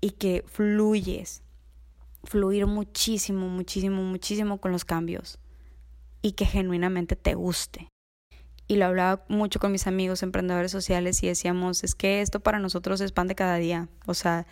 y 0.00 0.10
que 0.10 0.44
fluyes, 0.46 1.42
fluir 2.24 2.66
muchísimo, 2.66 3.48
muchísimo, 3.48 4.02
muchísimo 4.02 4.58
con 4.58 4.72
los 4.72 4.84
cambios 4.84 5.38
y 6.22 6.32
que 6.32 6.44
genuinamente 6.44 7.16
te 7.16 7.34
guste. 7.34 7.88
Y 8.66 8.76
lo 8.76 8.84
hablaba 8.84 9.24
mucho 9.28 9.60
con 9.60 9.72
mis 9.72 9.86
amigos 9.86 10.22
emprendedores 10.22 10.70
sociales 10.70 11.22
y 11.22 11.28
decíamos, 11.28 11.84
es 11.84 11.94
que 11.94 12.20
esto 12.20 12.40
para 12.40 12.58
nosotros 12.58 13.00
es 13.00 13.12
pan 13.12 13.26
de 13.26 13.34
cada 13.34 13.56
día. 13.56 13.88
O 14.06 14.12
sea, 14.12 14.46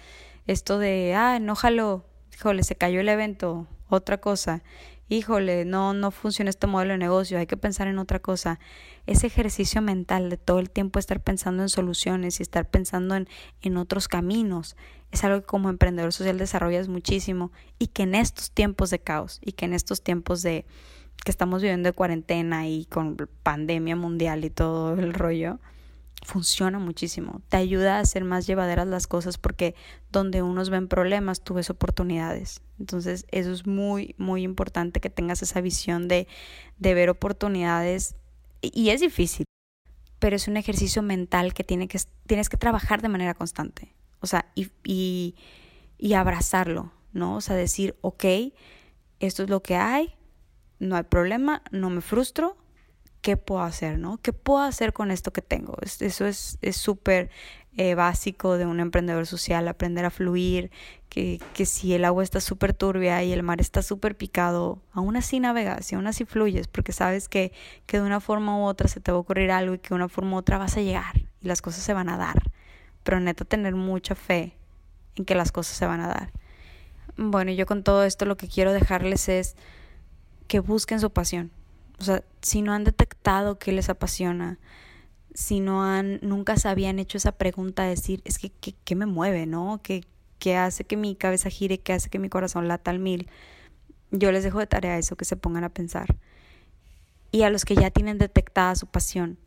esto 0.47 0.79
de, 0.79 1.15
ah, 1.15 1.37
enójalo, 1.37 2.07
híjole, 2.35 2.63
se 2.63 2.77
cayó 2.77 3.01
el 3.01 3.09
evento, 3.09 3.67
otra 3.89 4.19
cosa, 4.19 4.63
híjole, 5.09 5.65
no, 5.65 5.93
no 5.95 6.11
funciona 6.11 6.51
este 6.51 6.67
modelo 6.67 6.93
de 6.93 6.99
negocio, 6.99 7.39
hay 7.39 7.47
que 7.47 7.57
pensar 7.57 7.87
en 7.87 7.99
otra 7.99 8.19
cosa. 8.19 8.59
Ese 9.07 9.29
ejercicio 9.29 9.81
mental 9.83 10.31
de 10.31 10.37
todo 10.37 10.59
el 10.59 10.71
tiempo 10.71 10.99
estar 10.99 11.21
pensando 11.21 11.63
en 11.63 11.69
soluciones 11.69 12.41
y 12.41 12.43
estar 12.43 12.69
pensando 12.69 13.15
en, 13.15 13.29
en 13.63 13.77
otros 13.77 14.09
caminos, 14.09 14.77
es 15.13 15.23
algo 15.25 15.41
que 15.41 15.47
como 15.47 15.71
emprendedor 15.71 16.13
social 16.13 16.39
desarrollas 16.39 16.89
muchísimo 16.89 17.53
y 17.79 17.89
que 17.89 18.03
en 18.03 18.15
estos 18.15 18.51
tiempos 18.51 18.91
de 18.91 18.99
caos 18.99 19.41
y 19.45 19.53
que 19.53 19.65
en 19.65 19.75
estos 19.75 20.03
tiempos 20.03 20.43
de 20.43 20.67
que 21.25 21.31
estamos 21.31 21.63
viviendo 21.63 21.89
de 21.89 21.93
cuarentena 21.93 22.69
y 22.69 22.85
con 22.87 23.17
pandemia 23.43 23.97
mundial 23.97 24.45
y 24.45 24.51
todo 24.51 24.95
el 24.95 25.15
rollo, 25.15 25.59
funciona 26.25 26.79
muchísimo. 26.79 27.41
Te 27.49 27.57
ayuda 27.57 27.97
a 27.97 28.01
hacer 28.01 28.25
más 28.25 28.47
llevaderas 28.47 28.87
las 28.87 29.07
cosas 29.07 29.39
porque 29.39 29.75
donde 30.11 30.43
unos 30.43 30.71
ven 30.71 30.89
problemas, 30.89 31.43
tú 31.43 31.55
ves 31.55 31.71
oportunidades. 31.71 32.63
Entonces, 32.79 33.27
eso 33.31 33.53
es 33.53 33.67
muy, 33.67 34.15
muy 34.19 34.43
importante 34.43 35.01
que 35.01 35.11
tengas 35.11 35.43
esa 35.43 35.61
visión 35.61 36.09
de, 36.09 36.27
de 36.79 36.95
ver 36.95 37.11
oportunidades. 37.11 38.17
Y 38.61 38.91
es 38.91 39.01
difícil, 39.01 39.45
pero 40.19 40.37
es 40.37 40.49
un 40.49 40.57
ejercicio 40.57 41.03
mental 41.03 41.55
que, 41.55 41.65
tiene 41.65 41.89
que 41.89 42.01
tienes 42.27 42.49
que 42.49 42.57
trabajar 42.57 43.03
de 43.03 43.09
manera 43.09 43.35
constante. 43.35 43.95
O 44.21 44.27
sea, 44.27 44.51
y, 44.55 44.71
y, 44.85 45.37
y 45.99 46.15
abrazarlo, 46.15 46.93
¿no? 47.13 47.37
O 47.37 47.41
sea, 47.41 47.55
decir, 47.55 47.97
ok, 48.01 48.25
esto 49.21 49.43
es 49.43 49.49
lo 49.49 49.63
que 49.63 49.77
hay, 49.77 50.15
no 50.79 50.97
hay 50.97 51.05
problema, 51.05 51.63
no 51.71 51.91
me 51.91 52.01
frustro, 52.01 52.57
qué 53.27 53.37
puedo 53.37 53.63
hacer, 53.63 53.99
¿no? 53.99 54.19
¿Qué 54.19 54.33
puedo 54.33 54.63
hacer 54.63 54.93
con 54.93 55.11
esto 55.11 55.33
que 55.33 55.43
tengo? 55.43 55.75
Eso 55.83 56.27
es 56.27 56.57
súper 56.71 57.29
eh, 57.77 57.97
básico 57.97 58.57
de 58.57 58.67
un 58.67 58.79
emprendedor 58.79 59.27
social, 59.27 59.67
aprender 59.67 60.05
a 60.05 60.11
fluir, 60.11 60.71
que, 61.09 61.41
si 61.65 61.93
el 61.93 62.05
agua 62.05 62.23
está 62.23 62.41
súper 62.41 62.73
turbia 62.73 63.25
y 63.25 63.33
el 63.33 63.43
mar 63.43 63.61
está 63.61 63.83
súper 63.83 64.17
picado, 64.17 64.79
aún 64.93 65.17
así 65.17 65.41
navegas 65.41 65.91
y 65.91 65.97
aún 65.97 66.07
así 66.07 66.25
fluyes, 66.25 66.69
porque 66.69 66.93
sabes 66.93 67.29
que, 67.29 67.53
de 67.89 68.01
una 68.01 68.21
forma 68.21 68.57
u 68.61 68.63
otra 68.63 68.87
se 68.87 69.01
te 69.01 69.11
va 69.11 69.19
a 69.19 69.21
ocurrir 69.23 69.51
algo 69.51 69.75
y 69.75 69.79
que 69.81 69.89
de 69.89 69.97
una 69.97 70.09
forma 70.09 70.37
u 70.37 70.39
otra 70.39 70.57
vas 70.57 70.77
a 70.77 70.83
llegar 70.83 71.17
y 71.41 71.49
las 71.49 71.63
cosas 71.63 71.83
se 71.83 71.95
van 71.95 72.09
a 72.09 72.17
dar. 72.17 72.45
Pero 73.03 73.19
neta 73.19 73.45
tener 73.45 73.75
mucha 73.75 74.15
fe 74.15 74.57
en 75.17 75.25
que 75.25 75.35
las 75.35 75.51
cosas 75.51 75.77
se 75.77 75.85
van 75.85 76.01
a 76.01 76.07
dar. 76.07 76.31
Bueno, 77.17 77.51
yo 77.51 77.67
con 77.67 77.83
todo 77.83 78.05
esto 78.05 78.25
lo 78.25 78.37
que 78.37 78.47
quiero 78.47 78.73
dejarles 78.73 79.29
es 79.29 79.57
que 80.47 80.61
busquen 80.61 81.01
su 81.01 81.11
pasión 81.11 81.51
o 81.99 82.05
sea, 82.05 82.23
si 82.43 82.63
no 82.63 82.73
han 82.73 82.85
detectado 82.85 83.59
qué 83.59 83.73
les 83.73 83.89
apasiona, 83.89 84.59
si 85.35 85.61
no 85.61 85.85
han, 85.85 86.19
nunca 86.23 86.57
se 86.57 86.69
habían 86.69 86.99
hecho 86.99 87.19
esa 87.19 87.33
pregunta 87.33 87.85
de 87.85 87.91
decir, 87.91 88.23
es 88.25 88.39
que, 88.39 88.51
¿qué, 88.51 88.95
me 88.95 89.07
mueve, 89.07 89.47
no? 89.47 89.81
¿Qué, 89.83 90.05
¿Qué 90.39 90.57
hace 90.57 90.85
que 90.85 90.97
mi 90.97 91.15
cabeza 91.15 91.51
gire? 91.51 91.79
¿Qué 91.79 91.93
hace 91.93 92.11
que 92.11 92.19
mi 92.19 92.29
corazón 92.29 92.69
lata 92.69 92.91
al 92.91 92.99
mil? 92.99 93.29
Yo 94.11 94.33
les 94.33 94.45
dejo 94.45 94.59
de 94.59 94.67
tarea 94.67 94.99
eso, 94.99 95.17
que 95.17 95.25
se 95.25 95.37
pongan 95.37 95.65
a 95.65 95.69
pensar. 95.69 96.17
Y 97.33 97.43
a 97.43 97.51
los 97.51 97.65
que 97.65 97.75
ya 97.75 97.91
tienen 97.91 98.19
detectada 98.19 98.75
su 98.77 98.87
pasión, 98.87 99.39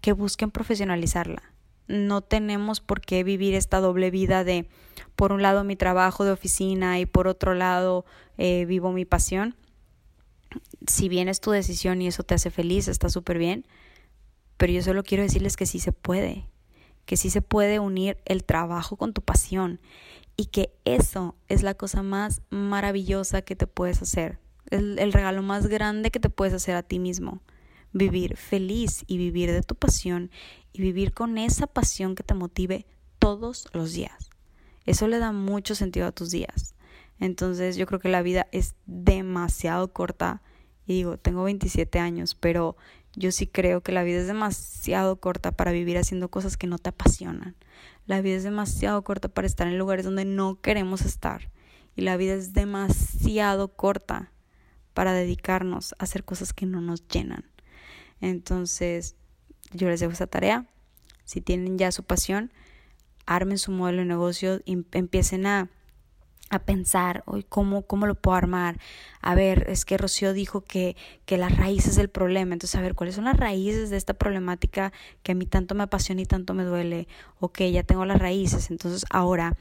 que 0.00 0.12
busquen 0.12 0.50
profesionalizarla. 0.50 1.42
No 1.86 2.20
tenemos 2.20 2.80
por 2.80 3.00
qué 3.00 3.24
vivir 3.24 3.54
esta 3.54 3.80
doble 3.80 4.10
vida 4.10 4.44
de, 4.44 4.68
por 5.16 5.32
un 5.32 5.42
lado, 5.42 5.64
mi 5.64 5.74
trabajo 5.74 6.24
de 6.24 6.32
oficina 6.32 7.00
y 7.00 7.06
por 7.06 7.28
otro 7.28 7.54
lado, 7.54 8.04
eh, 8.36 8.66
vivo 8.66 8.92
mi 8.92 9.04
pasión 9.04 9.56
si 10.86 11.08
bien 11.08 11.28
es 11.28 11.40
tu 11.40 11.50
decisión 11.50 12.00
y 12.02 12.08
eso 12.08 12.22
te 12.22 12.34
hace 12.34 12.50
feliz, 12.50 12.88
está 12.88 13.08
súper 13.08 13.38
bien, 13.38 13.66
pero 14.56 14.72
yo 14.72 14.82
solo 14.82 15.02
quiero 15.02 15.22
decirles 15.22 15.56
que 15.56 15.66
sí 15.66 15.78
se 15.78 15.92
puede, 15.92 16.48
que 17.04 17.16
sí 17.16 17.30
se 17.30 17.42
puede 17.42 17.78
unir 17.78 18.18
el 18.24 18.44
trabajo 18.44 18.96
con 18.96 19.12
tu 19.12 19.22
pasión 19.22 19.80
y 20.36 20.46
que 20.46 20.72
eso 20.84 21.36
es 21.48 21.62
la 21.62 21.74
cosa 21.74 22.02
más 22.02 22.42
maravillosa 22.50 23.42
que 23.42 23.56
te 23.56 23.66
puedes 23.66 24.02
hacer, 24.02 24.38
el, 24.70 24.98
el 24.98 25.12
regalo 25.12 25.42
más 25.42 25.66
grande 25.66 26.10
que 26.10 26.20
te 26.20 26.30
puedes 26.30 26.54
hacer 26.54 26.76
a 26.76 26.82
ti 26.82 26.98
mismo 26.98 27.42
vivir 27.92 28.36
feliz 28.36 29.04
y 29.06 29.18
vivir 29.18 29.50
de 29.50 29.62
tu 29.62 29.74
pasión 29.74 30.30
y 30.72 30.82
vivir 30.82 31.12
con 31.12 31.38
esa 31.38 31.66
pasión 31.66 32.14
que 32.14 32.22
te 32.22 32.34
motive 32.34 32.86
todos 33.18 33.68
los 33.72 33.92
días. 33.92 34.30
Eso 34.86 35.08
le 35.08 35.18
da 35.18 35.32
mucho 35.32 35.74
sentido 35.74 36.06
a 36.06 36.12
tus 36.12 36.30
días. 36.30 36.74
Entonces 37.20 37.76
yo 37.76 37.86
creo 37.86 38.00
que 38.00 38.08
la 38.08 38.22
vida 38.22 38.46
es 38.52 38.74
demasiado 38.86 39.92
corta 39.92 40.42
y 40.86 40.94
digo, 40.94 41.18
tengo 41.18 41.44
27 41.44 41.98
años, 41.98 42.34
pero 42.34 42.76
yo 43.14 43.32
sí 43.32 43.46
creo 43.46 43.82
que 43.82 43.92
la 43.92 44.04
vida 44.04 44.20
es 44.20 44.26
demasiado 44.26 45.16
corta 45.20 45.52
para 45.52 45.72
vivir 45.72 45.98
haciendo 45.98 46.30
cosas 46.30 46.56
que 46.56 46.66
no 46.66 46.78
te 46.78 46.90
apasionan. 46.90 47.56
La 48.06 48.22
vida 48.22 48.36
es 48.36 48.42
demasiado 48.42 49.02
corta 49.02 49.28
para 49.28 49.46
estar 49.46 49.66
en 49.66 49.76
lugares 49.76 50.04
donde 50.04 50.24
no 50.24 50.60
queremos 50.60 51.02
estar. 51.02 51.50
Y 51.94 52.02
la 52.02 52.16
vida 52.16 52.34
es 52.34 52.52
demasiado 52.52 53.68
corta 53.68 54.32
para 54.94 55.12
dedicarnos 55.12 55.94
a 55.98 56.04
hacer 56.04 56.24
cosas 56.24 56.52
que 56.52 56.64
no 56.64 56.80
nos 56.80 57.06
llenan. 57.08 57.44
Entonces, 58.20 59.16
yo 59.72 59.88
les 59.88 60.00
dejo 60.00 60.12
esa 60.12 60.26
tarea. 60.26 60.66
Si 61.24 61.40
tienen 61.40 61.76
ya 61.76 61.92
su 61.92 62.04
pasión, 62.04 62.52
armen 63.26 63.58
su 63.58 63.72
modelo 63.72 63.98
de 63.98 64.06
negocio 64.06 64.60
y 64.64 64.84
empiecen 64.92 65.46
a, 65.46 65.68
a 66.50 66.60
pensar, 66.60 67.22
hoy 67.26 67.44
¿cómo, 67.48 67.82
¿cómo 67.82 68.06
lo 68.06 68.14
puedo 68.14 68.36
armar? 68.36 68.78
A 69.20 69.34
ver, 69.34 69.66
es 69.68 69.84
que 69.84 69.98
Rocío 69.98 70.32
dijo 70.32 70.62
que, 70.62 70.96
que 71.26 71.36
las 71.36 71.56
raíces 71.56 71.96
del 71.96 72.08
problema. 72.08 72.54
Entonces, 72.54 72.76
a 72.76 72.82
ver, 72.82 72.94
¿cuáles 72.94 73.14
son 73.14 73.24
las 73.24 73.36
raíces 73.36 73.90
de 73.90 73.96
esta 73.96 74.14
problemática 74.14 74.92
que 75.22 75.32
a 75.32 75.34
mí 75.34 75.46
tanto 75.46 75.74
me 75.74 75.82
apasiona 75.82 76.22
y 76.22 76.26
tanto 76.26 76.54
me 76.54 76.64
duele? 76.64 77.08
Ok, 77.40 77.60
ya 77.70 77.82
tengo 77.82 78.04
las 78.04 78.18
raíces. 78.18 78.70
Entonces, 78.70 79.04
ahora 79.10 79.56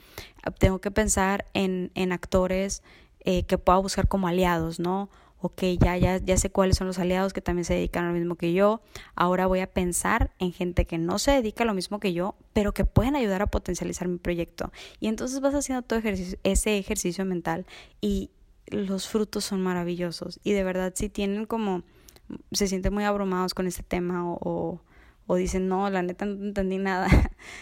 tengo 0.60 0.80
que 0.80 0.92
pensar 0.92 1.46
en, 1.54 1.92
en 1.96 2.12
actores 2.12 2.84
eh, 3.22 3.44
que 3.44 3.58
pueda 3.58 3.78
buscar 3.80 4.08
como 4.08 4.28
aliados, 4.28 4.80
¿no? 4.80 5.10
Ok, 5.40 5.64
ya, 5.80 5.98
ya, 5.98 6.18
ya 6.18 6.38
sé 6.38 6.50
cuáles 6.50 6.78
son 6.78 6.88
los 6.88 7.00
aliados 7.00 7.34
que 7.34 7.42
también 7.42 7.66
se 7.66 7.76
dedican 7.76 8.06
a 8.06 8.08
lo 8.10 8.14
mismo 8.14 8.36
que 8.36 8.54
yo, 8.54 8.82
ahora 9.16 9.46
voy 9.46 9.60
a 9.60 9.68
pensar 9.68 10.32
en 10.40 10.52
gente 10.52 10.86
que 10.86 10.98
no 10.98 11.20
se 11.20 11.32
dedica 11.32 11.64
a 11.64 11.68
lo 11.68 11.74
mismo 11.74 12.00
que 12.00 12.14
yo, 12.14 12.36
pero 12.54 12.74
que 12.74 12.86
pueden 12.86 13.16
ayudar 13.16 13.42
a 13.42 13.48
potencializar 13.48 14.08
mi 14.08 14.18
proyecto. 14.18 14.72
Y 15.00 15.08
entonces 15.08 15.40
vas 15.40 15.54
haciendo 15.54 15.84
todo 15.84 16.00
ese 16.44 16.78
ejercicio 16.78 17.24
mental 17.26 17.66
y 18.02 18.32
los 18.68 19.08
frutos 19.08 19.46
son 19.46 19.62
maravillosos. 19.62 20.40
Y 20.44 20.54
de 20.54 20.64
verdad, 20.64 20.94
si 20.96 21.10
tienen 21.10 21.46
como, 21.46 21.84
se 22.52 22.68
sienten 22.68 22.94
muy 22.94 23.04
abrumados 23.04 23.54
con 23.54 23.68
este 23.68 23.84
tema 23.84 24.30
o, 24.30 24.82
o, 25.28 25.36
dicen, 25.36 25.68
no, 25.68 25.90
la 25.90 26.02
neta 26.02 26.26
no 26.26 26.46
entendí 26.46 26.78
nada, 26.78 27.08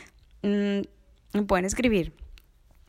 mm, 0.44 1.44
pueden 1.46 1.66
escribir 1.66 2.14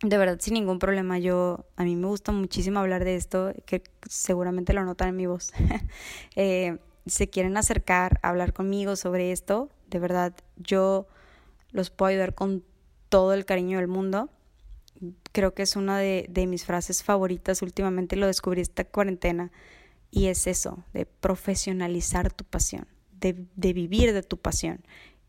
de 0.02 0.18
verdad 0.18 0.38
sin 0.40 0.54
ningún 0.54 0.78
problema. 0.78 1.18
Yo, 1.18 1.66
a 1.76 1.84
mí 1.84 1.96
me 1.96 2.06
gusta 2.06 2.32
muchísimo 2.32 2.80
hablar 2.80 3.04
de 3.04 3.16
esto, 3.16 3.52
que 3.66 3.82
seguramente 4.08 4.72
lo 4.72 4.84
notan 4.84 5.08
en 5.08 5.16
mi 5.16 5.26
voz. 5.26 5.52
eh, 6.36 6.78
se 7.06 7.28
quieren 7.28 7.56
acercar 7.56 8.18
hablar 8.22 8.52
conmigo 8.52 8.96
sobre 8.96 9.32
esto, 9.32 9.70
de 9.88 9.98
verdad, 9.98 10.34
yo 10.56 11.06
los 11.70 11.90
puedo 11.90 12.10
ayudar 12.10 12.34
con 12.34 12.64
todo 13.08 13.32
el 13.34 13.44
cariño 13.44 13.78
del 13.78 13.88
mundo. 13.88 14.30
Creo 15.32 15.54
que 15.54 15.62
es 15.62 15.76
una 15.76 15.98
de, 15.98 16.26
de 16.28 16.46
mis 16.46 16.64
frases 16.64 17.04
favoritas. 17.04 17.62
Últimamente 17.62 18.16
lo 18.16 18.26
descubrí 18.26 18.62
esta 18.62 18.84
cuarentena. 18.84 19.52
Y 20.10 20.26
es 20.26 20.46
eso, 20.46 20.84
de 20.92 21.06
profesionalizar 21.06 22.32
tu 22.32 22.44
pasión, 22.44 22.86
de, 23.12 23.44
de 23.54 23.72
vivir 23.72 24.12
de 24.12 24.22
tu 24.22 24.38
pasión 24.38 24.80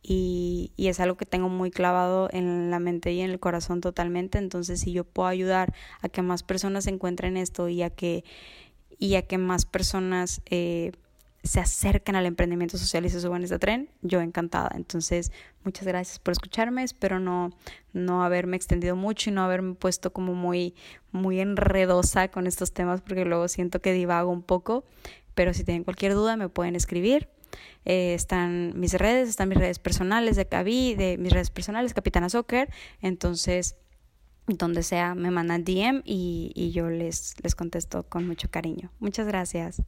y, 0.10 0.72
y, 0.78 0.88
es 0.88 1.02
algo 1.02 1.18
que 1.18 1.26
tengo 1.26 1.50
muy 1.50 1.70
clavado 1.70 2.30
en 2.32 2.72
la 2.72 2.80
mente 2.80 3.12
y 3.12 3.20
en 3.20 3.30
el 3.30 3.42
corazón 3.42 3.82
totalmente. 3.82 4.38
Entonces, 4.38 4.80
si 4.80 4.94
yo 4.94 5.04
puedo 5.04 5.28
ayudar 5.28 5.74
a 6.02 6.08
que 6.08 6.22
más 6.22 6.44
personas 6.44 6.88
encuentren 6.88 7.36
esto 7.36 7.68
y 7.68 7.84
a 7.84 7.90
que, 7.90 8.24
y 8.98 9.16
a 9.16 9.24
que 9.24 9.38
más 9.38 9.66
personas 9.66 10.42
eh, 10.46 10.94
se 11.44 11.60
acerquen 11.60 12.16
al 12.16 12.26
emprendimiento 12.26 12.78
social 12.78 13.06
y 13.06 13.10
se 13.10 13.20
suban 13.20 13.42
a 13.42 13.44
este 13.44 13.60
tren, 13.60 13.90
yo 14.02 14.22
encantada. 14.22 14.72
Entonces, 14.76 15.34
muchas 15.66 15.86
gracias 15.86 16.20
por 16.20 16.32
escucharme. 16.32 16.84
Espero 16.84 17.20
no, 17.20 17.50
no 17.92 18.24
haberme 18.24 18.56
extendido 18.56 18.96
mucho 18.96 19.30
y 19.30 19.34
no 19.34 19.44
haberme 19.44 19.76
puesto 19.76 20.14
como 20.14 20.34
muy, 20.34 20.74
muy 21.12 21.42
enredosa 21.42 22.30
con 22.30 22.48
estos 22.48 22.72
temas 22.72 23.02
porque 23.02 23.26
luego 23.26 23.50
siento 23.50 23.82
que 23.82 23.92
divago 23.92 24.32
un 24.32 24.42
poco. 24.42 24.86
Pero 25.36 25.54
si 25.54 25.66
tienen 25.66 25.84
cualquier 25.84 26.14
duda, 26.14 26.38
me 26.38 26.48
pueden 26.48 26.78
escribir. 26.78 27.28
Eh, 27.86 28.14
están 28.14 28.80
mis 28.80 28.94
redes, 28.94 29.30
están 29.30 29.50
mis 29.50 29.58
redes 29.58 29.80
personales 29.80 30.36
de 30.36 30.48
Cabi, 30.48 30.96
de 30.96 31.18
mis 31.18 31.32
redes 31.32 31.50
personales, 31.50 31.94
Capitana 31.94 32.30
Soccer. 32.30 32.70
Entonces, 33.02 33.78
donde 34.48 34.84
sea, 34.84 35.16
me 35.16 35.32
mandan 35.32 35.64
DM 35.64 36.02
y, 36.06 36.52
y 36.56 36.72
yo 36.72 36.90
les, 36.90 37.36
les 37.44 37.56
contesto 37.56 38.04
con 38.04 38.28
mucho 38.28 38.50
cariño. 38.50 38.92
Muchas 39.00 39.28
gracias. 39.28 39.82